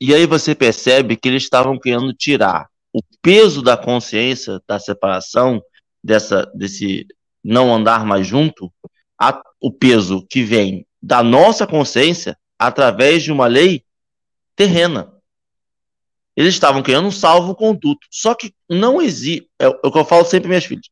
e 0.00 0.14
aí 0.14 0.26
você 0.26 0.54
percebe 0.54 1.16
que 1.16 1.28
eles 1.28 1.42
estavam 1.42 1.78
querendo 1.78 2.12
tirar 2.12 2.68
o 2.92 3.00
peso 3.20 3.62
da 3.62 3.76
consciência 3.76 4.60
da 4.66 4.78
separação, 4.78 5.60
dessa, 6.02 6.44
desse 6.54 7.06
não 7.42 7.74
andar 7.74 8.04
mais 8.04 8.26
junto, 8.26 8.72
a, 9.18 9.42
o 9.60 9.72
peso 9.72 10.26
que 10.28 10.42
vem 10.42 10.86
da 11.02 11.22
nossa 11.22 11.66
consciência 11.66 12.38
através 12.58 13.22
de 13.22 13.32
uma 13.32 13.46
lei 13.46 13.84
terrena. 14.54 15.12
Eles 16.36 16.54
estavam 16.54 16.82
querendo 16.82 17.08
um 17.08 17.12
salvo-conduto. 17.12 18.06
Só 18.10 18.34
que 18.34 18.54
não 18.68 19.02
existe. 19.02 19.50
É 19.58 19.68
o 19.68 19.90
que 19.90 19.98
eu 19.98 20.04
falo 20.04 20.24
sempre 20.24 20.48
minhas 20.48 20.64
filhas. 20.64 20.86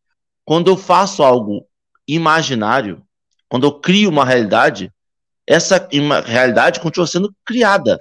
Quando 0.45 0.69
eu 0.69 0.77
faço 0.77 1.23
algo 1.23 1.67
imaginário, 2.07 3.03
quando 3.49 3.65
eu 3.65 3.81
crio 3.81 4.11
uma 4.11 4.25
realidade, 4.25 4.93
essa 5.47 5.89
realidade 6.25 6.81
continua 6.81 7.07
sendo 7.07 7.35
criada. 7.45 8.01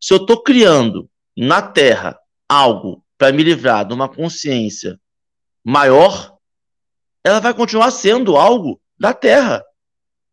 Se 0.00 0.12
eu 0.14 0.18
estou 0.18 0.42
criando 0.42 1.08
na 1.36 1.60
Terra 1.60 2.18
algo 2.48 3.04
para 3.18 3.32
me 3.32 3.42
livrar 3.42 3.86
de 3.86 3.92
uma 3.92 4.08
consciência 4.08 4.98
maior, 5.64 6.36
ela 7.24 7.40
vai 7.40 7.52
continuar 7.52 7.90
sendo 7.90 8.36
algo 8.36 8.80
da 8.98 9.12
Terra. 9.12 9.64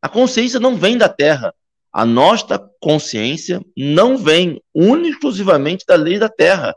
A 0.01 0.09
consciência 0.09 0.59
não 0.59 0.75
vem 0.75 0.97
da 0.97 1.09
Terra. 1.09 1.53
A 1.91 2.05
nossa 2.05 2.59
consciência 2.79 3.61
não 3.77 4.17
vem 4.17 4.61
exclusivamente 4.75 5.85
da 5.87 5.95
lei 5.95 6.17
da 6.17 6.29
Terra. 6.29 6.75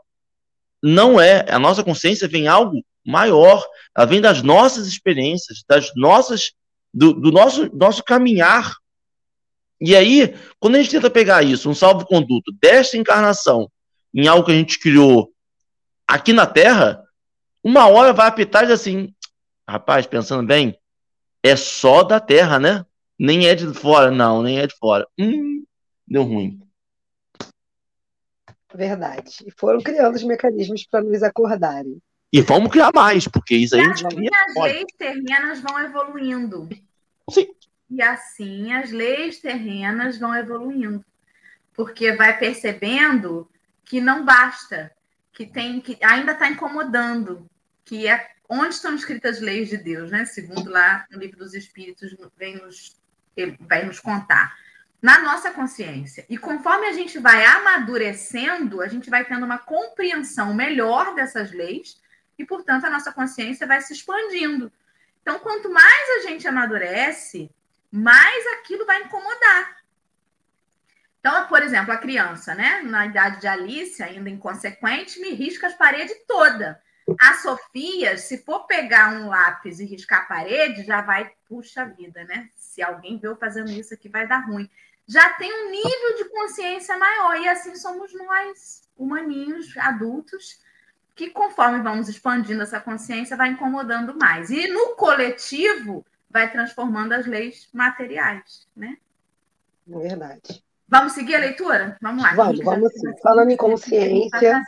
Não 0.81 1.19
é. 1.19 1.45
A 1.49 1.57
nossa 1.57 1.83
consciência 1.83 2.27
vem 2.27 2.47
algo 2.47 2.83
maior. 3.05 3.65
Ela 3.95 4.05
vem 4.05 4.21
das 4.21 4.43
nossas 4.43 4.87
experiências, 4.87 5.63
das 5.67 5.91
nossas, 5.95 6.51
do, 6.93 7.13
do 7.13 7.31
nosso, 7.31 7.69
nosso 7.75 8.03
caminhar. 8.03 8.75
E 9.79 9.95
aí, 9.95 10.35
quando 10.59 10.75
a 10.75 10.77
gente 10.79 10.91
tenta 10.91 11.09
pegar 11.09 11.43
isso, 11.43 11.69
um 11.69 11.75
salvo-conduto 11.75 12.51
desta 12.61 12.97
encarnação, 12.97 13.69
em 14.13 14.27
algo 14.27 14.45
que 14.45 14.51
a 14.51 14.55
gente 14.55 14.79
criou 14.79 15.31
aqui 16.07 16.33
na 16.33 16.45
Terra, 16.45 17.03
uma 17.63 17.87
hora 17.87 18.13
vai 18.13 18.27
apitar 18.27 18.63
e 18.63 18.67
dizer 18.67 18.73
assim, 18.75 19.13
rapaz, 19.67 20.07
pensando 20.07 20.45
bem, 20.45 20.77
é 21.47 21.55
só 21.55 22.03
da 22.03 22.19
Terra, 22.19 22.59
né? 22.59 22.85
Nem 23.17 23.47
é 23.47 23.55
de 23.55 23.73
fora, 23.73 24.11
não, 24.11 24.43
nem 24.43 24.59
é 24.59 24.67
de 24.67 24.75
fora. 24.75 25.07
Hum, 25.17 25.63
deu 26.07 26.23
ruim. 26.23 26.61
Verdade. 28.73 29.43
E 29.45 29.51
foram 29.51 29.81
criando 29.81 30.15
os 30.15 30.23
mecanismos 30.23 30.85
para 30.85 31.03
nos 31.03 31.23
acordarem. 31.23 31.99
E 32.31 32.41
vamos 32.41 32.71
criar 32.71 32.91
mais, 32.93 33.27
porque 33.27 33.55
isso 33.55 33.75
aí 33.75 33.81
a 33.81 33.93
gente 33.93 34.15
cria. 34.15 34.29
as 34.47 34.63
leis 34.63 34.85
terrenas 34.97 35.61
vão 35.61 35.79
evoluindo. 35.79 36.69
Sim. 37.29 37.47
E 37.89 38.01
assim 38.01 38.73
as 38.73 38.91
leis 38.91 39.39
terrenas 39.39 40.19
vão 40.19 40.35
evoluindo. 40.35 41.03
Porque 41.73 42.11
vai 42.11 42.37
percebendo 42.37 43.49
que 43.85 44.01
não 44.01 44.25
basta, 44.25 44.91
que 45.31 45.45
tem 45.45 45.79
que 45.79 45.97
ainda 46.03 46.33
está 46.33 46.49
incomodando, 46.49 47.49
que 47.85 48.07
é 48.07 48.29
onde 48.49 48.75
estão 48.75 48.95
escritas 48.95 49.37
as 49.37 49.41
leis 49.41 49.69
de 49.69 49.77
Deus, 49.77 50.11
né? 50.11 50.25
Segundo 50.25 50.69
lá 50.69 51.05
no 51.11 51.19
livro 51.19 51.37
dos 51.37 51.53
Espíritos 51.53 52.15
vem 52.37 52.55
nos, 52.57 52.95
vai 53.61 53.85
nos 53.85 53.99
contar 53.99 54.55
na 55.01 55.19
nossa 55.19 55.51
consciência. 55.51 56.25
E 56.29 56.37
conforme 56.37 56.87
a 56.87 56.93
gente 56.93 57.19
vai 57.19 57.45
amadurecendo, 57.45 58.81
a 58.81 58.87
gente 58.87 59.09
vai 59.09 59.23
tendo 59.25 59.45
uma 59.45 59.57
compreensão 59.57 60.53
melhor 60.53 61.13
dessas 61.13 61.51
leis 61.51 62.01
e, 62.37 62.45
portanto, 62.45 62.85
a 62.85 62.89
nossa 62.89 63.11
consciência 63.11 63.67
vai 63.67 63.81
se 63.81 63.93
expandindo. 63.93 64.71
Então, 65.21 65.39
quanto 65.39 65.69
mais 65.69 66.09
a 66.17 66.27
gente 66.27 66.47
amadurece, 66.47 67.51
mais 67.91 68.45
aquilo 68.59 68.85
vai 68.85 69.03
incomodar. 69.03 69.77
Então, 71.19 71.47
por 71.47 71.61
exemplo, 71.61 71.91
a 71.91 71.97
criança, 71.97 72.55
né, 72.55 72.81
na 72.83 73.05
idade 73.05 73.41
de 73.41 73.47
Alice, 73.47 74.01
ainda 74.01 74.29
inconsequente, 74.29 75.19
me 75.19 75.31
risca 75.31 75.67
as 75.67 75.73
paredes 75.73 76.15
toda. 76.27 76.81
A 77.19 77.35
Sofia, 77.35 78.17
se 78.17 78.39
for 78.39 78.65
pegar 78.65 79.13
um 79.13 79.29
lápis 79.29 79.79
e 79.79 79.85
riscar 79.85 80.23
a 80.23 80.25
parede, 80.25 80.83
já 80.83 81.01
vai, 81.01 81.31
puxa 81.47 81.85
vida, 81.85 82.23
né? 82.25 82.49
Se 82.55 82.81
alguém 82.81 83.17
vê 83.17 83.27
eu 83.27 83.37
fazendo 83.37 83.71
isso 83.71 83.93
aqui, 83.93 84.09
vai 84.09 84.27
dar 84.27 84.45
ruim. 84.45 84.69
Já 85.07 85.29
tem 85.33 85.51
um 85.51 85.71
nível 85.71 86.17
de 86.17 86.25
consciência 86.25 86.97
maior, 86.97 87.39
e 87.39 87.47
assim 87.47 87.75
somos 87.77 88.13
nós, 88.13 88.89
humaninhos, 88.97 89.75
adultos, 89.77 90.59
que 91.15 91.29
conforme 91.29 91.81
vamos 91.81 92.09
expandindo 92.09 92.61
essa 92.61 92.79
consciência, 92.79 93.37
vai 93.37 93.49
incomodando 93.49 94.17
mais. 94.17 94.49
E 94.49 94.67
no 94.67 94.95
coletivo, 94.95 96.05
vai 96.29 96.51
transformando 96.51 97.13
as 97.13 97.25
leis 97.25 97.69
materiais, 97.73 98.67
né? 98.75 98.97
É 99.89 99.97
verdade. 99.97 100.63
Vamos 100.89 101.13
seguir 101.13 101.35
a 101.35 101.39
leitura? 101.39 101.97
Vamos 102.01 102.21
lá. 102.21 102.33
Vamos, 102.33 102.59
vamos 102.63 102.91
sim. 102.93 103.17
Falando 103.21 103.51
em 103.51 103.57
consciência, 103.57 104.61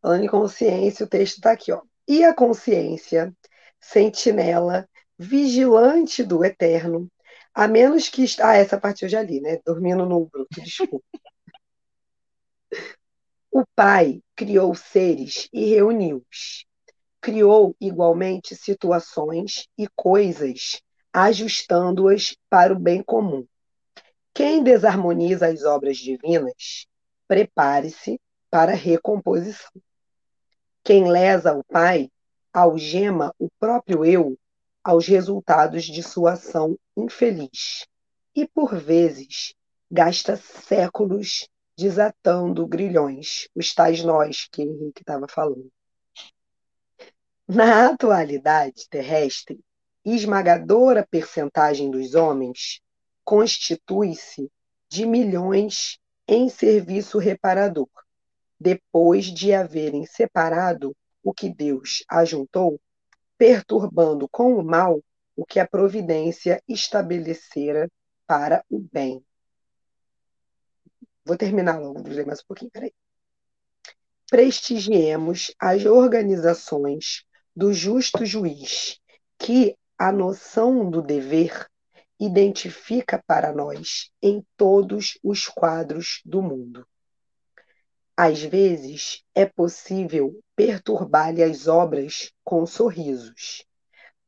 falando 0.00 0.28
consciência, 0.28 1.04
o 1.04 1.08
texto 1.08 1.36
está 1.36 1.52
aqui, 1.52 1.72
ó. 1.72 1.82
E 2.08 2.24
a 2.24 2.34
consciência, 2.34 3.34
sentinela, 3.80 4.88
vigilante 5.18 6.24
do 6.24 6.44
eterno, 6.44 7.10
a 7.54 7.68
menos 7.68 8.08
que. 8.08 8.24
Ah, 8.40 8.56
essa 8.56 8.78
parte 8.80 9.02
eu 9.04 9.08
já 9.08 9.22
li, 9.22 9.40
né? 9.40 9.58
Dormindo 9.64 10.06
no 10.06 10.26
bruto, 10.26 10.60
desculpa. 10.60 11.04
o 13.52 13.64
Pai 13.74 14.22
criou 14.34 14.74
seres 14.74 15.48
e 15.52 15.66
reuniu-os. 15.66 16.64
Criou 17.20 17.76
igualmente 17.80 18.56
situações 18.56 19.68
e 19.76 19.86
coisas, 19.94 20.80
ajustando-as 21.12 22.34
para 22.48 22.72
o 22.72 22.78
bem 22.78 23.02
comum. 23.02 23.46
Quem 24.32 24.62
desarmoniza 24.62 25.48
as 25.48 25.64
obras 25.64 25.98
divinas, 25.98 26.86
prepare-se 27.28 28.18
para 28.50 28.72
a 28.72 28.76
recomposição. 28.76 29.70
Quem 30.82 31.10
lesa 31.10 31.54
o 31.54 31.62
Pai, 31.64 32.10
algema 32.52 33.34
o 33.38 33.48
próprio 33.58 34.04
eu 34.04 34.38
aos 34.82 35.06
resultados 35.06 35.84
de 35.84 36.02
sua 36.02 36.32
ação 36.32 36.78
infeliz 36.96 37.86
e, 38.34 38.46
por 38.46 38.74
vezes, 38.74 39.54
gasta 39.90 40.36
séculos 40.36 41.48
desatando 41.76 42.66
grilhões, 42.66 43.48
os 43.54 43.74
tais 43.74 44.02
nós 44.02 44.48
que 44.50 44.62
Henrique 44.62 45.02
estava 45.02 45.26
falando. 45.28 45.70
Na 47.46 47.88
atualidade 47.88 48.88
terrestre, 48.88 49.60
esmagadora 50.04 51.06
percentagem 51.10 51.90
dos 51.90 52.14
homens 52.14 52.80
constitui-se 53.24 54.50
de 54.88 55.06
milhões 55.06 55.98
em 56.26 56.48
serviço 56.48 57.18
reparador, 57.18 57.88
depois 58.60 59.26
de 59.26 59.54
haverem 59.54 60.04
separado 60.04 60.94
o 61.22 61.32
que 61.32 61.48
Deus 61.48 62.04
ajuntou, 62.08 62.78
perturbando 63.38 64.28
com 64.28 64.54
o 64.54 64.62
mal 64.62 65.02
o 65.34 65.46
que 65.46 65.58
a 65.58 65.66
providência 65.66 66.62
estabelecera 66.68 67.90
para 68.26 68.62
o 68.68 68.78
bem. 68.78 69.24
Vou 71.24 71.36
terminar 71.36 71.80
logo, 71.80 72.02
vou 72.02 72.12
ler 72.12 72.26
mais 72.26 72.40
um 72.40 72.46
pouquinho, 72.46 72.70
peraí. 72.70 72.92
Prestigiemos 74.28 75.54
as 75.58 75.86
organizações 75.86 77.24
do 77.56 77.72
justo 77.72 78.24
juiz, 78.26 79.00
que 79.38 79.76
a 79.98 80.12
noção 80.12 80.88
do 80.90 81.02
dever 81.02 81.66
identifica 82.18 83.22
para 83.26 83.52
nós 83.52 84.10
em 84.22 84.44
todos 84.56 85.18
os 85.22 85.48
quadros 85.48 86.20
do 86.24 86.42
mundo. 86.42 86.86
Às 88.22 88.42
vezes, 88.42 89.24
é 89.34 89.46
possível 89.46 90.38
perturbar-lhe 90.54 91.42
as 91.42 91.66
obras 91.66 92.30
com 92.44 92.66
sorrisos, 92.66 93.64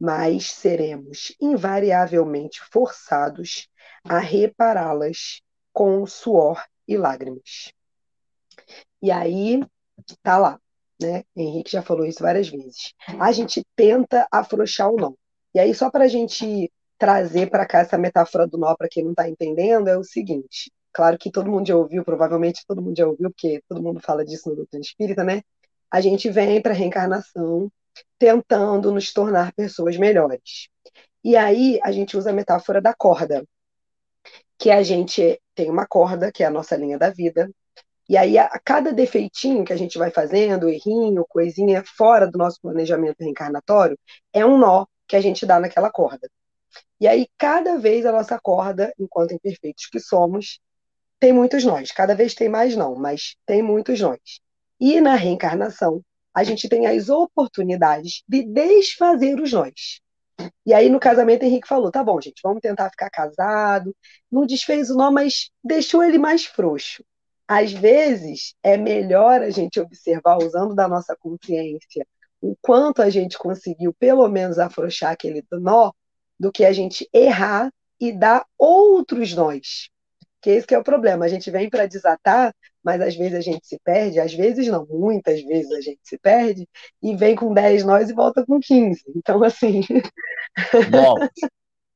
mas 0.00 0.46
seremos 0.46 1.36
invariavelmente 1.38 2.58
forçados 2.72 3.68
a 4.02 4.18
repará-las 4.18 5.42
com 5.74 6.06
suor 6.06 6.64
e 6.88 6.96
lágrimas. 6.96 7.74
E 9.02 9.10
aí, 9.10 9.62
tá 10.22 10.38
lá, 10.38 10.58
né? 10.98 11.22
Henrique 11.36 11.72
já 11.72 11.82
falou 11.82 12.06
isso 12.06 12.22
várias 12.22 12.48
vezes. 12.48 12.94
A 13.20 13.30
gente 13.30 13.62
tenta 13.76 14.26
afrouxar 14.32 14.88
o 14.88 14.96
nó. 14.96 15.12
E 15.54 15.60
aí, 15.60 15.74
só 15.74 15.90
para 15.90 16.04
a 16.04 16.08
gente 16.08 16.72
trazer 16.96 17.50
para 17.50 17.66
cá 17.66 17.80
essa 17.80 17.98
metáfora 17.98 18.46
do 18.46 18.56
nó 18.56 18.74
para 18.74 18.88
quem 18.88 19.04
não 19.04 19.10
está 19.10 19.28
entendendo, 19.28 19.88
é 19.88 19.98
o 19.98 20.02
seguinte: 20.02 20.72
claro 20.92 21.18
que 21.18 21.30
todo 21.30 21.50
mundo 21.50 21.66
já 21.66 21.76
ouviu, 21.76 22.04
provavelmente 22.04 22.64
todo 22.66 22.82
mundo 22.82 22.96
já 22.96 23.06
ouviu, 23.06 23.30
porque 23.30 23.62
todo 23.68 23.82
mundo 23.82 24.00
fala 24.00 24.24
disso 24.24 24.50
no 24.50 24.56
doutrina 24.56 24.82
espírita, 24.82 25.24
né? 25.24 25.42
A 25.90 26.00
gente 26.00 26.30
vem 26.30 26.60
para 26.62 26.72
a 26.72 26.76
reencarnação 26.76 27.70
tentando 28.18 28.92
nos 28.92 29.12
tornar 29.12 29.52
pessoas 29.54 29.96
melhores. 29.96 30.68
E 31.24 31.36
aí 31.36 31.78
a 31.82 31.92
gente 31.92 32.16
usa 32.16 32.30
a 32.30 32.32
metáfora 32.32 32.80
da 32.80 32.94
corda, 32.94 33.44
que 34.58 34.70
a 34.70 34.82
gente 34.82 35.40
tem 35.54 35.70
uma 35.70 35.86
corda, 35.86 36.32
que 36.32 36.42
é 36.42 36.46
a 36.46 36.50
nossa 36.50 36.76
linha 36.76 36.98
da 36.98 37.10
vida, 37.10 37.50
e 38.08 38.16
aí 38.16 38.38
a, 38.38 38.48
cada 38.64 38.92
defeitinho 38.92 39.64
que 39.64 39.72
a 39.72 39.76
gente 39.76 39.98
vai 39.98 40.10
fazendo, 40.10 40.68
errinho, 40.68 41.24
coisinha 41.28 41.82
fora 41.96 42.30
do 42.30 42.38
nosso 42.38 42.60
planejamento 42.60 43.16
reencarnatório, 43.20 43.98
é 44.32 44.44
um 44.44 44.58
nó 44.58 44.86
que 45.06 45.16
a 45.16 45.20
gente 45.20 45.46
dá 45.46 45.58
naquela 45.60 45.90
corda. 45.90 46.28
E 47.00 47.06
aí, 47.08 47.26
cada 47.36 47.78
vez 47.78 48.06
a 48.06 48.12
nossa 48.12 48.38
corda, 48.40 48.92
enquanto 48.98 49.32
imperfeitos 49.34 49.86
que 49.86 49.98
somos, 49.98 50.60
tem 51.22 51.32
muitos 51.32 51.62
nós. 51.62 51.92
Cada 51.92 52.16
vez 52.16 52.34
tem 52.34 52.48
mais 52.48 52.74
não, 52.74 52.96
mas 52.96 53.36
tem 53.46 53.62
muitos 53.62 54.00
nós. 54.00 54.18
E 54.80 55.00
na 55.00 55.14
reencarnação, 55.14 56.02
a 56.34 56.42
gente 56.42 56.68
tem 56.68 56.84
as 56.88 57.08
oportunidades 57.08 58.24
de 58.28 58.42
desfazer 58.42 59.40
os 59.40 59.52
nós. 59.52 60.00
E 60.66 60.74
aí, 60.74 60.90
no 60.90 60.98
casamento, 60.98 61.44
Henrique 61.44 61.68
falou: 61.68 61.92
tá 61.92 62.02
bom, 62.02 62.20
gente, 62.20 62.40
vamos 62.42 62.60
tentar 62.60 62.90
ficar 62.90 63.08
casado. 63.08 63.94
Não 64.28 64.44
desfez 64.44 64.90
o 64.90 64.96
nó, 64.96 65.12
mas 65.12 65.48
deixou 65.62 66.02
ele 66.02 66.18
mais 66.18 66.44
frouxo. 66.44 67.04
Às 67.46 67.70
vezes, 67.70 68.56
é 68.60 68.76
melhor 68.76 69.42
a 69.42 69.50
gente 69.50 69.78
observar, 69.78 70.38
usando 70.38 70.74
da 70.74 70.88
nossa 70.88 71.14
consciência, 71.14 72.04
o 72.40 72.56
quanto 72.60 73.00
a 73.00 73.08
gente 73.08 73.38
conseguiu, 73.38 73.94
pelo 73.94 74.26
menos, 74.26 74.58
afrouxar 74.58 75.12
aquele 75.12 75.44
nó, 75.52 75.92
do 76.40 76.50
que 76.50 76.64
a 76.64 76.72
gente 76.72 77.08
errar 77.12 77.72
e 78.00 78.10
dar 78.10 78.44
outros 78.58 79.32
nós. 79.34 79.91
Que 80.42 80.50
esse 80.50 80.66
que 80.66 80.74
é 80.74 80.78
o 80.78 80.84
problema. 80.84 81.24
A 81.24 81.28
gente 81.28 81.50
vem 81.50 81.70
para 81.70 81.86
desatar, 81.86 82.52
mas 82.82 83.00
às 83.00 83.14
vezes 83.14 83.34
a 83.34 83.40
gente 83.40 83.66
se 83.66 83.78
perde, 83.84 84.18
às 84.18 84.34
vezes 84.34 84.66
não, 84.66 84.84
muitas 84.86 85.40
vezes 85.42 85.70
a 85.70 85.80
gente 85.80 86.00
se 86.02 86.18
perde, 86.18 86.68
e 87.00 87.16
vem 87.16 87.36
com 87.36 87.54
10 87.54 87.84
nós 87.84 88.10
e 88.10 88.12
volta 88.12 88.44
com 88.44 88.58
15. 88.58 89.04
Então, 89.14 89.42
assim. 89.44 89.82
Novos. 90.90 91.30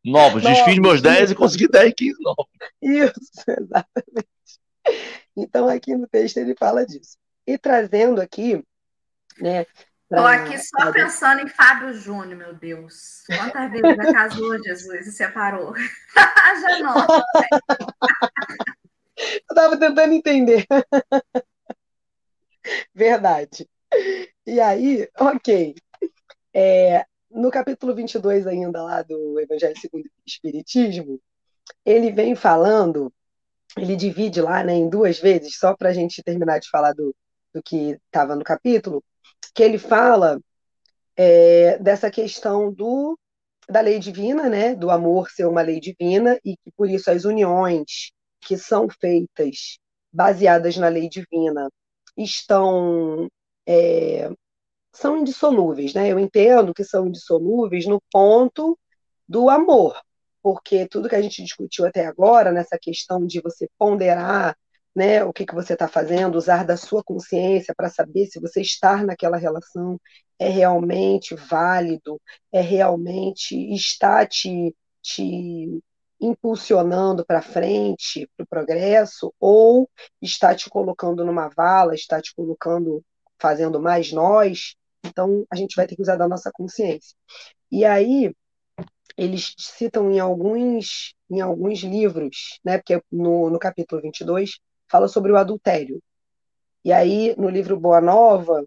Novos. 0.04 0.42
Desfiz 0.44 0.78
meus 0.78 1.02
10 1.02 1.32
e 1.32 1.34
consegui 1.34 1.68
10, 1.68 1.92
15 1.96 2.16
novos. 2.22 2.46
Isso, 2.80 3.44
exatamente. 3.50 4.28
Então, 5.36 5.68
aqui 5.68 5.96
no 5.96 6.06
texto 6.06 6.38
ele 6.38 6.54
fala 6.56 6.86
disso. 6.86 7.18
E 7.46 7.58
trazendo 7.58 8.20
aqui, 8.20 8.62
né, 9.40 9.66
Estou 10.08 10.24
aqui 10.24 10.56
só 10.58 10.92
pensando 10.92 11.40
em 11.40 11.48
Fábio 11.48 11.92
Júnior, 11.92 12.38
meu 12.38 12.54
Deus. 12.54 13.24
Quantas 13.26 13.72
vezes 13.72 13.96
já 13.96 14.12
casou, 14.12 14.62
Jesus, 14.62 15.06
e 15.08 15.10
separou? 15.10 15.74
já 16.14 16.78
não. 16.78 16.94
Eu 19.34 19.54
estava 19.54 19.78
tentando 19.78 20.12
entender. 20.12 20.66
Verdade. 22.94 23.68
E 24.46 24.60
aí, 24.60 25.08
ok. 25.18 25.74
É, 26.54 27.04
no 27.30 27.50
capítulo 27.50 27.94
22 27.94 28.46
ainda 28.46 28.82
lá 28.82 29.02
do 29.02 29.38
Evangelho 29.40 29.78
segundo 29.78 30.06
o 30.06 30.10
Espiritismo, 30.26 31.20
ele 31.84 32.10
vem 32.10 32.34
falando 32.34 33.12
ele 33.76 33.94
divide 33.94 34.40
lá 34.40 34.64
né, 34.64 34.74
em 34.74 34.88
duas 34.88 35.18
vezes, 35.18 35.58
só 35.58 35.74
para 35.74 35.90
a 35.90 35.92
gente 35.92 36.22
terminar 36.22 36.58
de 36.58 36.68
falar 36.68 36.92
do, 36.92 37.14
do 37.54 37.62
que 37.62 37.98
estava 38.06 38.34
no 38.34 38.42
capítulo, 38.42 39.04
que 39.54 39.62
ele 39.62 39.78
fala 39.78 40.40
é, 41.16 41.78
dessa 41.78 42.10
questão 42.10 42.72
do 42.72 43.18
da 43.68 43.80
lei 43.80 43.98
divina, 43.98 44.48
né, 44.48 44.76
do 44.76 44.92
amor 44.92 45.28
ser 45.28 45.44
uma 45.44 45.60
lei 45.60 45.80
divina 45.80 46.38
e 46.44 46.56
que 46.56 46.70
por 46.76 46.88
isso 46.88 47.10
as 47.10 47.24
uniões 47.24 48.12
que 48.46 48.56
são 48.56 48.88
feitas 48.88 49.78
baseadas 50.12 50.76
na 50.76 50.88
lei 50.88 51.08
divina 51.08 51.68
estão 52.16 53.28
é, 53.66 54.30
são 54.92 55.18
indissolúveis, 55.18 55.94
né? 55.94 56.10
Eu 56.10 56.18
entendo 56.18 56.72
que 56.74 56.84
são 56.84 57.06
indissolúveis 57.08 57.86
no 57.86 58.00
ponto 58.12 58.78
do 59.28 59.50
amor, 59.50 60.00
porque 60.42 60.86
tudo 60.88 61.08
que 61.08 61.16
a 61.16 61.22
gente 61.22 61.42
discutiu 61.42 61.86
até 61.86 62.06
agora 62.06 62.52
nessa 62.52 62.78
questão 62.78 63.26
de 63.26 63.40
você 63.40 63.68
ponderar 63.78 64.56
né, 64.94 65.24
o 65.24 65.32
que, 65.32 65.44
que 65.44 65.54
você 65.54 65.74
está 65.74 65.88
fazendo, 65.88 66.36
usar 66.36 66.64
da 66.64 66.76
sua 66.76 67.04
consciência 67.04 67.74
para 67.76 67.90
saber 67.90 68.26
se 68.26 68.40
você 68.40 68.62
estar 68.62 69.04
naquela 69.04 69.36
relação 69.36 70.00
é 70.38 70.48
realmente 70.48 71.34
válido, 71.34 72.20
é 72.52 72.60
realmente 72.62 73.54
está 73.74 74.26
te, 74.26 74.74
te 75.02 75.82
impulsionando 76.20 77.24
para 77.24 77.42
frente, 77.42 78.28
para 78.36 78.44
o 78.44 78.46
progresso, 78.46 79.32
ou 79.38 79.88
está 80.20 80.54
te 80.54 80.68
colocando 80.70 81.24
numa 81.24 81.48
vala, 81.48 81.94
está 81.94 82.20
te 82.20 82.34
colocando, 82.34 83.02
fazendo 83.38 83.80
mais 83.80 84.12
nós. 84.12 84.74
Então, 85.04 85.44
a 85.50 85.56
gente 85.56 85.76
vai 85.76 85.86
ter 85.86 85.96
que 85.96 86.02
usar 86.02 86.16
da 86.16 86.28
nossa 86.28 86.50
consciência. 86.52 87.16
E 87.70 87.84
aí, 87.84 88.34
eles 89.16 89.54
citam 89.58 90.10
em 90.10 90.18
alguns, 90.18 91.14
em 91.30 91.40
alguns 91.40 91.80
livros, 91.80 92.58
né, 92.64 92.78
porque 92.78 93.02
no, 93.10 93.50
no 93.50 93.58
capítulo 93.58 94.02
22 94.02 94.58
fala 94.88 95.08
sobre 95.08 95.32
o 95.32 95.36
adultério. 95.36 96.02
E 96.84 96.92
aí, 96.92 97.34
no 97.36 97.48
livro 97.48 97.78
Boa 97.78 98.00
Nova, 98.00 98.64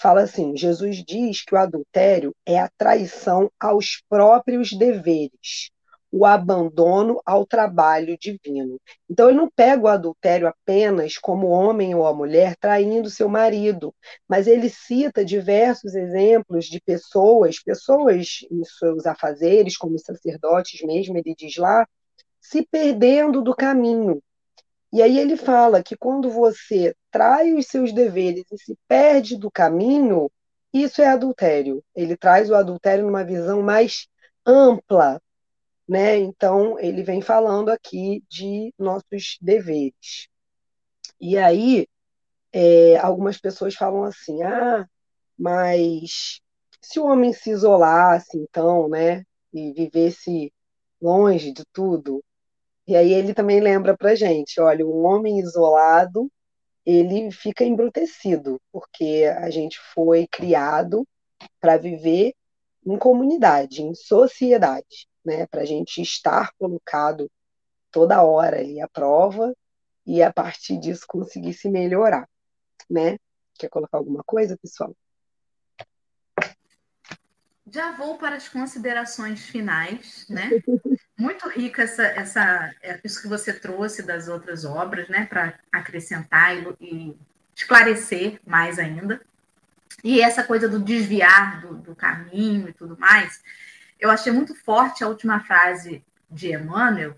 fala 0.00 0.22
assim: 0.22 0.56
Jesus 0.56 1.04
diz 1.04 1.44
que 1.44 1.54
o 1.54 1.58
adultério 1.58 2.34
é 2.44 2.58
a 2.58 2.70
traição 2.76 3.50
aos 3.58 4.02
próprios 4.08 4.72
deveres, 4.72 5.70
o 6.12 6.26
abandono 6.26 7.20
ao 7.24 7.46
trabalho 7.46 8.16
divino. 8.18 8.80
Então, 9.08 9.28
ele 9.28 9.38
não 9.38 9.48
pega 9.48 9.82
o 9.82 9.88
adultério 9.88 10.48
apenas 10.48 11.16
como 11.16 11.48
homem 11.48 11.94
ou 11.94 12.06
a 12.06 12.14
mulher 12.14 12.56
traindo 12.56 13.08
seu 13.08 13.28
marido, 13.28 13.94
mas 14.28 14.46
ele 14.46 14.68
cita 14.68 15.24
diversos 15.24 15.94
exemplos 15.94 16.66
de 16.66 16.80
pessoas, 16.80 17.62
pessoas 17.62 18.40
em 18.50 18.64
seus 18.64 19.06
afazeres, 19.06 19.76
como 19.76 19.98
sacerdotes 19.98 20.82
mesmo, 20.82 21.16
ele 21.16 21.34
diz 21.36 21.56
lá, 21.56 21.86
se 22.40 22.66
perdendo 22.66 23.42
do 23.42 23.54
caminho, 23.54 24.20
e 24.92 25.02
aí 25.02 25.18
ele 25.18 25.36
fala 25.36 25.82
que 25.82 25.96
quando 25.96 26.28
você 26.28 26.94
trai 27.12 27.54
os 27.54 27.66
seus 27.66 27.92
deveres 27.92 28.44
e 28.50 28.58
se 28.58 28.76
perde 28.88 29.36
do 29.36 29.50
caminho, 29.50 30.28
isso 30.72 31.00
é 31.00 31.06
adultério. 31.06 31.82
Ele 31.94 32.16
traz 32.16 32.50
o 32.50 32.56
adultério 32.56 33.04
numa 33.04 33.24
visão 33.24 33.62
mais 33.62 34.08
ampla, 34.44 35.22
né? 35.90 36.16
Então 36.18 36.78
ele 36.78 37.02
vem 37.02 37.20
falando 37.20 37.68
aqui 37.68 38.22
de 38.30 38.72
nossos 38.78 39.36
deveres. 39.42 40.28
E 41.20 41.36
aí 41.36 41.88
é, 42.52 42.96
algumas 42.98 43.38
pessoas 43.38 43.74
falam 43.74 44.04
assim, 44.04 44.40
ah, 44.44 44.86
mas 45.36 46.40
se 46.80 47.00
o 47.00 47.06
homem 47.06 47.32
se 47.32 47.50
isolasse, 47.50 48.38
então, 48.38 48.88
né, 48.88 49.24
e 49.52 49.72
vivesse 49.72 50.52
longe 51.02 51.52
de 51.52 51.64
tudo, 51.72 52.22
e 52.86 52.96
aí 52.96 53.12
ele 53.12 53.34
também 53.34 53.60
lembra 53.60 53.96
para 53.96 54.14
gente, 54.14 54.60
olha, 54.60 54.86
um 54.86 55.04
homem 55.04 55.40
isolado, 55.40 56.30
ele 56.86 57.32
fica 57.32 57.64
embrutecido, 57.64 58.60
porque 58.72 59.24
a 59.38 59.50
gente 59.50 59.78
foi 59.92 60.28
criado 60.28 61.06
para 61.60 61.76
viver 61.76 62.32
em 62.86 62.96
comunidade, 62.96 63.82
em 63.82 63.94
sociedade, 63.94 65.09
né? 65.24 65.46
Para 65.46 65.62
a 65.62 65.64
gente 65.64 66.00
estar 66.00 66.52
colocado 66.58 67.30
toda 67.90 68.22
hora 68.22 68.58
ali 68.58 68.80
à 68.80 68.88
prova 68.88 69.54
e 70.06 70.22
a 70.22 70.32
partir 70.32 70.78
disso 70.78 71.04
conseguir 71.06 71.54
se 71.54 71.68
melhorar, 71.68 72.28
né? 72.88 73.16
Quer 73.58 73.68
colocar 73.68 73.98
alguma 73.98 74.22
coisa, 74.24 74.56
pessoal? 74.56 74.94
Já 77.72 77.92
vou 77.92 78.18
para 78.18 78.34
as 78.34 78.48
considerações 78.48 79.46
finais, 79.46 80.26
né? 80.28 80.50
Muito 81.16 81.48
rica 81.48 81.82
essa, 81.82 82.02
essa, 82.02 82.74
é, 82.82 82.98
isso 83.04 83.22
que 83.22 83.28
você 83.28 83.52
trouxe 83.52 84.02
das 84.02 84.26
outras 84.26 84.64
obras, 84.64 85.08
né, 85.08 85.26
para 85.26 85.58
acrescentar 85.70 86.56
e, 86.56 86.76
e, 86.80 87.16
esclarecer 87.54 88.40
mais 88.44 88.78
ainda. 88.78 89.20
E 90.02 90.20
essa 90.22 90.42
coisa 90.42 90.66
do 90.66 90.80
desviar 90.80 91.60
do, 91.60 91.74
do, 91.74 91.94
caminho 91.94 92.68
e 92.68 92.72
tudo 92.72 92.98
mais, 92.98 93.42
eu 94.00 94.10
achei 94.10 94.32
muito 94.32 94.54
forte 94.54 95.04
a 95.04 95.08
última 95.08 95.40
frase 95.40 96.04
de 96.30 96.52
Emmanuel 96.52 97.14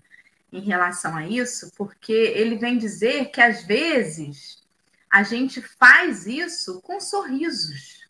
em 0.51 0.61
relação 0.61 1.15
a 1.15 1.27
isso, 1.27 1.71
porque 1.75 2.11
ele 2.11 2.57
vem 2.57 2.77
dizer 2.77 3.31
que 3.31 3.41
às 3.41 3.63
vezes 3.63 4.61
a 5.09 5.23
gente 5.23 5.61
faz 5.61 6.27
isso 6.27 6.81
com 6.81 6.99
sorrisos 6.99 8.07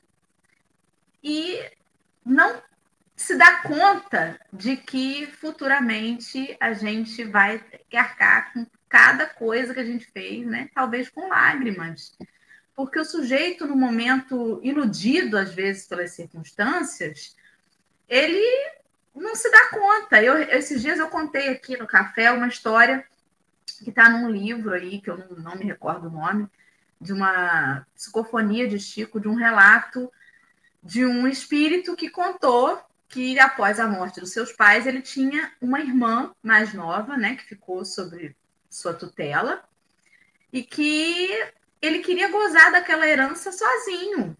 e 1.23 1.59
não 2.25 2.61
se 3.15 3.35
dá 3.35 3.61
conta 3.61 4.39
de 4.51 4.75
que 4.75 5.27
futuramente 5.27 6.57
a 6.59 6.73
gente 6.73 7.23
vai 7.23 7.63
arcar 7.93 8.53
com 8.53 8.65
cada 8.89 9.25
coisa 9.25 9.73
que 9.73 9.79
a 9.79 9.85
gente 9.85 10.05
fez, 10.11 10.45
né? 10.45 10.69
Talvez 10.73 11.09
com 11.09 11.29
lágrimas. 11.29 12.17
Porque 12.75 12.99
o 12.99 13.05
sujeito, 13.05 13.67
no 13.67 13.75
momento 13.75 14.59
iludido, 14.63 15.37
às 15.37 15.53
vezes, 15.53 15.87
pelas 15.87 16.11
circunstâncias, 16.11 17.35
ele 18.07 18.43
não 19.15 19.35
se 19.35 19.49
dá 19.49 19.69
conta. 19.69 20.21
Eu, 20.21 20.37
esses 20.37 20.81
dias 20.81 20.99
eu 20.99 21.07
contei 21.07 21.49
aqui 21.49 21.77
no 21.77 21.87
café 21.87 22.31
uma 22.31 22.47
história 22.47 23.05
que 23.83 23.89
está 23.89 24.09
num 24.09 24.29
livro 24.29 24.73
aí, 24.73 25.01
que 25.01 25.09
eu 25.09 25.17
não, 25.17 25.37
não 25.37 25.55
me 25.55 25.65
recordo 25.65 26.07
o 26.07 26.11
nome, 26.11 26.47
de 26.99 27.11
uma 27.11 27.85
psicofonia 27.95 28.67
de 28.67 28.79
Chico, 28.79 29.19
de 29.19 29.27
um 29.27 29.35
relato 29.35 30.11
de 30.81 31.05
um 31.05 31.27
espírito 31.27 31.95
que 31.95 32.09
contou 32.09 32.81
que 33.07 33.39
após 33.39 33.79
a 33.79 33.87
morte 33.87 34.19
dos 34.19 34.31
seus 34.31 34.51
pais, 34.51 34.87
ele 34.87 35.01
tinha 35.01 35.51
uma 35.61 35.79
irmã 35.79 36.33
mais 36.41 36.73
nova, 36.73 37.15
né, 37.15 37.35
que 37.35 37.43
ficou 37.43 37.85
sobre 37.85 38.35
sua 38.67 38.91
tutela, 38.91 39.63
e 40.51 40.63
que 40.63 41.29
ele 41.79 41.99
queria 41.99 42.31
gozar 42.31 42.71
daquela 42.71 43.07
herança 43.07 43.51
sozinho. 43.51 44.35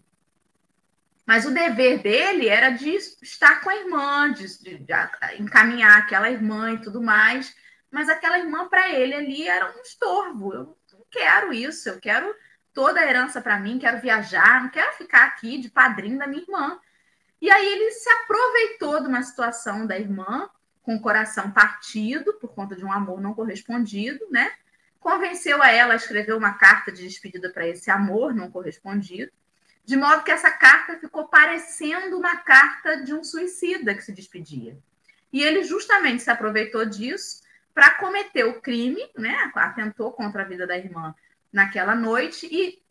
Mas 1.26 1.46
o 1.46 1.50
dever 1.50 2.02
dele 2.02 2.48
era 2.48 2.70
de 2.70 2.90
estar 3.22 3.60
com 3.62 3.70
a 3.70 3.76
irmã, 3.76 4.32
de, 4.32 4.46
de, 4.58 4.78
de 4.78 4.92
encaminhar 5.38 5.98
aquela 5.98 6.30
irmã 6.30 6.72
e 6.72 6.80
tudo 6.80 7.02
mais. 7.02 7.54
Mas 7.90 8.08
aquela 8.08 8.38
irmã, 8.38 8.68
para 8.68 8.90
ele 8.90 9.14
ali, 9.14 9.48
era 9.48 9.74
um 9.74 9.80
estorvo. 9.80 10.52
Eu 10.52 10.76
não 10.92 11.06
quero 11.10 11.52
isso, 11.52 11.88
eu 11.88 11.98
quero 11.98 12.34
toda 12.74 13.00
a 13.00 13.06
herança 13.06 13.40
para 13.40 13.58
mim, 13.58 13.78
quero 13.78 14.00
viajar, 14.00 14.62
não 14.62 14.68
quero 14.68 14.92
ficar 14.94 15.24
aqui 15.26 15.58
de 15.58 15.70
padrinho 15.70 16.18
da 16.18 16.26
minha 16.26 16.42
irmã. 16.42 16.78
E 17.40 17.50
aí 17.50 17.66
ele 17.66 17.90
se 17.92 18.08
aproveitou 18.10 19.00
de 19.00 19.08
uma 19.08 19.22
situação 19.22 19.86
da 19.86 19.98
irmã, 19.98 20.50
com 20.82 20.96
o 20.96 21.00
coração 21.00 21.50
partido 21.50 22.34
por 22.34 22.54
conta 22.54 22.76
de 22.76 22.84
um 22.84 22.92
amor 22.92 23.20
não 23.20 23.32
correspondido, 23.32 24.26
né? 24.30 24.52
Convenceu 25.00 25.62
a 25.62 25.70
ela 25.70 25.94
a 25.94 25.96
escrever 25.96 26.34
uma 26.34 26.54
carta 26.54 26.92
de 26.92 27.02
despedida 27.02 27.50
para 27.50 27.66
esse 27.66 27.90
amor 27.90 28.34
não 28.34 28.50
correspondido, 28.50 29.32
de 29.84 29.96
modo 29.96 30.22
que 30.22 30.30
essa 30.30 30.50
carta 30.50 30.98
ficou 30.98 31.28
parecendo 31.28 32.18
uma 32.18 32.36
carta 32.36 33.02
de 33.02 33.12
um 33.12 33.22
suicida 33.22 33.94
que 33.94 34.02
se 34.02 34.12
despedia. 34.12 34.78
E 35.32 35.42
ele 35.42 35.62
justamente 35.62 36.22
se 36.22 36.30
aproveitou 36.30 36.84
disso 36.86 37.42
para 37.74 37.94
cometer 37.94 38.44
o 38.44 38.60
crime, 38.60 39.02
né? 39.16 39.50
Atentou 39.54 40.12
contra 40.12 40.42
a 40.42 40.46
vida 40.46 40.66
da 40.66 40.76
irmã 40.76 41.14
naquela 41.52 41.94
noite 41.94 42.48
e 42.50 42.82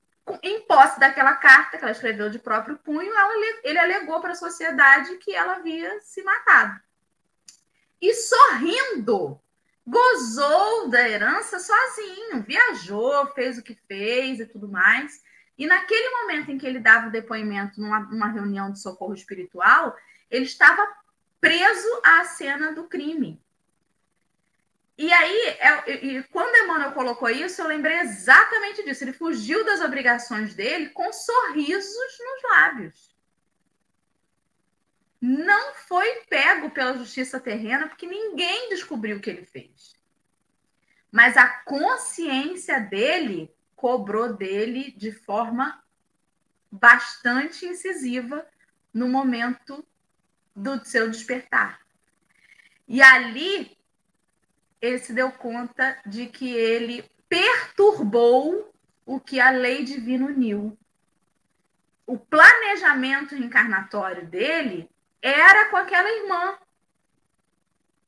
em 0.41 0.61
posse 0.61 0.99
daquela 0.99 1.35
carta 1.35 1.77
que 1.77 1.83
ela 1.83 1.91
escreveu 1.91 2.29
de 2.29 2.39
próprio 2.39 2.77
punho, 2.77 3.11
ela, 3.11 3.59
ele 3.63 3.79
alegou 3.79 4.21
para 4.21 4.31
a 4.31 4.35
sociedade 4.35 5.17
que 5.17 5.35
ela 5.35 5.55
havia 5.55 5.99
se 6.01 6.23
matado. 6.23 6.79
E 8.01 8.13
sorrindo, 8.13 9.39
gozou 9.85 10.89
da 10.89 11.07
herança 11.07 11.59
sozinho, 11.59 12.43
viajou, 12.43 13.27
fez 13.27 13.57
o 13.57 13.63
que 13.63 13.75
fez 13.87 14.39
e 14.39 14.45
tudo 14.45 14.67
mais. 14.67 15.21
E 15.57 15.67
naquele 15.67 16.09
momento 16.09 16.51
em 16.51 16.57
que 16.57 16.65
ele 16.65 16.79
dava 16.79 17.07
o 17.07 17.11
depoimento 17.11 17.79
numa, 17.79 17.99
numa 17.99 18.27
reunião 18.27 18.71
de 18.71 18.79
socorro 18.79 19.13
espiritual, 19.13 19.95
ele 20.29 20.45
estava 20.45 20.85
preso 21.39 22.01
à 22.03 22.25
cena 22.25 22.71
do 22.73 22.85
crime. 22.85 23.41
E 24.97 25.11
aí, 25.11 25.47
é, 25.59 26.05
e 26.05 26.23
quando 26.23 26.55
Emmanuel 26.55 26.91
colocou 26.93 27.29
isso, 27.29 27.61
eu 27.61 27.67
lembrei 27.67 27.99
exatamente 27.99 28.83
disso. 28.83 29.03
Ele 29.03 29.13
fugiu 29.13 29.65
das 29.65 29.81
obrigações 29.81 30.53
dele 30.53 30.89
com 30.89 31.11
sorrisos 31.11 32.19
nos 32.19 32.51
lábios. 32.51 33.15
Não 35.19 35.73
foi 35.75 36.23
pego 36.29 36.69
pela 36.69 36.97
justiça 36.97 37.39
terrena, 37.39 37.87
porque 37.87 38.05
ninguém 38.05 38.69
descobriu 38.69 39.17
o 39.17 39.19
que 39.21 39.29
ele 39.29 39.45
fez. 39.45 39.93
mas 41.11 41.37
a 41.37 41.47
consciência 41.47 42.79
dele 42.79 43.53
cobrou 43.83 44.31
dele 44.31 44.93
de 44.95 45.11
forma 45.11 45.83
bastante 46.71 47.65
incisiva 47.65 48.47
no 48.93 49.09
momento 49.09 49.85
do 50.55 50.85
seu 50.85 51.11
despertar. 51.11 51.81
E 52.87 53.01
ali 53.01 53.77
ele 54.79 54.99
se 54.99 55.11
deu 55.11 55.33
conta 55.33 56.01
de 56.05 56.27
que 56.27 56.49
ele 56.49 57.03
perturbou 57.27 58.73
o 59.05 59.19
que 59.19 59.41
a 59.41 59.49
lei 59.49 59.83
divina 59.83 60.27
uniu. 60.27 60.77
O 62.07 62.17
planejamento 62.17 63.35
reencarnatório 63.35 64.25
dele 64.25 64.89
era 65.21 65.69
com 65.69 65.75
aquela 65.75 66.09
irmã, 66.09 66.57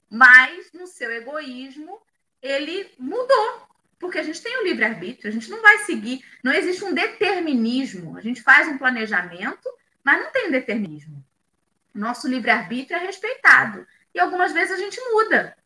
mas 0.09 0.71
no 0.71 0.87
seu 0.87 1.11
egoísmo 1.11 2.01
ele 2.41 2.93
mudou, 2.97 3.67
porque 3.99 4.19
a 4.19 4.23
gente 4.23 4.41
tem 4.41 4.61
o 4.61 4.63
livre-arbítrio, 4.63 5.29
a 5.29 5.33
gente 5.33 5.49
não 5.49 5.61
vai 5.61 5.79
seguir, 5.79 6.23
não 6.43 6.51
existe 6.51 6.83
um 6.83 6.93
determinismo. 6.93 8.17
A 8.17 8.21
gente 8.21 8.41
faz 8.41 8.67
um 8.67 8.77
planejamento, 8.77 9.69
mas 10.03 10.19
não 10.19 10.31
tem 10.31 10.47
um 10.47 10.51
determinismo. 10.51 11.23
Nosso 11.93 12.27
livre-arbítrio 12.27 12.97
é 12.97 13.05
respeitado. 13.05 13.87
E 14.13 14.19
algumas 14.19 14.51
vezes 14.51 14.73
a 14.73 14.77
gente 14.77 14.99
muda, 15.11 15.57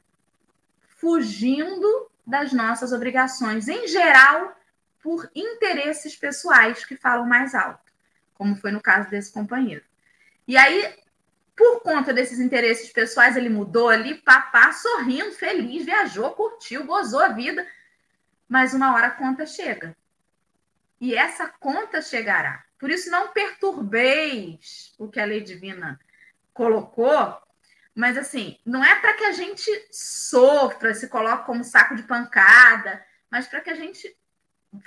fugindo 0.97 2.09
das 2.25 2.53
nossas 2.53 2.93
obrigações, 2.93 3.67
em 3.67 3.87
geral, 3.87 4.55
por 5.01 5.29
interesses 5.33 6.15
pessoais 6.15 6.85
que 6.85 6.95
falam 6.95 7.25
mais 7.25 7.55
alto, 7.55 7.91
como 8.35 8.55
foi 8.55 8.71
no 8.71 8.81
caso 8.81 9.09
desse 9.09 9.31
companheiro. 9.31 9.83
E 10.47 10.57
aí, 10.57 10.95
por 11.55 11.81
conta 11.81 12.13
desses 12.13 12.39
interesses 12.39 12.91
pessoais, 12.91 13.35
ele 13.35 13.49
mudou 13.49 13.89
ali, 13.89 14.15
papá, 14.15 14.71
sorrindo, 14.71 15.31
feliz, 15.31 15.85
viajou, 15.85 16.31
curtiu, 16.31 16.85
gozou 16.85 17.19
a 17.19 17.29
vida. 17.29 17.67
Mas 18.49 18.73
uma 18.73 18.93
hora 18.93 19.07
a 19.07 19.11
conta 19.11 19.45
chega. 19.45 19.95
E 20.99 21.15
essa 21.15 21.47
conta 21.47 22.01
chegará. 22.01 22.65
Por 22.79 22.89
isso, 22.89 23.11
não 23.11 23.29
perturbeis 23.29 24.93
o 24.97 25.07
que 25.07 25.19
a 25.19 25.25
lei 25.25 25.41
divina 25.41 25.99
colocou, 26.53 27.37
mas 27.93 28.17
assim, 28.17 28.57
não 28.65 28.83
é 28.83 28.99
para 28.99 29.13
que 29.13 29.25
a 29.25 29.31
gente 29.31 29.69
sofra, 29.91 30.93
se 30.93 31.07
coloque 31.07 31.45
como 31.45 31.63
saco 31.63 31.95
de 31.95 32.03
pancada, 32.03 33.05
mas 33.29 33.47
para 33.47 33.61
que 33.61 33.69
a 33.69 33.75
gente 33.75 34.17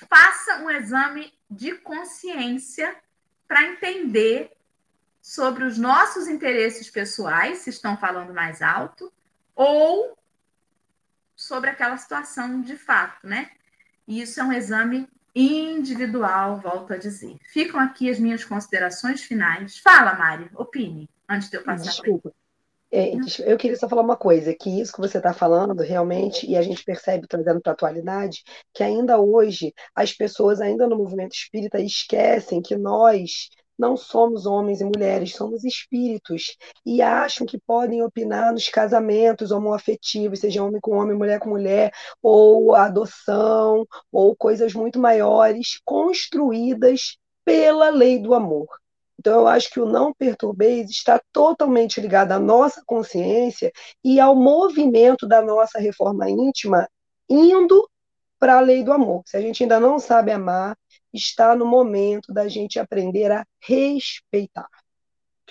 faça 0.09 0.59
um 0.59 0.71
exame 0.71 1.33
de 1.51 1.75
consciência 1.75 2.97
para 3.47 3.65
entender 3.65 4.51
sobre 5.21 5.65
os 5.65 5.79
nossos 5.79 6.27
interesses 6.27 6.91
pessoais, 6.91 7.59
se 7.59 7.71
estão 7.71 7.97
falando 7.97 8.35
mais 8.35 8.61
alto, 8.61 9.13
ou 9.55 10.19
sobre 11.53 11.69
aquela 11.69 11.99
situação 11.99 12.63
de 12.63 12.79
fato, 12.79 13.27
né? 13.27 13.51
E 14.09 14.23
isso 14.23 14.41
é 14.41 14.43
um 14.43 14.53
exame 14.55 15.07
individual, 15.37 16.57
volto 16.57 16.95
a 16.95 16.97
dizer. 16.97 17.37
Ficam 17.45 17.79
aqui 17.79 18.09
as 18.09 18.19
minhas 18.19 18.43
considerações 18.43 19.21
finais. 19.21 19.77
Fala, 19.79 20.15
Mari, 20.15 20.49
opine, 20.55 21.11
antes 21.29 21.51
de 21.51 21.59
eu 21.59 21.63
passar. 21.63 21.91
Desculpa. 21.91 22.33
É, 22.91 23.13
eu 23.45 23.59
queria 23.59 23.77
só 23.77 23.87
falar 23.87 24.01
uma 24.01 24.17
coisa, 24.17 24.55
que 24.55 24.81
isso 24.81 24.95
que 24.95 25.01
você 25.01 25.19
está 25.19 25.35
falando 25.35 25.83
realmente, 25.83 26.47
e 26.47 26.57
a 26.57 26.63
gente 26.63 26.85
percebe 26.85 27.27
trazendo 27.27 27.61
para 27.61 27.73
a 27.73 27.75
atualidade, 27.75 28.43
que 28.73 28.83
ainda 28.83 29.19
hoje 29.19 29.75
as 29.95 30.11
pessoas, 30.13 30.59
ainda 30.59 30.87
no 30.87 30.97
movimento 30.97 31.35
espírita, 31.35 31.79
esquecem 31.81 32.63
que 32.63 32.77
nós 32.77 33.51
não 33.83 33.97
somos 33.97 34.47
homens 34.47 34.81
e 34.81 34.85
mulheres, 34.85 35.35
somos 35.35 35.65
espíritos, 35.65 36.57
e 36.87 37.03
acham 37.03 37.45
que 37.45 37.59
podem 37.59 38.01
opinar 38.01 38.53
nos 38.53 38.69
casamentos 38.69 39.51
homoafetivos, 39.51 40.39
seja 40.39 40.63
homem 40.63 40.81
com 40.81 40.97
homem, 40.97 41.19
mulher 41.19 41.41
com 41.41 41.51
mulher, 41.51 41.93
ou 42.23 42.77
adoção, 42.77 43.85
ou 44.13 44.37
coisas 44.37 44.73
muito 44.73 45.01
maiores, 45.01 45.81
construídas 45.85 47.19
pela 47.45 47.91
lei 47.91 48.21
do 48.21 48.35
amor. 48.35 48.69
Então, 49.19 49.41
eu 49.41 49.49
acho 49.49 49.69
que 49.71 49.81
o 49.81 49.87
não 49.87 50.15
perturbeis 50.15 50.89
está 50.89 51.21
totalmente 51.33 52.01
ligado 52.01 52.33
à 52.33 52.39
nossa 52.39 52.83
consciência 52.87 53.73
e 54.03 54.21
ao 54.21 54.37
movimento 54.37 55.27
da 55.27 55.43
nossa 55.43 55.81
reforma 55.81 56.31
íntima 56.31 56.89
indo 57.29 57.89
para 58.39 58.59
a 58.59 58.61
lei 58.61 58.85
do 58.85 58.93
amor. 58.93 59.23
Se 59.27 59.37
a 59.37 59.41
gente 59.41 59.65
ainda 59.65 59.81
não 59.81 59.99
sabe 59.99 60.31
amar, 60.31 60.77
está 61.13 61.55
no 61.55 61.67
momento 61.67 62.33
da 62.33 62.49
gente 62.49 62.79
aprender 62.79 63.31
a 63.31 63.47
respeitar. 63.61 64.69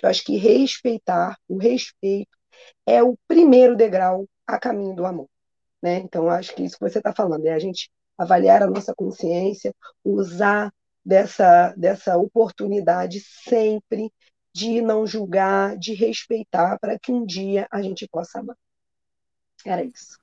Eu 0.02 0.08
acho 0.08 0.24
que 0.24 0.36
respeitar, 0.36 1.38
o 1.48 1.58
respeito, 1.58 2.36
é 2.84 3.02
o 3.02 3.16
primeiro 3.28 3.76
degrau 3.76 4.26
a 4.46 4.58
caminho 4.58 4.94
do 4.94 5.06
amor. 5.06 5.28
Né? 5.80 5.98
Então, 5.98 6.28
acho 6.28 6.54
que 6.54 6.64
isso 6.64 6.76
que 6.76 6.88
você 6.88 6.98
está 6.98 7.12
falando 7.14 7.46
é 7.46 7.52
a 7.52 7.58
gente 7.58 7.90
avaliar 8.18 8.62
a 8.62 8.66
nossa 8.66 8.94
consciência, 8.94 9.74
usar 10.04 10.72
dessa, 11.04 11.72
dessa 11.76 12.16
oportunidade 12.16 13.20
sempre 13.20 14.12
de 14.54 14.80
não 14.80 15.06
julgar, 15.06 15.76
de 15.78 15.94
respeitar, 15.94 16.78
para 16.78 16.98
que 16.98 17.10
um 17.10 17.24
dia 17.24 17.66
a 17.70 17.80
gente 17.80 18.06
possa 18.06 18.40
amar. 18.40 18.56
Era 19.64 19.82
isso. 19.82 20.21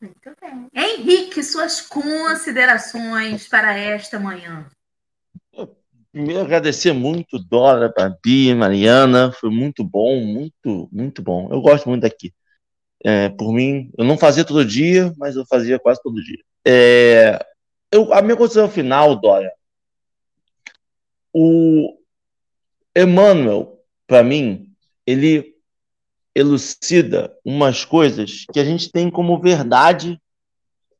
Muito 0.00 0.32
bem. 0.40 0.68
Henrique, 0.74 1.42
suas 1.42 1.80
considerações 1.82 3.46
para 3.46 3.76
esta 3.76 4.18
manhã. 4.18 4.66
Primeiro, 6.10 6.40
agradecer 6.40 6.92
muito 6.92 7.38
Dora, 7.38 7.92
Babi, 7.94 8.54
Mariana. 8.54 9.30
Foi 9.30 9.50
muito 9.50 9.84
bom, 9.84 10.20
muito, 10.24 10.88
muito 10.90 11.22
bom. 11.22 11.48
Eu 11.52 11.60
gosto 11.60 11.88
muito 11.88 12.02
daqui. 12.02 12.32
É, 13.04 13.28
por 13.28 13.52
mim, 13.52 13.90
eu 13.96 14.04
não 14.04 14.18
fazia 14.18 14.44
todo 14.44 14.64
dia, 14.64 15.12
mas 15.16 15.36
eu 15.36 15.44
fazia 15.46 15.78
quase 15.78 16.02
todo 16.02 16.22
dia. 16.22 16.42
É, 16.66 17.38
eu, 17.92 18.12
a 18.12 18.22
minha 18.22 18.36
consideração 18.36 18.72
final, 18.72 19.14
Dora, 19.16 19.52
o 21.32 21.96
Emmanuel, 22.96 23.80
para 24.06 24.24
mim, 24.24 24.74
ele 25.06 25.49
elucida 26.34 27.34
umas 27.44 27.84
coisas 27.84 28.44
que 28.52 28.60
a 28.60 28.64
gente 28.64 28.90
tem 28.90 29.10
como 29.10 29.40
verdade 29.40 30.20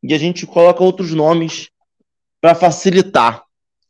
e 0.02 0.14
a 0.14 0.18
gente 0.18 0.46
coloca 0.46 0.82
outros 0.82 1.12
nomes 1.12 1.70
para 2.40 2.54
facilitar. 2.54 3.44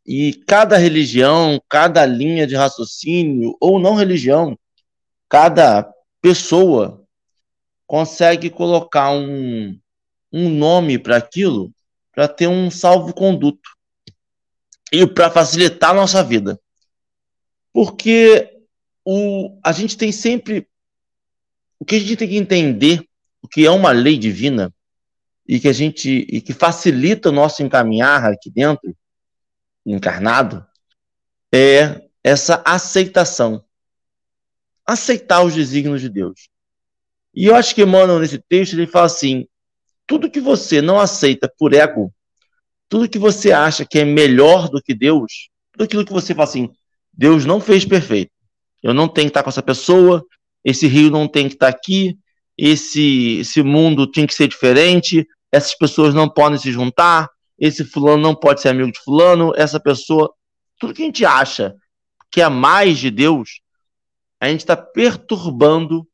E 0.05 0.35
cada 0.47 0.77
religião, 0.77 1.61
cada 1.69 2.05
linha 2.05 2.47
de 2.47 2.57
raciocínio, 2.57 3.57
ou 3.61 3.79
não 3.79 3.95
religião, 3.95 4.59
cada 5.29 5.89
pessoa 6.21 7.05
consegue 7.87 8.51
colocar 8.51 9.13
um, 9.13 9.79
um 10.33 10.49
nome 10.49 10.99
para 10.99 11.17
aquilo 11.17 11.73
para 12.13 12.29
ter 12.29 12.49
um 12.49 12.71
salvo-conduto 12.71 13.71
e 14.93 15.07
para 15.07 15.31
facilitar 15.31 15.91
a 15.91 15.95
nossa 15.95 16.23
vida. 16.23 16.61
Porque 17.73 18.63
o, 19.05 19.59
a 19.65 19.73
gente 19.73 19.97
tem 19.97 20.11
sempre. 20.13 20.69
O 21.81 21.85
que 21.85 21.97
a 21.97 21.99
gente 21.99 22.17
tem 22.17 22.29
que 22.29 22.37
entender, 22.37 23.03
o 23.43 23.49
que 23.49 23.67
é 23.67 23.71
uma 23.71 23.91
lei 23.91 24.19
divina, 24.19 24.73
e 25.49 25.59
que 25.59 25.67
a 25.67 25.73
gente 25.73 26.27
e 26.29 26.41
que 26.41 26.53
facilita 26.53 27.31
o 27.31 27.33
nosso 27.33 27.63
encaminhar 27.63 28.25
aqui 28.27 28.51
dentro, 28.51 28.95
encarnado, 29.85 30.65
é 31.53 32.03
essa 32.23 32.63
aceitação. 32.65 33.65
Aceitar 34.87 35.43
os 35.43 35.55
desígnios 35.55 36.01
de 36.01 36.09
Deus. 36.09 36.49
E 37.35 37.47
eu 37.47 37.57
acho 37.57 37.75
que 37.75 37.83
Emmanuel, 37.83 38.21
nesse 38.21 38.39
texto, 38.39 38.75
ele 38.75 38.87
fala 38.87 39.07
assim: 39.07 39.47
tudo 40.07 40.31
que 40.31 40.41
você 40.41 40.83
não 40.83 41.01
aceita 41.01 41.53
por 41.59 41.73
ego, 41.73 42.13
tudo 42.89 43.09
que 43.09 43.19
você 43.19 43.53
acha 43.53 43.87
que 43.87 44.01
é 44.01 44.05
melhor 44.05 44.69
do 44.69 44.83
que 44.83 44.95
Deus, 44.95 45.49
tudo 45.73 45.85
aquilo 45.85 46.05
que 46.05 46.13
você 46.13 46.35
fala 46.35 46.49
assim, 46.49 46.69
Deus 47.13 47.45
não 47.45 47.61
fez 47.61 47.85
perfeito. 47.85 48.33
Eu 48.83 48.93
não 48.93 49.09
tenho 49.09 49.27
que 49.27 49.31
estar 49.31 49.43
com 49.43 49.51
essa 49.51 49.63
pessoa, 49.63 50.25
esse 50.65 50.87
rio 50.87 51.11
não 51.11 51.27
tem 51.27 51.49
que 51.49 51.55
estar 51.55 51.69
aqui, 51.69 52.19
esse, 52.57 53.39
esse 53.39 53.63
mundo 53.63 54.07
tinha 54.07 54.27
que 54.27 54.35
ser 54.35 54.49
diferente, 54.49 55.27
essas 55.51 55.75
pessoas 55.75 56.15
não 56.15 56.29
podem 56.29 56.59
se 56.59 56.71
juntar, 56.71 57.29
esse 57.59 57.85
fulano 57.85 58.23
não 58.23 58.35
pode 58.35 58.61
ser 58.61 58.69
amigo 58.69 58.93
de 58.93 59.01
fulano, 59.01 59.53
essa 59.57 59.81
pessoa. 59.81 60.33
Tudo 60.79 60.95
que 60.95 61.03
a 61.03 61.07
gente 61.07 61.25
acha 61.25 61.75
que 62.31 62.41
é 62.41 62.49
mais 62.49 62.99
de 62.99 63.11
Deus, 63.11 63.61
a 64.41 64.49
gente 64.49 64.61
está 64.61 64.77
perturbando 64.77 66.07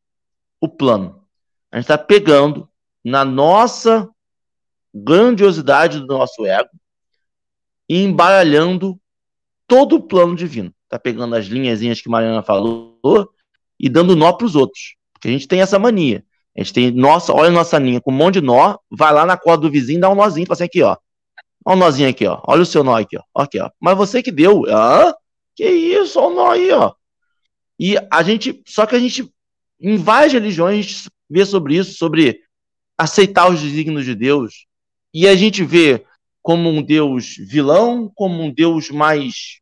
o 0.60 0.68
plano. 0.68 1.22
A 1.70 1.76
gente 1.76 1.84
está 1.84 1.98
pegando 1.98 2.68
na 3.04 3.24
nossa 3.24 4.08
grandiosidade 4.94 6.00
do 6.00 6.06
nosso 6.06 6.46
ego 6.46 6.70
e 7.88 8.02
embaralhando 8.02 8.98
todo 9.66 9.96
o 9.96 10.02
plano 10.02 10.34
divino. 10.34 10.74
Tá 10.88 10.98
pegando 10.98 11.36
as 11.36 11.46
linhazinhas 11.46 12.00
que 12.00 12.08
Mariana 12.08 12.42
falou 12.42 12.98
e 13.78 13.88
dando 13.88 14.16
nó 14.16 14.32
para 14.32 14.46
os 14.46 14.54
outros. 14.54 14.96
Porque 15.12 15.28
a 15.28 15.30
gente 15.30 15.48
tem 15.48 15.60
essa 15.60 15.78
mania. 15.78 16.24
A 16.56 16.62
gente 16.62 16.72
tem, 16.72 16.90
nossa, 16.90 17.32
olha 17.32 17.48
a 17.48 17.52
nossa 17.52 17.78
linha 17.78 18.00
com 18.00 18.10
um 18.10 18.14
monte 18.14 18.34
de 18.34 18.46
nó, 18.46 18.78
vai 18.90 19.12
lá 19.12 19.26
na 19.26 19.36
corda 19.36 19.62
do 19.62 19.70
vizinho, 19.70 20.00
dá 20.00 20.08
um 20.08 20.14
nozinho, 20.14 20.46
fala 20.46 20.54
assim 20.54 20.64
aqui, 20.64 20.82
ó. 20.82 20.96
Olha 21.64 21.76
o 21.76 21.80
nozinho 21.80 22.08
aqui, 22.08 22.26
ó. 22.26 22.40
Olha 22.46 22.62
o 22.62 22.66
seu 22.66 22.82
nó 22.84 22.96
aqui, 22.96 23.18
ó. 23.18 23.42
Aqui, 23.42 23.58
ó. 23.58 23.70
Mas 23.80 23.96
você 23.96 24.22
que 24.22 24.30
deu. 24.30 24.64
Hã? 24.66 25.12
Que 25.54 25.68
isso? 25.68 26.18
Olha 26.18 26.28
o 26.28 26.34
nó 26.34 26.50
aí, 26.50 26.70
ó. 26.70 26.94
E 27.78 27.96
a 28.10 28.22
gente, 28.22 28.62
só 28.66 28.86
que 28.86 28.94
a 28.94 28.98
gente, 28.98 29.30
em 29.80 29.96
várias 29.96 30.32
religiões, 30.32 30.78
a 30.78 30.80
gente 30.80 31.10
vê 31.28 31.44
sobre 31.44 31.76
isso, 31.76 31.98
sobre 31.98 32.40
aceitar 32.96 33.50
os 33.50 33.60
desígnios 33.60 34.04
de 34.04 34.14
Deus, 34.14 34.66
E 35.12 35.26
a 35.26 35.34
gente 35.34 35.64
vê 35.64 36.04
como 36.42 36.68
um 36.68 36.82
Deus 36.82 37.36
vilão, 37.38 38.10
como 38.14 38.42
um 38.42 38.52
Deus 38.52 38.90
mais 38.90 39.60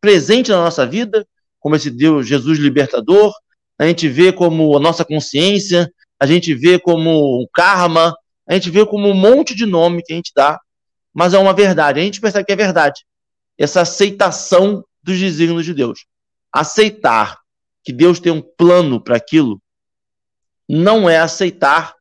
presente 0.00 0.50
na 0.50 0.58
nossa 0.58 0.86
vida, 0.86 1.26
como 1.66 1.74
esse 1.74 1.90
Deus, 1.90 2.28
Jesus 2.28 2.60
libertador. 2.60 3.34
A 3.76 3.84
gente 3.88 4.08
vê 4.08 4.32
como 4.32 4.76
a 4.76 4.78
nossa 4.78 5.04
consciência, 5.04 5.92
a 6.16 6.24
gente 6.24 6.54
vê 6.54 6.78
como 6.78 7.42
o 7.42 7.48
karma, 7.52 8.16
a 8.46 8.54
gente 8.54 8.70
vê 8.70 8.86
como 8.86 9.08
um 9.08 9.14
monte 9.14 9.52
de 9.52 9.66
nome 9.66 10.00
que 10.00 10.12
a 10.12 10.16
gente 10.16 10.30
dá, 10.32 10.60
mas 11.12 11.34
é 11.34 11.38
uma 11.38 11.52
verdade. 11.52 11.98
A 11.98 12.04
gente 12.04 12.20
percebe 12.20 12.44
que 12.44 12.52
é 12.52 12.56
verdade. 12.56 13.04
Essa 13.58 13.80
aceitação 13.80 14.84
dos 15.02 15.18
desígnios 15.18 15.64
de 15.64 15.74
Deus. 15.74 16.06
Aceitar 16.52 17.36
que 17.82 17.92
Deus 17.92 18.20
tem 18.20 18.30
um 18.30 18.40
plano 18.40 19.02
para 19.02 19.16
aquilo 19.16 19.60
não 20.68 21.10
é 21.10 21.18
aceitar 21.18 21.96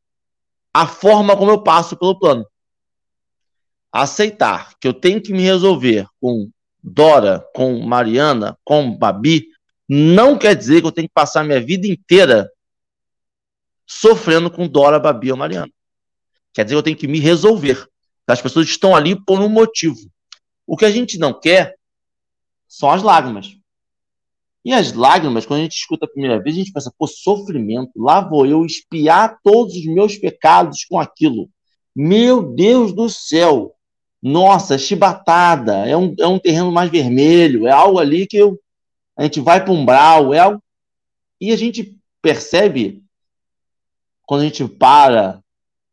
a 0.72 0.86
forma 0.86 1.36
como 1.36 1.50
eu 1.50 1.64
passo 1.64 1.98
pelo 1.98 2.20
plano. 2.20 2.46
Aceitar 3.92 4.76
que 4.80 4.88
eu 4.88 4.94
tenho 4.94 5.20
que 5.20 5.34
me 5.34 5.42
resolver 5.42 6.06
com 6.22 6.52
Dora, 6.88 7.44
com 7.56 7.80
Mariana, 7.80 8.56
com 8.64 8.96
Babi, 8.96 9.48
não 9.88 10.38
quer 10.38 10.56
dizer 10.56 10.82
que 10.82 10.88
eu 10.88 10.92
tenho 10.92 11.08
que 11.08 11.14
passar 11.14 11.44
minha 11.44 11.62
vida 11.62 11.88
inteira 11.88 12.50
sofrendo 13.86 14.50
com 14.50 14.68
Dora, 14.68 15.00
Babi 15.00 15.32
ou 15.32 15.38
Mariana. 15.38 15.72
Quer 16.54 16.64
dizer 16.64 16.76
que 16.76 16.80
eu 16.80 16.84
tenho 16.84 16.98
que 16.98 17.08
me 17.08 17.20
resolver. 17.20 17.88
As 18.28 18.42
pessoas 18.42 18.68
estão 18.68 18.96
ali 18.96 19.16
por 19.24 19.40
um 19.40 19.50
motivo. 19.50 20.00
O 20.66 20.76
que 20.76 20.86
a 20.86 20.92
gente 20.92 21.20
não 21.20 21.40
quer 21.40 21.76
são 22.68 22.90
as 22.90 23.04
lágrimas. 23.04 23.56
E 24.64 24.74
as 24.74 24.94
lágrimas, 24.94 25.46
quando 25.46 25.60
a 25.60 25.64
gente 25.64 25.78
escuta 25.78 26.06
a 26.06 26.10
primeira 26.10 26.42
vez, 26.42 26.56
a 26.56 26.60
gente 26.60 26.72
pensa, 26.72 26.92
pô, 26.98 27.06
sofrimento, 27.06 27.92
lá 27.96 28.20
vou 28.20 28.48
eu 28.48 28.66
espiar 28.66 29.38
todos 29.44 29.76
os 29.76 29.86
meus 29.86 30.18
pecados 30.18 30.84
com 30.86 31.00
aquilo. 31.00 31.48
Meu 31.96 32.42
Deus 32.42 32.92
do 32.92 33.08
céu! 33.08 33.76
Nossa, 34.24 34.76
chibatada, 34.76 35.88
é 35.88 35.96
um, 35.96 36.16
é 36.18 36.26
um 36.26 36.40
terreno 36.40 36.72
mais 36.72 36.90
vermelho, 36.90 37.68
é 37.68 37.72
algo 37.72 38.00
ali 38.00 38.26
que 38.26 38.36
eu, 38.36 38.60
a 39.16 39.24
gente 39.24 39.40
vai 39.40 39.64
para 39.64 39.74
um 39.74 39.86
brau, 39.86 40.34
é 40.34 40.40
algo... 40.40 40.62
E 41.40 41.52
a 41.52 41.58
gente 41.58 42.00
percebe, 42.22 43.04
quando 44.24 44.42
a 44.42 44.46
gente 44.46 44.68
para 44.68 45.44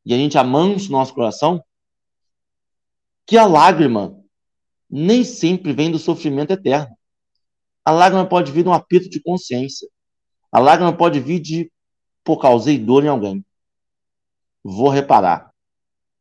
e 0.05 0.14
a 0.14 0.16
gente 0.16 0.39
amansa 0.39 0.89
o 0.89 0.93
nosso 0.93 1.14
coração, 1.14 1.62
que 3.27 3.37
a 3.37 3.47
lágrima 3.47 4.18
nem 4.91 5.25
sempre 5.25 5.73
vem 5.73 5.91
do 5.91 5.99
sofrimento 5.99 6.53
eterno. 6.53 6.97
A 7.85 7.91
lágrima 7.91 8.27
pode 8.27 8.53
vir 8.53 8.62
de 8.62 8.68
um 8.68 8.73
apito 8.73 9.09
de 9.09 9.20
consciência. 9.20 9.89
A 10.51 10.59
lágrima 10.59 10.97
pode 10.97 11.18
vir 11.18 11.41
de, 11.41 11.73
pô, 12.23 12.37
causei 12.37 12.79
dor 12.79 13.05
em 13.05 13.09
alguém. 13.09 13.45
Vou 14.62 14.89
reparar. 14.89 15.51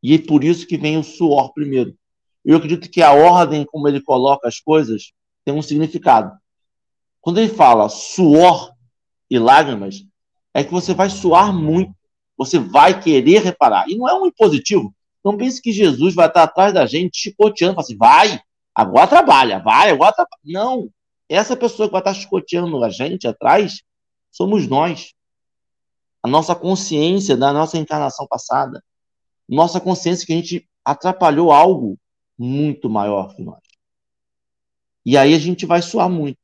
E 0.01 0.15
é 0.15 0.17
por 0.17 0.43
isso 0.43 0.65
que 0.65 0.77
vem 0.77 0.97
o 0.97 1.03
suor 1.03 1.53
primeiro. 1.53 1.95
Eu 2.43 2.57
acredito 2.57 2.89
que 2.89 3.01
a 3.01 3.11
ordem 3.11 3.65
como 3.65 3.87
ele 3.87 4.01
coloca 4.01 4.47
as 4.47 4.59
coisas 4.59 5.11
tem 5.45 5.53
um 5.53 5.61
significado. 5.61 6.40
Quando 7.21 7.39
ele 7.39 7.53
fala 7.53 7.87
suor 7.87 8.73
e 9.29 9.37
lágrimas, 9.37 10.03
é 10.53 10.63
que 10.63 10.71
você 10.71 10.93
vai 10.93 11.09
suar 11.09 11.53
muito. 11.53 11.93
Você 12.37 12.57
vai 12.57 12.99
querer 12.99 13.43
reparar. 13.43 13.87
E 13.87 13.95
não 13.95 14.09
é 14.09 14.13
um 14.13 14.25
impositivo. 14.25 14.93
Não 15.23 15.37
pense 15.37 15.61
que 15.61 15.71
Jesus 15.71 16.15
vai 16.15 16.27
estar 16.27 16.43
atrás 16.43 16.73
da 16.73 16.85
gente 16.85 17.19
chicoteando, 17.19 17.79
assim, 17.79 17.95
vai, 17.95 18.41
agora 18.73 19.07
trabalha, 19.07 19.59
vai, 19.59 19.91
agora 19.91 20.11
trabalha. 20.11 20.41
Não. 20.43 20.89
Essa 21.29 21.55
pessoa 21.55 21.87
que 21.87 21.91
vai 21.91 22.01
estar 22.01 22.13
chicoteando 22.13 22.83
a 22.83 22.89
gente 22.89 23.27
atrás 23.27 23.83
somos 24.31 24.67
nós. 24.67 25.13
A 26.23 26.27
nossa 26.27 26.55
consciência 26.55 27.37
da 27.37 27.53
nossa 27.53 27.77
encarnação 27.77 28.27
passada. 28.27 28.83
Nossa 29.47 29.79
consciência 29.79 30.25
que 30.25 30.33
a 30.33 30.35
gente 30.35 30.67
atrapalhou 30.83 31.51
algo 31.51 31.97
muito 32.37 32.89
maior 32.89 33.35
que 33.35 33.43
nós. 33.43 33.61
E 35.05 35.17
aí 35.17 35.33
a 35.33 35.39
gente 35.39 35.65
vai 35.65 35.81
suar 35.81 36.09
muito. 36.09 36.40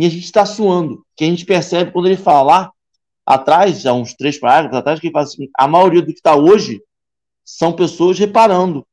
E 0.00 0.06
a 0.06 0.10
gente 0.10 0.24
está 0.24 0.46
suando. 0.46 1.04
Que 1.16 1.24
a 1.24 1.26
gente 1.26 1.44
percebe 1.44 1.90
quando 1.90 2.06
ele 2.06 2.16
fala 2.16 2.42
lá 2.42 2.72
atrás, 3.26 3.86
há 3.86 3.92
uns 3.92 4.14
três 4.14 4.38
parágrafos 4.38 4.78
atrás, 4.78 4.98
que 4.98 5.06
ele 5.06 5.12
fala 5.12 5.24
assim, 5.24 5.48
a 5.56 5.68
maioria 5.68 6.00
do 6.00 6.06
que 6.06 6.14
está 6.14 6.34
hoje 6.34 6.82
são 7.44 7.72
pessoas 7.72 8.18
reparando. 8.18 8.86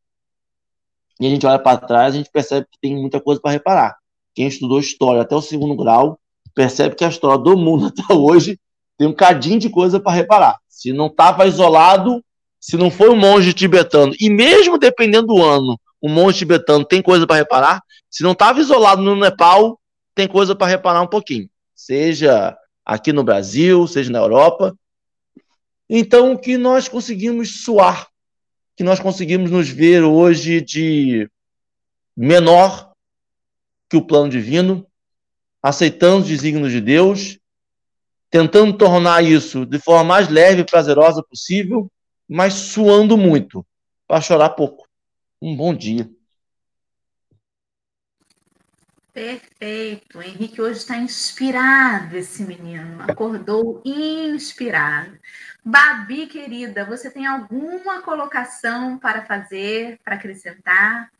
E 1.20 1.26
a 1.26 1.30
gente 1.30 1.46
olha 1.48 1.58
para 1.58 1.78
trás, 1.78 2.14
a 2.14 2.18
gente 2.18 2.30
percebe 2.30 2.68
que 2.72 2.78
tem 2.80 2.96
muita 2.96 3.20
coisa 3.20 3.42
para 3.42 3.52
reparar 3.52 3.98
quem 4.38 4.46
estudou 4.46 4.80
história 4.80 5.24
até 5.24 5.36
o 5.36 5.42
segundo 5.42 5.76
grau 5.76 6.20
percebe 6.54 6.94
que 6.94 7.04
a 7.04 7.10
história 7.10 7.40
do 7.40 7.58
mundo 7.58 7.88
até 7.98 8.14
hoje 8.14 8.60
tem 8.96 9.08
um 9.08 9.14
cadinho 9.14 9.58
de 9.58 9.68
coisa 9.68 10.00
para 10.00 10.12
reparar. 10.12 10.60
Se 10.70 10.94
não 10.94 11.08
estava 11.08 11.48
isolado, 11.48 12.24
se 12.60 12.78
não 12.78 12.92
foi 12.92 13.10
um 13.10 13.16
monge 13.16 13.52
tibetano, 13.52 14.14
e 14.20 14.30
mesmo 14.30 14.78
dependendo 14.78 15.28
do 15.28 15.44
ano, 15.44 15.80
um 16.02 16.08
monge 16.08 16.38
tibetano 16.38 16.86
tem 16.86 17.02
coisa 17.02 17.26
para 17.26 17.38
reparar, 17.38 17.82
se 18.12 18.22
não 18.22 18.34
estava 18.34 18.60
isolado 18.60 19.02
no 19.02 19.16
Nepal, 19.16 19.80
tem 20.18 20.28
coisa 20.28 20.56
para 20.56 20.66
reparar 20.66 21.04
um 21.04 21.08
pouquinho. 21.08 21.48
Seja 21.76 22.58
aqui 22.84 23.14
no 23.14 23.24
Brasil, 23.24 23.86
seja 23.88 24.12
na 24.12 24.18
Europa. 24.18 24.76
Então, 25.88 26.36
que 26.36 26.58
nós 26.58 26.88
conseguimos 26.88 27.64
suar, 27.64 28.08
que 28.76 28.84
nós 28.84 29.00
conseguimos 29.00 29.52
nos 29.52 29.70
ver 29.70 30.04
hoje 30.04 30.60
de 30.60 31.30
menor 32.16 32.92
que 33.88 33.96
o 33.96 34.02
plano 34.02 34.28
divino, 34.28 34.88
aceitando 35.62 36.24
os 36.24 36.28
desígnios 36.28 36.72
de 36.72 36.82
Deus, 36.82 37.38
tentando 38.30 38.76
tornar 38.76 39.24
isso 39.24 39.68
de 39.68 39.78
forma 39.78 40.04
mais 40.04 40.28
leve 40.28 40.62
e 40.62 40.66
prazerosa 40.66 41.22
possível, 41.22 41.90
mas 42.28 42.54
suando 42.54 43.16
muito, 43.16 43.64
para 44.08 44.20
chorar 44.20 44.50
pouco. 44.50 44.88
Um 45.40 45.56
bom 45.56 45.76
dia. 45.76 46.10
Perfeito. 49.18 50.20
O 50.20 50.22
Henrique 50.22 50.62
hoje 50.62 50.78
está 50.78 50.96
inspirado, 50.96 52.16
esse 52.16 52.44
menino. 52.44 53.02
Acordou 53.02 53.82
inspirado. 53.84 55.18
Babi, 55.66 56.28
querida, 56.28 56.86
você 56.86 57.10
tem 57.10 57.26
alguma 57.26 58.04
colocação 58.04 59.00
para 59.00 59.26
fazer, 59.26 60.00
para 60.06 60.14
acrescentar? 60.14 61.12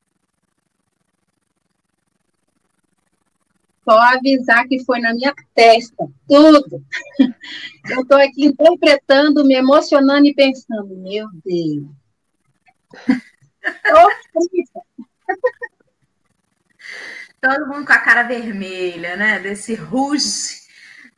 Só 3.84 3.98
avisar 3.98 4.68
que 4.68 4.86
foi 4.86 5.00
na 5.00 5.12
minha 5.16 5.34
testa, 5.56 6.08
tudo. 6.30 6.86
Eu 7.90 8.02
estou 8.02 8.20
aqui 8.20 8.46
interpretando, 8.46 9.44
me 9.44 9.56
emocionando 9.56 10.28
e 10.28 10.36
pensando, 10.36 10.96
meu 10.98 11.28
Deus. 11.44 11.88
Todo 17.40 17.68
mundo 17.68 17.86
com 17.86 17.94
a 17.94 18.00
cara 18.00 18.24
vermelha, 18.24 19.16
né? 19.16 19.40
Desse 19.40 19.76
ruge 19.76 20.68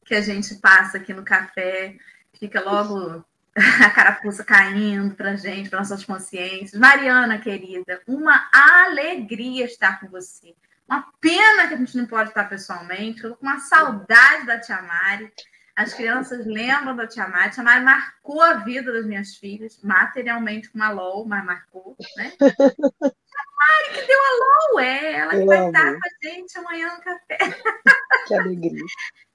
que 0.05 0.15
a 0.15 0.21
gente 0.21 0.55
passa 0.55 0.97
aqui 0.97 1.13
no 1.13 1.23
café, 1.23 1.95
fica 2.33 2.61
logo 2.61 3.23
a 3.55 3.89
carapuça 3.89 4.43
caindo 4.43 5.15
para 5.15 5.35
gente, 5.35 5.69
para 5.69 5.79
nossas 5.79 6.03
consciências. 6.03 6.79
Mariana, 6.79 7.37
querida, 7.37 8.01
uma 8.07 8.49
alegria 8.51 9.65
estar 9.65 9.99
com 9.99 10.07
você. 10.07 10.55
Uma 10.87 11.05
pena 11.21 11.67
que 11.67 11.75
a 11.75 11.77
gente 11.77 11.95
não 11.95 12.07
pode 12.07 12.29
estar 12.29 12.49
pessoalmente. 12.49 13.23
Eu 13.23 13.35
com 13.35 13.45
uma 13.45 13.59
saudade 13.59 14.47
da 14.47 14.59
Tia 14.59 14.81
Mari. 14.81 15.31
As 15.79 15.93
crianças 15.93 16.45
lembram 16.45 16.93
da 16.93 17.07
Tia 17.07 17.25
Mari. 17.25 17.47
A 17.47 17.49
Tia 17.51 17.63
Mari 17.63 17.85
marcou 17.85 18.41
a 18.41 18.55
vida 18.55 18.91
das 18.91 19.05
minhas 19.05 19.35
filhas, 19.35 19.79
materialmente 19.81 20.69
com 20.69 20.77
uma 20.77 20.89
LOL, 20.91 21.25
mas 21.25 21.45
marcou, 21.45 21.95
né? 22.17 22.33
Tia 22.39 23.45
Mari 23.57 23.93
que 23.93 24.05
deu 24.05 24.19
a 24.19 24.71
LOL, 24.73 24.79
é 24.81 25.13
ela 25.13 25.29
que 25.31 25.37
Eu 25.37 25.45
vai 25.45 25.57
amo. 25.59 25.67
estar 25.69 25.93
com 25.93 25.99
a 25.99 26.29
gente 26.29 26.57
amanhã 26.57 26.93
no 26.95 27.01
café. 27.01 27.37
Que 28.27 28.35
alegria. 28.35 28.83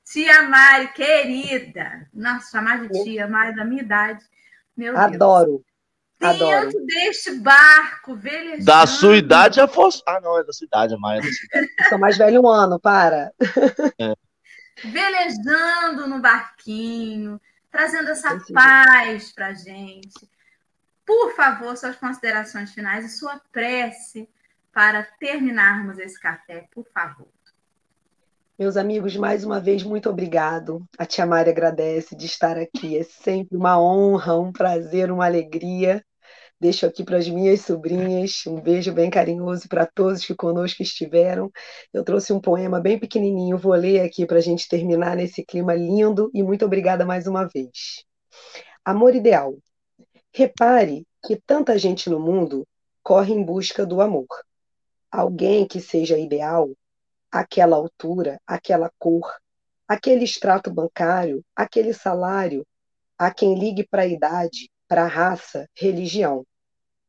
Tia 0.04 0.42
Mari, 0.42 0.88
querida. 0.92 2.08
Nossa, 2.12 2.50
chamar 2.50 2.86
de 2.86 3.02
tia 3.04 3.26
Mari 3.26 3.56
da 3.56 3.64
minha 3.64 3.82
idade. 3.82 4.22
Meu 4.76 4.96
Adoro. 4.98 5.64
Deus. 6.20 6.34
Adoro. 6.34 6.66
Dentro 6.66 6.86
deste 6.86 7.30
barco, 7.36 8.14
velejando. 8.16 8.66
Da 8.66 8.86
sua 8.86 9.16
idade 9.16 9.60
é 9.60 9.62
Afonso. 9.62 10.02
Ah, 10.06 10.20
não, 10.20 10.38
é 10.38 10.44
da 10.44 10.52
sua 10.52 10.66
idade, 10.66 10.94
a 10.94 10.98
Maia 10.98 11.20
é 11.20 11.22
da 11.22 11.28
sua 11.32 11.46
idade. 11.48 11.88
Sou 11.88 11.98
mais 11.98 12.18
velho 12.18 12.42
um 12.42 12.48
ano, 12.48 12.78
para. 12.78 13.32
É. 13.98 14.14
Velejando 14.82 16.06
no 16.06 16.20
barquinho, 16.20 17.40
trazendo 17.70 18.10
essa 18.10 18.40
paz 18.52 19.32
para 19.32 19.52
gente. 19.52 20.28
Por 21.06 21.34
favor, 21.34 21.76
suas 21.76 21.96
considerações 21.96 22.72
finais 22.72 23.04
e 23.04 23.16
sua 23.16 23.40
prece 23.52 24.28
para 24.72 25.02
terminarmos 25.02 25.98
esse 25.98 26.18
café, 26.18 26.66
por 26.72 26.86
favor. 26.92 27.28
Meus 28.56 28.76
amigos, 28.76 29.16
mais 29.16 29.44
uma 29.44 29.60
vez, 29.60 29.82
muito 29.82 30.08
obrigado. 30.08 30.86
A 30.96 31.04
Tia 31.04 31.26
Mari 31.26 31.50
agradece 31.50 32.14
de 32.14 32.26
estar 32.26 32.56
aqui. 32.56 32.96
É 32.96 33.02
sempre 33.02 33.56
uma 33.56 33.80
honra, 33.80 34.38
um 34.38 34.52
prazer, 34.52 35.10
uma 35.10 35.24
alegria. 35.24 36.04
Deixo 36.64 36.86
aqui 36.86 37.04
para 37.04 37.18
as 37.18 37.28
minhas 37.28 37.60
sobrinhas 37.60 38.42
um 38.46 38.58
beijo 38.58 38.90
bem 38.90 39.10
carinhoso 39.10 39.68
para 39.68 39.84
todos 39.84 40.24
que 40.24 40.34
conosco 40.34 40.82
estiveram. 40.82 41.52
Eu 41.92 42.02
trouxe 42.02 42.32
um 42.32 42.40
poema 42.40 42.80
bem 42.80 42.98
pequenininho, 42.98 43.58
vou 43.58 43.74
ler 43.74 44.00
aqui 44.00 44.24
para 44.24 44.38
a 44.38 44.40
gente 44.40 44.66
terminar 44.66 45.14
nesse 45.14 45.44
clima 45.44 45.74
lindo 45.74 46.30
e 46.32 46.42
muito 46.42 46.64
obrigada 46.64 47.04
mais 47.04 47.26
uma 47.26 47.46
vez. 47.46 48.02
Amor 48.82 49.14
ideal. 49.14 49.58
Repare 50.32 51.06
que 51.22 51.36
tanta 51.36 51.78
gente 51.78 52.08
no 52.08 52.18
mundo 52.18 52.66
corre 53.02 53.34
em 53.34 53.44
busca 53.44 53.84
do 53.84 54.00
amor. 54.00 54.26
Alguém 55.10 55.66
que 55.66 55.82
seja 55.82 56.18
ideal, 56.18 56.70
aquela 57.30 57.76
altura, 57.76 58.40
aquela 58.46 58.90
cor, 58.98 59.30
aquele 59.86 60.24
extrato 60.24 60.72
bancário, 60.72 61.44
aquele 61.54 61.92
salário, 61.92 62.66
a 63.18 63.30
quem 63.30 63.54
ligue 63.54 63.86
para 63.86 64.04
a 64.04 64.06
idade, 64.06 64.70
para 64.88 65.04
a 65.04 65.08
raça, 65.08 65.68
religião. 65.76 66.42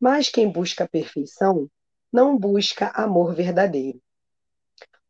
Mas 0.07 0.29
quem 0.29 0.47
busca 0.47 0.83
a 0.83 0.87
perfeição 0.87 1.67
não 2.13 2.37
busca 2.37 2.89
amor 2.89 3.33
verdadeiro. 3.33 3.99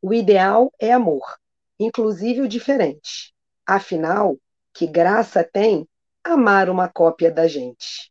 O 0.01 0.13
ideal 0.13 0.71
é 0.79 0.93
amor, 0.93 1.37
inclusive 1.77 2.39
o 2.39 2.47
diferente. 2.47 3.33
Afinal, 3.67 4.37
que 4.73 4.87
graça 4.87 5.43
tem 5.43 5.85
amar 6.23 6.69
uma 6.69 6.87
cópia 6.87 7.29
da 7.29 7.45
gente? 7.45 8.09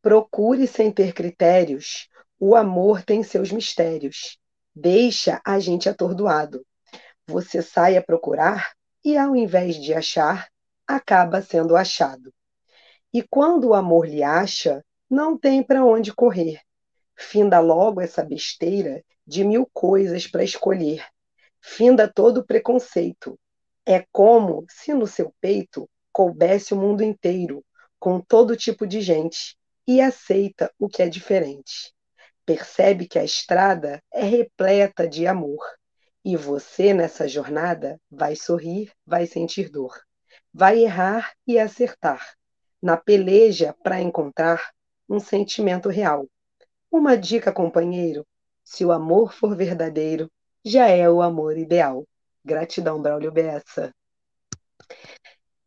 Procure 0.00 0.68
sem 0.68 0.92
ter 0.92 1.12
critérios, 1.12 2.08
o 2.38 2.54
amor 2.54 3.02
tem 3.02 3.24
seus 3.24 3.50
mistérios. 3.50 4.38
Deixa 4.72 5.40
a 5.44 5.58
gente 5.58 5.88
atordoado. 5.88 6.64
Você 7.26 7.60
sai 7.60 7.96
a 7.96 8.02
procurar 8.02 8.74
e, 9.04 9.18
ao 9.18 9.34
invés 9.34 9.74
de 9.74 9.92
achar, 9.92 10.48
acaba 10.86 11.42
sendo 11.42 11.74
achado. 11.74 12.32
E 13.12 13.24
quando 13.24 13.70
o 13.70 13.74
amor 13.74 14.06
lhe 14.06 14.22
acha, 14.22 14.84
não 15.12 15.38
tem 15.38 15.62
para 15.62 15.84
onde 15.84 16.12
correr. 16.12 16.60
Finda 17.14 17.60
logo 17.60 18.00
essa 18.00 18.24
besteira 18.24 19.04
de 19.26 19.44
mil 19.44 19.68
coisas 19.72 20.26
para 20.26 20.42
escolher 20.42 21.04
finda 21.62 22.12
todo 22.12 22.38
o 22.38 22.44
preconceito. 22.44 23.38
É 23.86 24.04
como 24.12 24.66
se 24.68 24.92
no 24.92 25.06
seu 25.06 25.32
peito 25.40 25.88
coubesse 26.12 26.74
o 26.74 26.76
mundo 26.76 27.02
inteiro, 27.02 27.64
com 27.98 28.20
todo 28.20 28.56
tipo 28.56 28.86
de 28.86 29.00
gente, 29.00 29.56
e 29.86 30.00
aceita 30.00 30.70
o 30.78 30.88
que 30.88 31.02
é 31.02 31.08
diferente. 31.08 31.94
Percebe 32.44 33.06
que 33.06 33.18
a 33.18 33.24
estrada 33.24 34.02
é 34.12 34.24
repleta 34.24 35.08
de 35.08 35.26
amor, 35.26 35.64
e 36.24 36.36
você 36.36 36.92
nessa 36.92 37.26
jornada 37.26 37.98
vai 38.10 38.36
sorrir, 38.36 38.92
vai 39.06 39.26
sentir 39.26 39.70
dor, 39.70 39.96
vai 40.52 40.80
errar 40.80 41.32
e 41.46 41.58
acertar, 41.58 42.34
na 42.80 42.96
peleja 42.96 43.74
para 43.82 44.00
encontrar 44.00 44.72
um 45.12 45.20
sentimento 45.20 45.90
real. 45.90 46.26
Uma 46.90 47.16
dica, 47.18 47.52
companheiro: 47.52 48.26
se 48.64 48.82
o 48.82 48.90
amor 48.90 49.34
for 49.34 49.54
verdadeiro, 49.54 50.30
já 50.64 50.88
é 50.88 51.08
o 51.08 51.20
amor 51.20 51.58
ideal. 51.58 52.06
Gratidão, 52.42 53.00
Braulio 53.00 53.30
Bessa. 53.30 53.94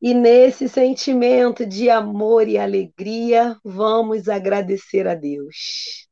E 0.02 0.14
nesse 0.14 0.68
sentimento 0.68 1.66
de 1.66 1.89
amor 1.91 2.48
e 2.48 2.58
alegria, 2.58 3.56
vamos 3.64 4.28
agradecer 4.28 5.08
a 5.08 5.14
Deus. 5.14 6.08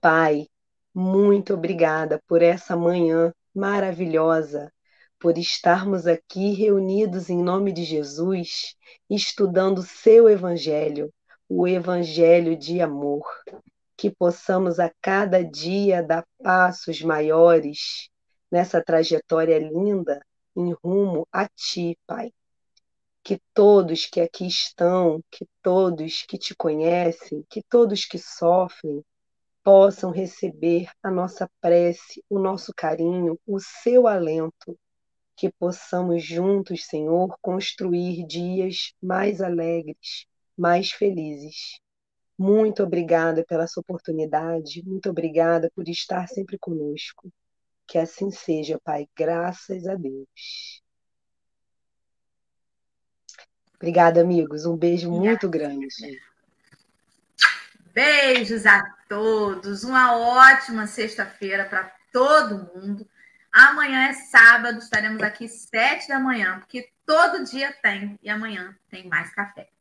Pai, 0.00 0.46
muito 0.94 1.54
obrigada 1.54 2.20
por 2.26 2.40
essa 2.40 2.76
manhã 2.76 3.32
maravilhosa, 3.54 4.72
por 5.18 5.36
estarmos 5.38 6.06
aqui 6.06 6.52
reunidos 6.52 7.28
em 7.30 7.42
nome 7.42 7.72
de 7.72 7.84
Jesus, 7.84 8.74
estudando 9.08 9.78
o 9.78 9.86
seu 9.86 10.28
Evangelho, 10.28 11.12
o 11.54 11.68
Evangelho 11.68 12.56
de 12.56 12.80
amor 12.80 13.22
que 13.94 14.10
possamos 14.10 14.80
a 14.80 14.90
cada 15.02 15.44
dia 15.44 16.02
dar 16.02 16.26
passos 16.42 17.02
maiores 17.02 18.08
nessa 18.50 18.82
trajetória 18.82 19.58
linda 19.58 20.24
em 20.56 20.72
rumo 20.82 21.28
a 21.30 21.46
Ti, 21.46 21.98
Pai. 22.06 22.32
Que 23.22 23.38
todos 23.52 24.06
que 24.06 24.22
aqui 24.22 24.46
estão, 24.46 25.22
que 25.30 25.46
todos 25.60 26.24
que 26.26 26.38
te 26.38 26.54
conhecem, 26.54 27.44
que 27.50 27.62
todos 27.62 28.06
que 28.06 28.18
sofrem, 28.18 29.04
possam 29.62 30.10
receber 30.10 30.88
a 31.02 31.10
nossa 31.10 31.46
prece, 31.60 32.24
o 32.30 32.38
nosso 32.38 32.72
carinho, 32.74 33.38
o 33.46 33.60
seu 33.60 34.08
alento, 34.08 34.74
que 35.36 35.52
possamos 35.52 36.24
juntos, 36.24 36.86
Senhor, 36.86 37.36
construir 37.42 38.26
dias 38.26 38.94
mais 39.02 39.42
alegres, 39.42 40.26
mais 40.56 40.90
felizes. 40.90 41.80
Muito 42.38 42.82
obrigada 42.82 43.44
pela 43.44 43.66
sua 43.66 43.82
oportunidade, 43.82 44.82
muito 44.84 45.10
obrigada 45.10 45.70
por 45.74 45.88
estar 45.88 46.26
sempre 46.28 46.58
conosco. 46.58 47.32
Que 47.86 47.98
assim 47.98 48.30
seja, 48.30 48.80
Pai, 48.82 49.06
graças 49.16 49.86
a 49.86 49.94
Deus. 49.94 50.82
Obrigada, 53.76 54.20
amigos. 54.20 54.64
Um 54.64 54.76
beijo 54.76 55.10
muito 55.10 55.48
grande. 55.48 56.20
Beijos 57.92 58.64
a 58.64 58.80
todos. 59.08 59.82
Uma 59.82 60.16
ótima 60.16 60.86
sexta-feira 60.86 61.64
para 61.64 61.92
todo 62.12 62.70
mundo. 62.72 63.08
Amanhã 63.52 64.08
é 64.08 64.14
sábado, 64.14 64.78
estaremos 64.78 65.20
aqui 65.20 65.48
sete 65.48 66.08
da 66.08 66.18
manhã, 66.18 66.60
porque 66.60 66.90
todo 67.04 67.44
dia 67.44 67.72
tem 67.82 68.18
e 68.22 68.30
amanhã 68.30 68.74
tem 68.88 69.08
mais 69.08 69.34
café. 69.34 69.71